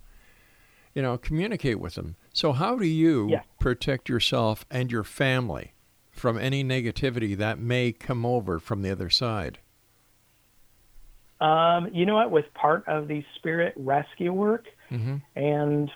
you 0.94 1.02
know, 1.02 1.18
communicate 1.18 1.80
with 1.80 1.96
them. 1.96 2.18
So, 2.34 2.52
how 2.52 2.78
do 2.78 2.86
you 2.86 3.30
Yeah. 3.30 3.44
protect 3.60 4.10
yourself 4.10 4.66
and 4.70 4.92
your 4.92 5.06
family 5.06 5.74
from 6.12 6.38
any 6.38 6.62
negativity 6.64 7.38
that 7.38 7.58
may 7.60 7.94
come 7.94 8.26
over 8.26 8.60
from 8.60 8.82
the 8.82 8.90
other 8.92 9.10
side? 9.10 9.60
Um, 11.42 11.90
you 11.94 12.06
know 12.06 12.16
what? 12.16 12.32
With 12.32 12.46
part 12.54 12.88
of 12.88 13.08
the 13.08 13.24
spirit 13.36 13.74
rescue 13.78 14.34
work 14.34 14.66
Mm-hmm. 14.92 15.18
and 15.36 15.92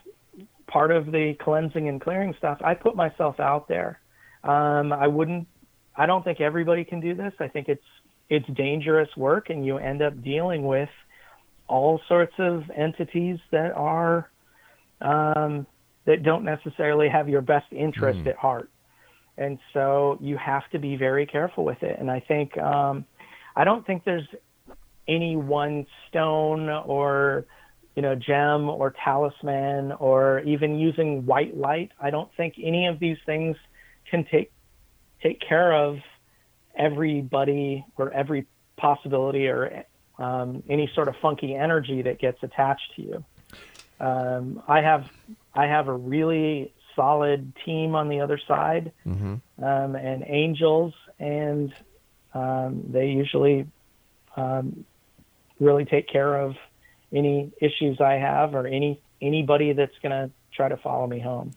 part 0.68 0.92
of 0.92 1.08
the 1.08 1.34
cleansing 1.42 1.90
and 1.90 2.00
clearing 2.00 2.36
stuff, 2.38 2.60
I 2.64 2.76
put 2.76 2.96
myself 2.96 3.40
out 3.40 3.68
there. 3.68 4.00
Um, 4.44 4.94
I 4.94 5.08
wouldn't. 5.08 5.48
I 5.96 6.06
don't 6.06 6.24
think 6.24 6.40
everybody 6.42 6.84
can 6.84 7.00
do 7.00 7.16
this. 7.16 7.34
I 7.40 7.48
think 7.48 7.68
it's 7.70 7.84
it's 8.30 8.46
dangerous 8.56 9.10
work, 9.18 9.50
and 9.50 9.66
you 9.66 9.78
end 9.78 10.02
up 10.02 10.22
dealing 10.24 10.66
with 10.66 10.90
all 11.68 12.00
sorts 12.08 12.34
of 12.38 12.70
entities 12.76 13.40
that 13.52 13.72
are 13.74 14.30
um, 15.02 15.66
that 16.06 16.24
don't 16.24 16.44
necessarily 16.44 17.10
have 17.10 17.28
your 17.30 17.42
best 17.42 17.72
interest 17.72 18.20
Mm. 18.20 18.28
at 18.28 18.36
heart. 18.36 18.70
And 19.38 19.58
so 19.74 20.18
you 20.22 20.38
have 20.38 20.70
to 20.72 20.80
be 20.80 20.96
very 20.96 21.26
careful 21.26 21.64
with 21.66 21.82
it. 21.82 21.98
And 22.00 22.12
I 22.12 22.20
think 22.20 22.56
um, 22.60 23.06
I 23.56 23.64
don't 23.64 23.86
think 23.86 24.04
there's 24.04 24.28
any 25.08 25.36
one 25.36 25.86
stone 26.08 26.70
or 26.70 27.46
you 27.96 28.02
know 28.02 28.16
gem 28.16 28.70
or 28.70 28.94
talisman 29.04 29.92
or 29.94 30.40
even 30.42 30.80
using 30.80 31.26
white 31.26 31.56
light. 31.56 31.92
I 32.02 32.10
don't 32.10 32.30
think 32.36 32.56
any 32.62 32.88
of 32.88 33.00
these 33.00 33.18
things 33.26 33.56
can 34.10 34.26
take 34.32 34.52
take 35.22 35.40
care 35.48 35.74
of 35.74 35.98
everybody 36.78 37.86
or 37.98 38.12
every 38.12 38.48
possibility 38.78 39.48
or 39.48 39.86
um, 40.18 40.64
any 40.70 40.92
sort 40.96 41.08
of 41.08 41.16
funky 41.22 41.56
energy 41.56 42.02
that 42.02 42.20
gets 42.20 42.38
attached 42.44 42.94
to 42.96 43.02
you. 43.02 43.26
Um, 44.00 44.64
I 44.68 44.82
have 44.82 45.04
I 45.54 45.66
have 45.68 45.88
a 45.88 45.94
really 45.94 46.74
solid 46.96 47.54
team 47.66 47.96
on 47.96 48.10
the 48.10 48.22
other 48.22 48.40
side 48.48 48.92
Mm-hmm. 49.08 49.64
um, 49.64 49.96
and 49.96 50.24
angels, 50.28 50.94
and 51.20 51.74
um, 52.34 52.84
they 52.90 53.08
usually 53.08 53.68
um, 54.36 54.86
really 55.60 55.86
take 55.86 56.08
care 56.08 56.40
of 56.40 56.56
any 57.14 57.52
issues 57.62 58.00
I 58.02 58.14
have 58.14 58.56
or 58.56 58.68
any 58.68 59.02
anybody 59.22 59.74
that's 59.74 59.98
going 60.02 60.12
to 60.12 60.30
try 60.52 60.68
to 60.68 60.78
follow 60.78 61.08
me 61.08 61.20
home. 61.20 61.54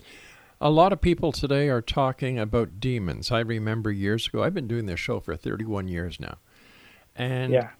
A 0.60 0.70
lot 0.70 0.92
of 0.92 1.00
people 1.00 1.32
today 1.32 1.68
are 1.68 1.82
talking 1.82 2.38
about 2.38 2.80
demons. 2.80 3.30
I 3.30 3.40
remember 3.40 3.90
years 3.90 4.28
ago, 4.28 4.42
I've 4.42 4.54
been 4.54 4.68
doing 4.68 4.86
this 4.86 5.00
show 5.00 5.20
for 5.20 5.36
31 5.36 5.88
years 5.88 6.18
now. 6.20 6.36
And 7.14 7.52
Yeah. 7.52 7.70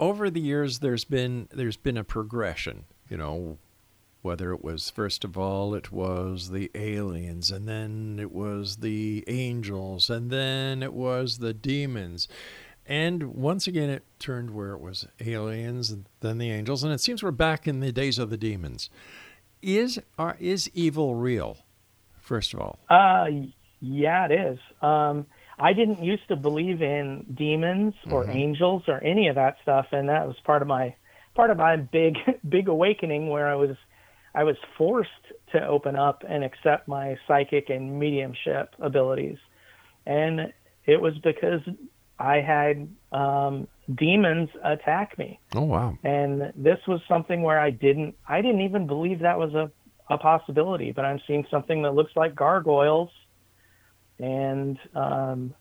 over 0.00 0.30
the 0.30 0.40
years 0.40 0.78
there's 0.80 1.04
been 1.04 1.48
there's 1.52 1.76
been 1.76 1.96
a 1.96 2.04
progression, 2.04 2.84
you 3.08 3.16
know, 3.16 3.58
whether 4.22 4.52
it 4.52 4.64
was 4.64 4.88
first 4.90 5.22
of 5.24 5.36
all 5.36 5.74
it 5.74 5.92
was 5.92 6.50
the 6.50 6.70
aliens 6.74 7.50
and 7.50 7.68
then 7.68 8.18
it 8.18 8.32
was 8.32 8.76
the 8.78 9.22
angels 9.28 10.08
and 10.08 10.30
then 10.30 10.82
it 10.82 10.94
was 10.94 11.38
the 11.38 11.52
demons. 11.54 12.26
And 12.86 13.34
once 13.34 13.66
again 13.66 13.88
it 13.90 14.02
turned 14.18 14.50
where 14.50 14.72
it 14.72 14.80
was 14.80 15.06
aliens 15.20 15.90
and 15.90 16.06
then 16.20 16.38
the 16.38 16.50
angels 16.50 16.84
and 16.84 16.92
it 16.92 17.00
seems 17.00 17.22
we're 17.22 17.30
back 17.30 17.66
in 17.66 17.80
the 17.80 17.92
days 17.92 18.18
of 18.18 18.30
the 18.30 18.36
demons. 18.36 18.90
Is 19.62 19.98
are 20.18 20.36
is 20.38 20.70
evil 20.74 21.14
real? 21.14 21.56
First 22.20 22.52
of 22.54 22.60
all. 22.60 22.78
Uh, 22.90 23.26
yeah, 23.80 24.26
it 24.26 24.32
is. 24.32 24.58
Um, 24.82 25.26
I 25.58 25.72
didn't 25.72 26.02
used 26.02 26.26
to 26.28 26.36
believe 26.36 26.82
in 26.82 27.24
demons 27.34 27.94
or 28.10 28.24
Mhm. 28.24 28.34
angels 28.34 28.82
or 28.88 29.02
any 29.02 29.28
of 29.28 29.36
that 29.36 29.56
stuff, 29.62 29.86
and 29.92 30.08
that 30.08 30.26
was 30.26 30.36
part 30.40 30.60
of 30.62 30.68
my 30.68 30.94
part 31.34 31.50
of 31.50 31.56
my 31.56 31.76
big 31.76 32.16
big 32.48 32.68
awakening 32.68 33.28
where 33.28 33.48
I 33.48 33.54
was 33.54 33.76
I 34.34 34.44
was 34.44 34.56
forced 34.76 35.10
to 35.52 35.64
open 35.66 35.96
up 35.96 36.24
and 36.28 36.42
accept 36.44 36.88
my 36.88 37.16
psychic 37.26 37.70
and 37.70 37.98
mediumship 37.98 38.74
abilities, 38.80 39.38
and 40.06 40.52
it 40.86 41.00
was 41.00 41.16
because 41.18 41.60
I 42.18 42.40
had 42.40 42.88
um, 43.12 43.66
demons 43.94 44.48
attack 44.62 45.18
me 45.18 45.38
Oh 45.54 45.62
wow. 45.62 45.98
and 46.04 46.52
this 46.56 46.78
was 46.86 47.00
something 47.08 47.42
where 47.42 47.58
I 47.60 47.70
didn't 47.70 48.14
I 48.28 48.40
didn't 48.40 48.62
even 48.62 48.86
believe 48.86 49.20
that 49.20 49.38
was 49.38 49.52
a, 49.54 49.70
a 50.08 50.18
possibility, 50.18 50.92
but 50.92 51.04
I'm 51.04 51.20
seeing 51.26 51.46
something 51.50 51.82
that 51.82 51.94
looks 51.94 52.12
like 52.16 52.34
gargoyles 52.34 53.10
and 54.18 54.78
um, 54.94 55.54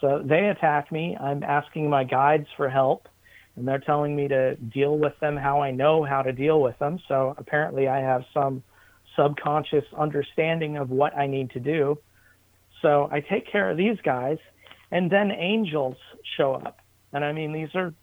so 0.00 0.22
they 0.24 0.46
attack 0.48 0.92
me. 0.92 1.16
I'm 1.18 1.42
asking 1.42 1.90
my 1.90 2.04
guides 2.04 2.46
for 2.56 2.68
help 2.68 3.08
and 3.56 3.66
they're 3.66 3.78
telling 3.80 4.14
me 4.14 4.28
to 4.28 4.54
deal 4.56 4.98
with 4.98 5.18
them 5.20 5.36
how 5.36 5.60
I 5.62 5.70
know 5.70 6.04
how 6.04 6.22
to 6.22 6.32
deal 6.32 6.60
with 6.60 6.78
them. 6.78 7.00
So 7.08 7.34
apparently, 7.38 7.88
I 7.88 8.00
have 8.00 8.24
some 8.32 8.62
subconscious 9.16 9.84
understanding 9.96 10.76
of 10.76 10.90
what 10.90 11.16
I 11.16 11.26
need 11.26 11.50
to 11.52 11.60
do. 11.60 11.98
So 12.82 13.08
I 13.10 13.20
take 13.20 13.50
care 13.50 13.70
of 13.70 13.78
these 13.78 13.96
guys, 14.04 14.36
and 14.90 15.10
then 15.10 15.30
angels 15.30 15.96
show 16.36 16.54
up. 16.54 16.80
And 17.12 17.24
I 17.24 17.32
mean, 17.32 17.52
these 17.52 17.74
are 17.74 17.94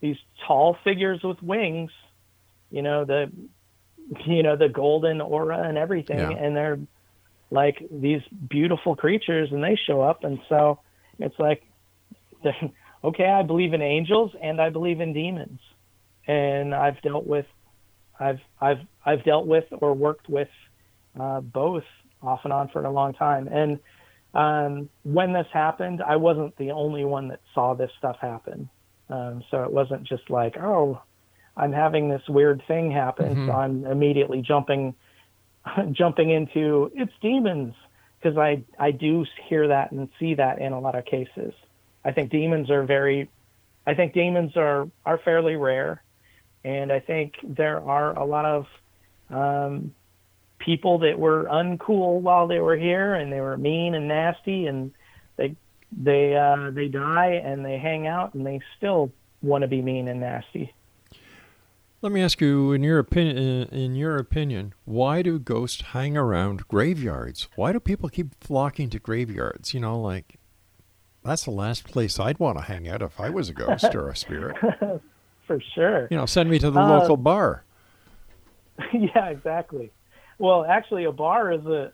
these 0.00 0.16
tall 0.46 0.76
figures 0.84 1.22
with 1.22 1.42
wings, 1.42 1.90
you 2.70 2.82
know, 2.82 3.04
the 3.04 3.30
you 4.26 4.42
know, 4.42 4.56
the 4.56 4.68
golden 4.68 5.20
aura 5.20 5.62
and 5.66 5.78
everything, 5.78 6.18
Yeah. 6.18 6.30
and 6.30 6.54
they're 6.56 6.78
like 7.50 7.82
these 7.90 8.22
beautiful 8.48 8.96
creatures 8.96 9.50
and 9.52 9.62
they 9.62 9.76
show 9.76 10.00
up 10.00 10.24
and 10.24 10.40
so 10.48 10.80
it's 11.18 11.38
like 11.38 11.62
okay, 13.04 13.26
I 13.26 13.42
believe 13.42 13.72
in 13.74 13.82
angels 13.82 14.32
and 14.42 14.60
I 14.60 14.70
believe 14.70 15.00
in 15.00 15.12
demons. 15.12 15.60
And 16.26 16.74
I've 16.74 17.00
dealt 17.02 17.26
with 17.26 17.46
I've 18.18 18.40
I've 18.60 18.80
I've 19.04 19.24
dealt 19.24 19.46
with 19.46 19.64
or 19.80 19.94
worked 19.94 20.28
with 20.28 20.48
uh, 21.18 21.40
both 21.40 21.84
off 22.22 22.40
and 22.44 22.52
on 22.52 22.68
for 22.68 22.82
a 22.84 22.90
long 22.90 23.12
time. 23.12 23.48
And 23.48 23.78
um, 24.34 24.88
when 25.04 25.32
this 25.32 25.46
happened, 25.52 26.02
I 26.02 26.16
wasn't 26.16 26.56
the 26.56 26.72
only 26.72 27.04
one 27.04 27.28
that 27.28 27.40
saw 27.54 27.74
this 27.74 27.90
stuff 27.98 28.16
happen. 28.20 28.68
Um, 29.08 29.44
so 29.50 29.62
it 29.62 29.72
wasn't 29.72 30.04
just 30.04 30.28
like, 30.30 30.56
oh, 30.58 31.00
I'm 31.56 31.72
having 31.72 32.08
this 32.08 32.22
weird 32.28 32.62
thing 32.66 32.90
happen, 32.90 33.36
Mhm. 33.36 33.46
so 33.46 33.52
I'm 33.52 33.86
immediately 33.86 34.42
jumping 34.42 34.94
jumping 35.92 36.30
into 36.30 36.90
it's 36.94 37.12
demons 37.20 37.74
because 38.18 38.36
I 38.36 38.62
I 38.78 38.90
do 38.90 39.24
hear 39.48 39.68
that 39.68 39.92
and 39.92 40.08
see 40.18 40.34
that 40.34 40.58
in 40.58 40.72
a 40.72 40.80
lot 40.80 40.94
of 40.94 41.04
cases. 41.04 41.54
I 42.04 42.12
think 42.12 42.30
demons 42.30 42.70
are 42.70 42.82
very 42.82 43.28
I 43.86 43.94
think 43.94 44.14
demons 44.14 44.56
are 44.56 44.88
are 45.06 45.18
fairly 45.18 45.56
rare, 45.56 46.02
and 46.64 46.90
I 46.90 47.00
think 47.00 47.34
there 47.42 47.80
are 47.80 48.18
a 48.18 48.24
lot 48.24 48.44
of 48.46 48.66
um, 49.30 49.94
people 50.64 50.98
that 51.00 51.18
were 51.18 51.44
uncool 51.44 52.20
while 52.20 52.46
they 52.46 52.60
were 52.60 52.76
here, 52.76 53.14
and 53.14 53.32
they 53.32 53.40
were 53.40 53.56
mean 53.56 53.94
and 53.94 54.08
nasty, 54.08 54.66
and 54.66 54.92
they 55.36 55.54
they 55.92 56.36
uh, 56.36 56.70
they 56.70 56.88
die 56.88 57.40
and 57.44 57.64
they 57.64 57.78
hang 57.78 58.06
out, 58.06 58.34
and 58.34 58.46
they 58.46 58.60
still 58.76 59.10
want 59.42 59.62
to 59.62 59.68
be 59.68 59.82
mean 59.82 60.08
and 60.08 60.20
nasty. 60.20 60.72
Let 62.00 62.12
me 62.12 62.20
ask 62.22 62.38
you, 62.40 62.72
in 62.72 62.82
your 62.82 62.98
opinion, 62.98 63.68
in 63.70 63.94
your 63.94 64.16
opinion, 64.18 64.74
why 64.84 65.22
do 65.22 65.38
ghosts 65.38 65.80
hang 65.80 66.16
around 66.18 66.68
graveyards? 66.68 67.48
Why 67.56 67.72
do 67.72 67.80
people 67.80 68.10
keep 68.10 68.34
flocking 68.42 68.90
to 68.90 68.98
graveyards? 68.98 69.72
You 69.72 69.80
know, 69.80 69.98
like 69.98 70.38
that's 71.24 71.44
the 71.44 71.50
last 71.50 71.84
place 71.84 72.20
I'd 72.20 72.38
want 72.38 72.58
to 72.58 72.64
hang 72.64 72.86
out 72.88 73.00
if 73.00 73.18
I 73.18 73.30
was 73.30 73.48
a 73.48 73.54
ghost 73.54 73.94
or 73.94 74.08
a 74.10 74.16
spirit. 74.24 74.56
For 75.46 75.60
sure. 75.74 76.08
You 76.10 76.16
know, 76.18 76.26
send 76.26 76.50
me 76.50 76.58
to 76.58 76.70
the 76.70 76.80
Uh, 76.80 76.98
local 77.00 77.16
bar. 77.16 77.64
yeah, 78.92 79.28
exactly. 79.28 79.90
Well, 80.38 80.64
actually, 80.64 81.04
a 81.04 81.12
bar 81.12 81.52
is 81.52 81.64
a 81.66 81.92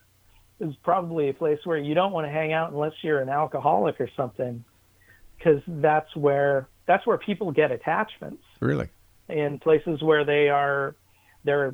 is 0.60 0.74
probably 0.82 1.30
a 1.30 1.34
place 1.34 1.58
where 1.64 1.78
you 1.78 1.94
don't 1.94 2.12
want 2.12 2.26
to 2.26 2.30
hang 2.30 2.52
out 2.52 2.70
unless 2.72 2.92
you're 3.02 3.20
an 3.20 3.30
alcoholic 3.30 4.00
or 4.00 4.08
something, 4.16 4.64
because 5.38 5.62
that's 5.66 6.14
where 6.16 6.68
that's 6.86 7.06
where 7.06 7.18
people 7.18 7.50
get 7.52 7.70
attachments 7.70 8.42
Really? 8.60 8.88
in 9.28 9.58
places 9.58 10.02
where 10.02 10.24
they 10.24 10.48
are 10.48 10.96
they're 11.44 11.72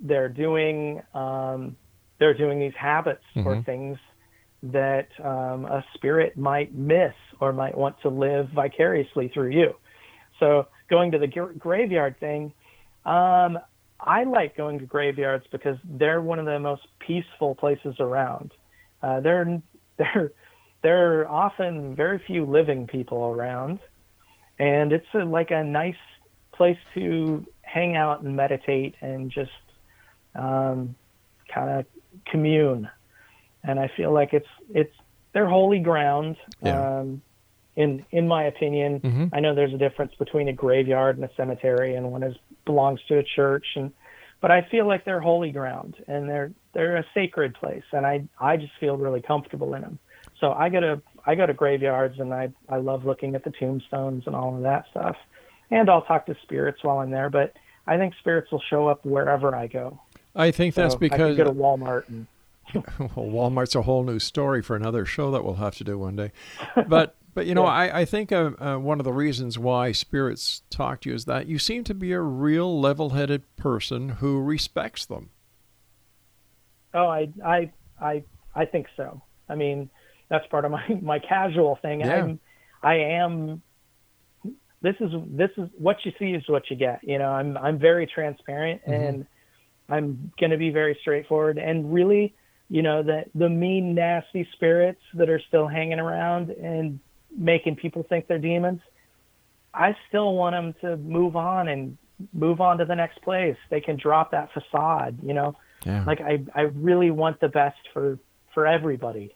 they're 0.00 0.28
doing 0.28 1.02
um, 1.14 1.76
they're 2.18 2.34
doing 2.34 2.58
these 2.58 2.74
habits 2.78 3.24
or 3.36 3.56
Mhm. 3.56 3.64
things 3.64 3.98
that 4.62 5.08
um, 5.22 5.66
a 5.66 5.84
spirit 5.94 6.36
might 6.36 6.74
miss 6.74 7.14
or 7.40 7.52
might 7.52 7.76
want 7.76 7.94
to 8.00 8.08
live 8.08 8.48
vicariously 8.50 9.28
through 9.28 9.50
you. 9.50 9.74
So 10.40 10.66
going 10.88 11.12
to 11.12 11.18
the 11.18 11.26
gra- 11.26 11.54
graveyard 11.54 12.18
thing, 12.18 12.52
um, 13.04 13.58
I 14.00 14.24
like 14.24 14.56
going 14.56 14.78
to 14.80 14.86
graveyards 14.86 15.46
because 15.50 15.78
they're 15.84 16.20
one 16.20 16.38
of 16.38 16.46
the 16.46 16.58
most 16.58 16.86
peaceful 16.98 17.54
places 17.54 17.96
around. 18.00 18.52
Uh, 19.02 19.20
they're 19.20 19.62
they're 19.96 20.32
there 20.82 21.20
are 21.20 21.28
often 21.28 21.96
very 21.96 22.22
few 22.26 22.44
living 22.44 22.86
people 22.86 23.24
around, 23.24 23.80
and 24.58 24.92
it's 24.92 25.06
a, 25.14 25.24
like 25.24 25.50
a 25.50 25.64
nice 25.64 25.96
place 26.52 26.78
to 26.94 27.44
hang 27.62 27.96
out 27.96 28.22
and 28.22 28.36
meditate 28.36 28.94
and 29.00 29.30
just 29.30 29.50
um, 30.34 30.94
kind 31.52 31.80
of 31.80 31.86
commune. 32.26 32.88
And 33.64 33.80
I 33.80 33.90
feel 33.96 34.12
like 34.12 34.32
it's 34.32 34.48
it's 34.72 34.94
they're 35.32 35.48
holy 35.48 35.80
ground. 35.80 36.36
Yeah. 36.62 37.00
Um, 37.00 37.22
in 37.74 38.04
in 38.10 38.26
my 38.28 38.44
opinion, 38.44 39.00
Mhm. 39.00 39.30
I 39.32 39.40
know 39.40 39.54
there's 39.54 39.74
a 39.74 39.78
difference 39.78 40.14
between 40.14 40.48
a 40.48 40.52
graveyard 40.52 41.16
and 41.16 41.24
a 41.24 41.34
cemetery, 41.36 41.94
and 41.94 42.10
one 42.10 42.22
is 42.22 42.36
belongs 42.66 43.00
to 43.08 43.18
a 43.18 43.22
church, 43.22 43.66
and 43.76 43.92
but 44.42 44.50
I 44.50 44.66
feel 44.70 44.86
like 44.86 45.04
they're 45.04 45.20
holy 45.20 45.50
ground 45.50 45.96
and 46.06 46.28
they're 46.28 46.52
they're 46.74 46.96
a 46.96 47.06
sacred 47.14 47.54
place, 47.54 47.84
and 47.92 48.04
I 48.06 48.28
I 48.38 48.58
just 48.58 48.72
feel 48.78 48.96
really 48.96 49.22
comfortable 49.22 49.74
in 49.74 49.82
them. 49.82 49.98
So 50.40 50.52
I 50.52 50.68
go 50.68 50.80
to 50.80 51.02
I 51.24 51.34
go 51.34 51.46
to 51.46 51.54
graveyards, 51.54 52.20
and 52.20 52.34
I 52.34 52.50
I 52.68 52.76
love 52.76 53.06
looking 53.06 53.34
at 53.34 53.44
the 53.44 53.52
tombstones 53.58 54.24
and 54.26 54.36
all 54.36 54.54
of 54.54 54.62
that 54.62 54.84
stuff, 54.90 55.16
and 55.70 55.88
I'll 55.88 56.02
talk 56.02 56.26
to 56.26 56.36
spirits 56.42 56.84
while 56.84 56.98
I'm 56.98 57.10
there. 57.10 57.30
But 57.30 57.54
I 57.86 57.96
think 57.96 58.14
spirits 58.20 58.52
will 58.52 58.62
show 58.68 58.88
up 58.88 59.04
wherever 59.06 59.54
I 59.54 59.68
go. 59.68 60.00
I 60.34 60.50
think 60.50 60.74
that's 60.74 60.94
because 60.94 61.34
I 61.34 61.42
go 61.42 61.44
to 61.44 61.52
Walmart 61.52 62.08
and 62.08 62.26
well, 62.74 63.26
Walmart's 63.50 63.74
a 63.74 63.82
whole 63.82 64.02
new 64.02 64.18
story 64.18 64.60
for 64.62 64.76
another 64.76 65.04
show 65.04 65.30
that 65.30 65.44
we'll 65.44 65.54
have 65.54 65.76
to 65.76 65.84
do 65.84 65.98
one 65.98 66.16
day. 66.16 66.32
But 66.88 67.14
but 67.36 67.46
you 67.46 67.54
know, 67.54 67.64
Yeah. 67.64 67.68
I 67.70 68.00
I 68.00 68.04
think 68.06 68.32
uh, 68.32 68.50
uh, 68.58 68.76
one 68.78 68.98
of 68.98 69.04
the 69.04 69.12
reasons 69.12 69.58
why 69.58 69.92
spirits 69.92 70.62
talk 70.70 71.02
to 71.02 71.10
you 71.10 71.14
is 71.14 71.26
that 71.26 71.46
you 71.46 71.58
seem 71.58 71.84
to 71.84 71.94
be 71.94 72.12
a 72.12 72.20
real 72.20 72.80
level-headed 72.80 73.42
person 73.56 74.08
who 74.08 74.40
respects 74.40 75.04
them. 75.06 75.28
Oh, 76.94 77.06
I, 77.06 77.28
I, 77.44 77.70
I, 78.00 78.24
I 78.54 78.64
think 78.64 78.86
so. 78.96 79.20
I 79.50 79.54
mean, 79.54 79.90
that's 80.30 80.46
part 80.48 80.64
of 80.64 80.70
my 80.70 80.86
my 81.02 81.18
casual 81.18 81.78
thing. 81.82 82.00
Yeah. 82.00 82.16
I'm, 82.24 82.40
I 82.82 82.94
am. 82.94 83.62
This 84.80 84.96
is 85.00 85.10
this 85.26 85.50
is 85.58 85.68
what 85.76 85.98
you 86.04 86.12
see 86.18 86.30
is 86.32 86.42
what 86.48 86.70
you 86.70 86.76
get. 86.76 87.00
You 87.02 87.18
know, 87.18 87.28
I'm 87.28 87.56
I'm 87.58 87.78
very 87.78 88.06
transparent 88.06 88.80
Mhm. 88.86 89.08
and 89.08 89.26
I'm 89.88 90.32
going 90.40 90.50
to 90.50 90.56
be 90.56 90.70
very 90.70 90.96
straightforward. 91.02 91.58
And 91.58 91.92
really, 91.92 92.34
you 92.70 92.82
know, 92.82 93.02
that 93.02 93.28
the 93.34 93.48
mean, 93.48 93.94
nasty 93.94 94.48
spirits 94.54 95.00
that 95.14 95.28
are 95.28 95.40
still 95.48 95.66
hanging 95.68 95.98
around 96.00 96.50
and 96.50 96.98
making 97.36 97.76
people 97.76 98.02
think 98.08 98.26
they're 98.26 98.38
demons. 98.38 98.80
I 99.74 99.94
still 100.08 100.34
want 100.34 100.54
them 100.54 100.74
to 100.80 100.96
move 100.96 101.36
on 101.36 101.68
and 101.68 101.98
move 102.32 102.60
on 102.60 102.78
to 102.78 102.84
the 102.84 102.94
next 102.96 103.20
place. 103.22 103.56
They 103.68 103.80
can 103.80 103.96
drop 103.96 104.30
that 104.30 104.50
facade. 104.52 105.18
You 105.22 105.34
know, 105.34 105.56
Yeah. 105.84 106.04
like 106.06 106.20
I 106.20 106.42
I 106.54 106.62
really 106.62 107.10
want 107.10 107.40
the 107.40 107.48
best 107.48 107.76
for 107.92 108.18
for 108.54 108.66
everybody. 108.66 109.34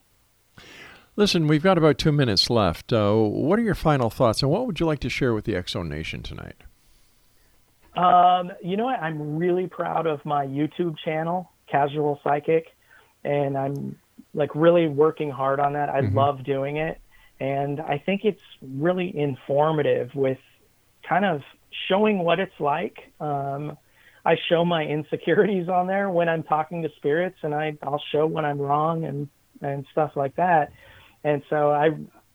Listen, 1.16 1.46
we've 1.48 1.62
got 1.62 1.76
about 1.76 1.98
two 1.98 2.12
minutes 2.12 2.48
left. 2.48 2.92
Uh, 2.92 3.12
what 3.14 3.58
are 3.58 3.62
your 3.62 3.74
final 3.74 4.08
thoughts, 4.08 4.42
and 4.42 4.50
what 4.50 4.66
would 4.66 4.80
you 4.80 4.86
like 4.86 5.00
to 5.00 5.10
share 5.10 5.34
with 5.34 5.44
the 5.44 5.52
Exo 5.52 5.86
Nation 5.86 6.22
tonight? 6.22 6.56
Um, 7.96 8.52
you 8.62 8.76
know 8.76 8.84
what? 8.84 9.00
I'm 9.00 9.36
really 9.36 9.66
proud 9.66 10.06
of 10.06 10.24
my 10.24 10.46
YouTube 10.46 10.96
channel, 11.04 11.50
Casual 11.66 12.20
Psychic, 12.22 12.66
and 13.24 13.58
I'm 13.58 13.98
like 14.32 14.54
really 14.54 14.86
working 14.86 15.30
hard 15.30 15.58
on 15.60 15.72
that. 15.74 15.88
I 15.88 16.02
Mhm. 16.02 16.14
love 16.14 16.44
doing 16.44 16.76
it, 16.76 17.00
and 17.40 17.80
I 17.80 17.98
think 17.98 18.24
it's 18.24 18.42
really 18.62 19.16
informative 19.16 20.14
with 20.14 20.38
kind 21.08 21.24
of 21.24 21.40
showing 21.88 22.18
what 22.18 22.38
it's 22.38 22.60
like. 22.60 22.98
Um, 23.18 23.78
I 24.24 24.36
show 24.48 24.64
my 24.64 24.84
insecurities 24.84 25.68
on 25.68 25.86
there 25.86 26.10
when 26.10 26.28
I'm 26.28 26.42
talking 26.42 26.82
to 26.82 26.90
spirits, 26.96 27.38
and 27.42 27.54
I 27.54 27.76
I'll 27.82 28.02
show 28.12 28.26
when 28.26 28.44
I'm 28.44 28.58
wrong 28.58 29.04
and 29.04 29.28
and 29.62 29.86
stuff 29.92 30.12
like 30.14 30.36
that. 30.36 30.72
And 31.24 31.42
so 31.50 31.70
I, 31.70 31.86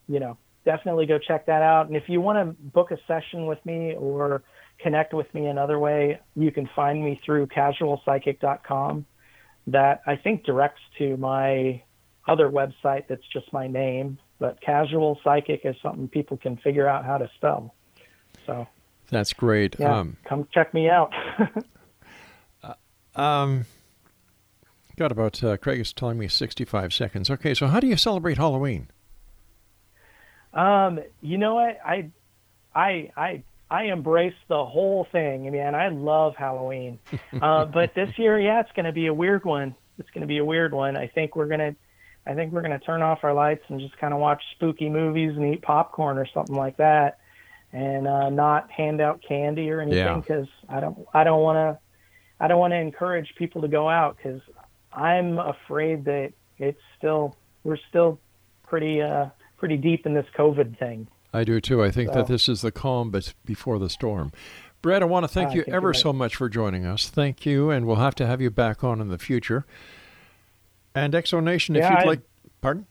you 0.07 0.19
know, 0.19 0.37
definitely 0.63 1.05
go 1.05 1.17
check 1.19 1.45
that 1.45 1.61
out. 1.61 1.87
And 1.87 1.95
if 1.95 2.03
you 2.07 2.21
want 2.21 2.37
to 2.37 2.63
book 2.63 2.91
a 2.91 2.97
session 3.07 3.45
with 3.45 3.63
me 3.65 3.95
or 3.95 4.43
connect 4.79 5.13
with 5.13 5.31
me 5.33 5.45
another 5.47 5.79
way, 5.79 6.19
you 6.35 6.51
can 6.51 6.69
find 6.75 7.03
me 7.03 7.19
through 7.25 7.47
casualpsychic.com. 7.47 9.05
That 9.67 10.01
I 10.05 10.15
think 10.15 10.43
directs 10.43 10.81
to 10.99 11.17
my 11.17 11.81
other 12.27 12.49
website 12.49 13.07
that's 13.07 13.25
just 13.33 13.51
my 13.51 13.67
name, 13.67 14.19
but 14.39 14.59
casual 14.61 15.19
psychic 15.23 15.61
is 15.63 15.75
something 15.81 16.07
people 16.07 16.37
can 16.37 16.57
figure 16.57 16.87
out 16.87 17.05
how 17.05 17.17
to 17.17 17.29
spell. 17.35 17.73
So 18.45 18.67
That's 19.09 19.33
great. 19.33 19.75
yeah, 19.79 19.99
Um, 19.99 20.17
come 20.25 20.47
check 20.53 20.73
me 20.73 20.89
out. 20.89 21.13
um, 23.15 23.65
got 24.97 25.11
about 25.11 25.43
uh, 25.43 25.57
Craig 25.57 25.79
is 25.79 25.93
telling 25.93 26.17
me 26.17 26.27
65 26.27 26.93
seconds. 26.93 27.29
Okay, 27.29 27.53
so 27.53 27.67
how 27.67 27.79
do 27.79 27.87
you 27.87 27.97
celebrate 27.97 28.37
Halloween? 28.37 28.89
Um, 30.53 30.99
you 31.21 31.37
know 31.37 31.55
what? 31.55 31.77
I, 31.85 32.11
I, 32.73 33.11
I, 33.17 33.43
I 33.69 33.83
embrace 33.85 34.35
the 34.47 34.65
whole 34.65 35.07
thing. 35.11 35.51
Man, 35.51 35.75
I 35.75 35.89
love 35.89 36.35
Halloween. 36.37 36.99
uh, 37.41 37.65
but 37.65 37.93
this 37.93 38.09
year, 38.17 38.39
yeah, 38.39 38.61
it's 38.61 38.71
going 38.73 38.85
to 38.85 38.93
be 38.93 39.07
a 39.07 39.13
weird 39.13 39.43
one. 39.43 39.75
It's 39.97 40.09
going 40.11 40.21
to 40.21 40.27
be 40.27 40.37
a 40.37 40.45
weird 40.45 40.73
one. 40.73 40.95
I 40.97 41.07
think 41.07 41.35
we're 41.35 41.47
gonna, 41.47 41.75
I 42.27 42.33
think 42.33 42.51
we're 42.53 42.61
gonna 42.61 42.79
turn 42.79 43.01
off 43.01 43.23
our 43.23 43.33
lights 43.33 43.63
and 43.67 43.79
just 43.79 43.97
kind 43.97 44.13
of 44.13 44.19
watch 44.19 44.41
spooky 44.55 44.89
movies 44.89 45.35
and 45.35 45.53
eat 45.53 45.61
popcorn 45.61 46.17
or 46.17 46.25
something 46.33 46.55
like 46.55 46.77
that. 46.77 47.19
and 47.73 48.07
uh, 48.07 48.29
not 48.29 48.71
hand 48.71 49.01
out 49.01 49.21
candy 49.27 49.69
or 49.69 49.81
anything 49.81 49.99
Yeah. 49.99 50.15
because 50.15 50.47
I 50.69 50.79
don't 50.79 51.05
I 51.13 51.23
don't 51.25 51.41
want 51.41 51.57
to 51.57 51.79
I 52.39 52.47
don't 52.47 52.59
want 52.59 52.71
to 52.71 52.77
encourage 52.77 53.33
people 53.35 53.61
to 53.63 53.67
go 53.67 53.89
out 53.89 54.15
because 54.15 54.41
I'm 54.93 55.39
afraid 55.39 56.05
that 56.05 56.31
it's 56.57 56.79
still 56.97 57.35
we're 57.65 57.77
still 57.89 58.17
pretty 58.63 59.01
uh, 59.01 59.25
pretty 59.57 59.75
deep 59.77 60.05
in 60.05 60.13
this 60.13 60.27
COVID 60.37 60.77
thing. 60.79 61.07
I 61.33 61.43
do 61.43 61.59
too. 61.59 61.83
I 61.83 61.91
think 61.91 62.13
that 62.13 62.27
this 62.27 62.47
is 62.47 62.61
the 62.61 62.71
calm 62.71 63.11
but 63.11 63.33
before 63.43 63.77
the 63.77 63.89
storm. 63.89 64.31
Brett, 64.81 65.01
I 65.01 65.05
want 65.05 65.25
to 65.25 65.27
thank 65.27 65.49
I 65.49 65.55
you 65.55 65.63
ever 65.67 65.93
so 65.93 66.13
much 66.13 66.35
for 66.37 66.47
joining 66.47 66.85
us. 66.85 67.09
Thank 67.09 67.45
you, 67.45 67.71
and 67.71 67.85
we'll 67.85 67.95
have 67.97 68.15
to 68.15 68.25
have 68.27 68.39
you 68.39 68.51
back 68.51 68.83
on 68.85 69.01
in 69.01 69.09
the 69.09 69.17
future. 69.17 69.65
And 70.95 71.13
Exonation, 71.13 71.71
if 71.75 71.81
Yeah, 71.83 71.91
you'd 71.91 71.99
I- 71.99 72.05
like, 72.05 72.21
pardon. 72.61 72.87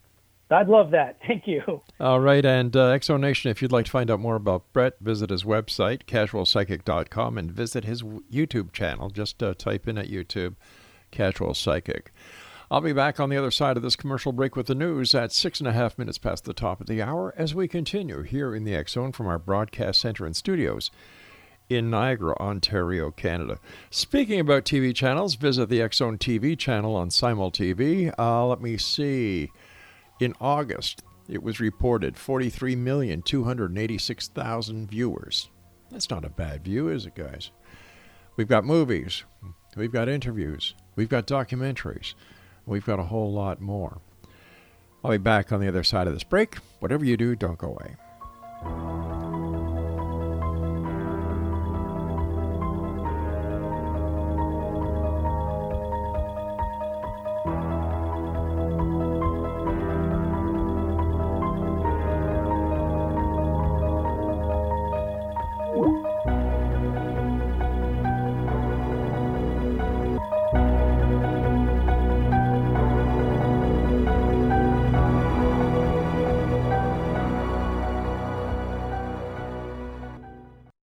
I'd 0.50 0.68
love 0.68 0.90
that. 0.92 1.18
Thank 1.26 1.48
you. 1.48 1.82
All 1.98 2.20
right, 2.20 2.44
and 2.44 2.76
uh, 2.76 2.92
Exonation, 2.92 3.50
if 3.50 3.60
you'd 3.62 3.72
like 3.72 3.86
to 3.86 3.90
find 3.90 4.10
out 4.10 4.20
more 4.20 4.36
about 4.36 4.70
Brett, 4.72 4.94
visit 5.00 5.30
his 5.30 5.42
website, 5.42 6.04
casualpsychic.com, 6.04 7.38
and 7.38 7.50
visit 7.50 7.84
his 7.84 8.02
YouTube 8.02 8.72
channel. 8.72 9.08
Just 9.10 9.42
uh, 9.42 9.54
type 9.54 9.88
in 9.88 9.98
at 9.98 10.08
YouTube, 10.10 10.54
Casual 11.10 11.54
Psychic. 11.54 12.12
I'll 12.70 12.80
be 12.82 12.92
back 12.92 13.18
on 13.20 13.30
the 13.30 13.36
other 13.36 13.50
side 13.50 13.76
of 13.76 13.82
this 13.82 13.96
commercial 13.96 14.32
break 14.32 14.54
with 14.54 14.66
the 14.66 14.74
news 14.74 15.14
at 15.14 15.32
six 15.32 15.60
and 15.60 15.68
a 15.68 15.72
half 15.72 15.98
minutes 15.98 16.18
past 16.18 16.44
the 16.44 16.54
top 16.54 16.80
of 16.80 16.86
the 16.86 17.02
hour 17.02 17.34
as 17.36 17.54
we 17.54 17.66
continue 17.66 18.22
here 18.22 18.54
in 18.54 18.64
the 18.64 18.82
Zone 18.88 19.12
from 19.12 19.26
our 19.26 19.38
broadcast 19.38 20.00
center 20.00 20.24
and 20.26 20.36
studios 20.36 20.90
in 21.68 21.90
Niagara, 21.90 22.36
Ontario, 22.38 23.10
Canada. 23.10 23.58
Speaking 23.90 24.40
about 24.40 24.64
TV 24.64 24.94
channels, 24.94 25.34
visit 25.34 25.68
the 25.68 25.82
X-Zone 25.82 26.16
TV 26.18 26.56
channel 26.58 26.96
on 26.96 27.10
Simul 27.10 27.50
TV. 27.50 28.14
Uh, 28.18 28.46
let 28.46 28.60
me 28.60 28.76
see. 28.76 29.50
In 30.20 30.34
August, 30.40 31.02
it 31.28 31.42
was 31.42 31.58
reported 31.60 32.14
43,286,000 32.16 34.88
viewers. 34.88 35.48
That's 35.90 36.10
not 36.10 36.24
a 36.24 36.30
bad 36.30 36.64
view, 36.64 36.88
is 36.88 37.06
it, 37.06 37.14
guys? 37.14 37.50
We've 38.36 38.48
got 38.48 38.64
movies, 38.64 39.22
we've 39.76 39.92
got 39.92 40.08
interviews, 40.08 40.74
we've 40.96 41.08
got 41.08 41.24
documentaries, 41.26 42.14
we've 42.66 42.84
got 42.84 42.98
a 42.98 43.04
whole 43.04 43.32
lot 43.32 43.60
more. 43.60 44.00
I'll 45.04 45.12
be 45.12 45.18
back 45.18 45.52
on 45.52 45.60
the 45.60 45.68
other 45.68 45.84
side 45.84 46.08
of 46.08 46.14
this 46.14 46.24
break. 46.24 46.56
Whatever 46.80 47.04
you 47.04 47.16
do, 47.16 47.36
don't 47.36 47.58
go 47.58 47.68
away. 47.68 47.94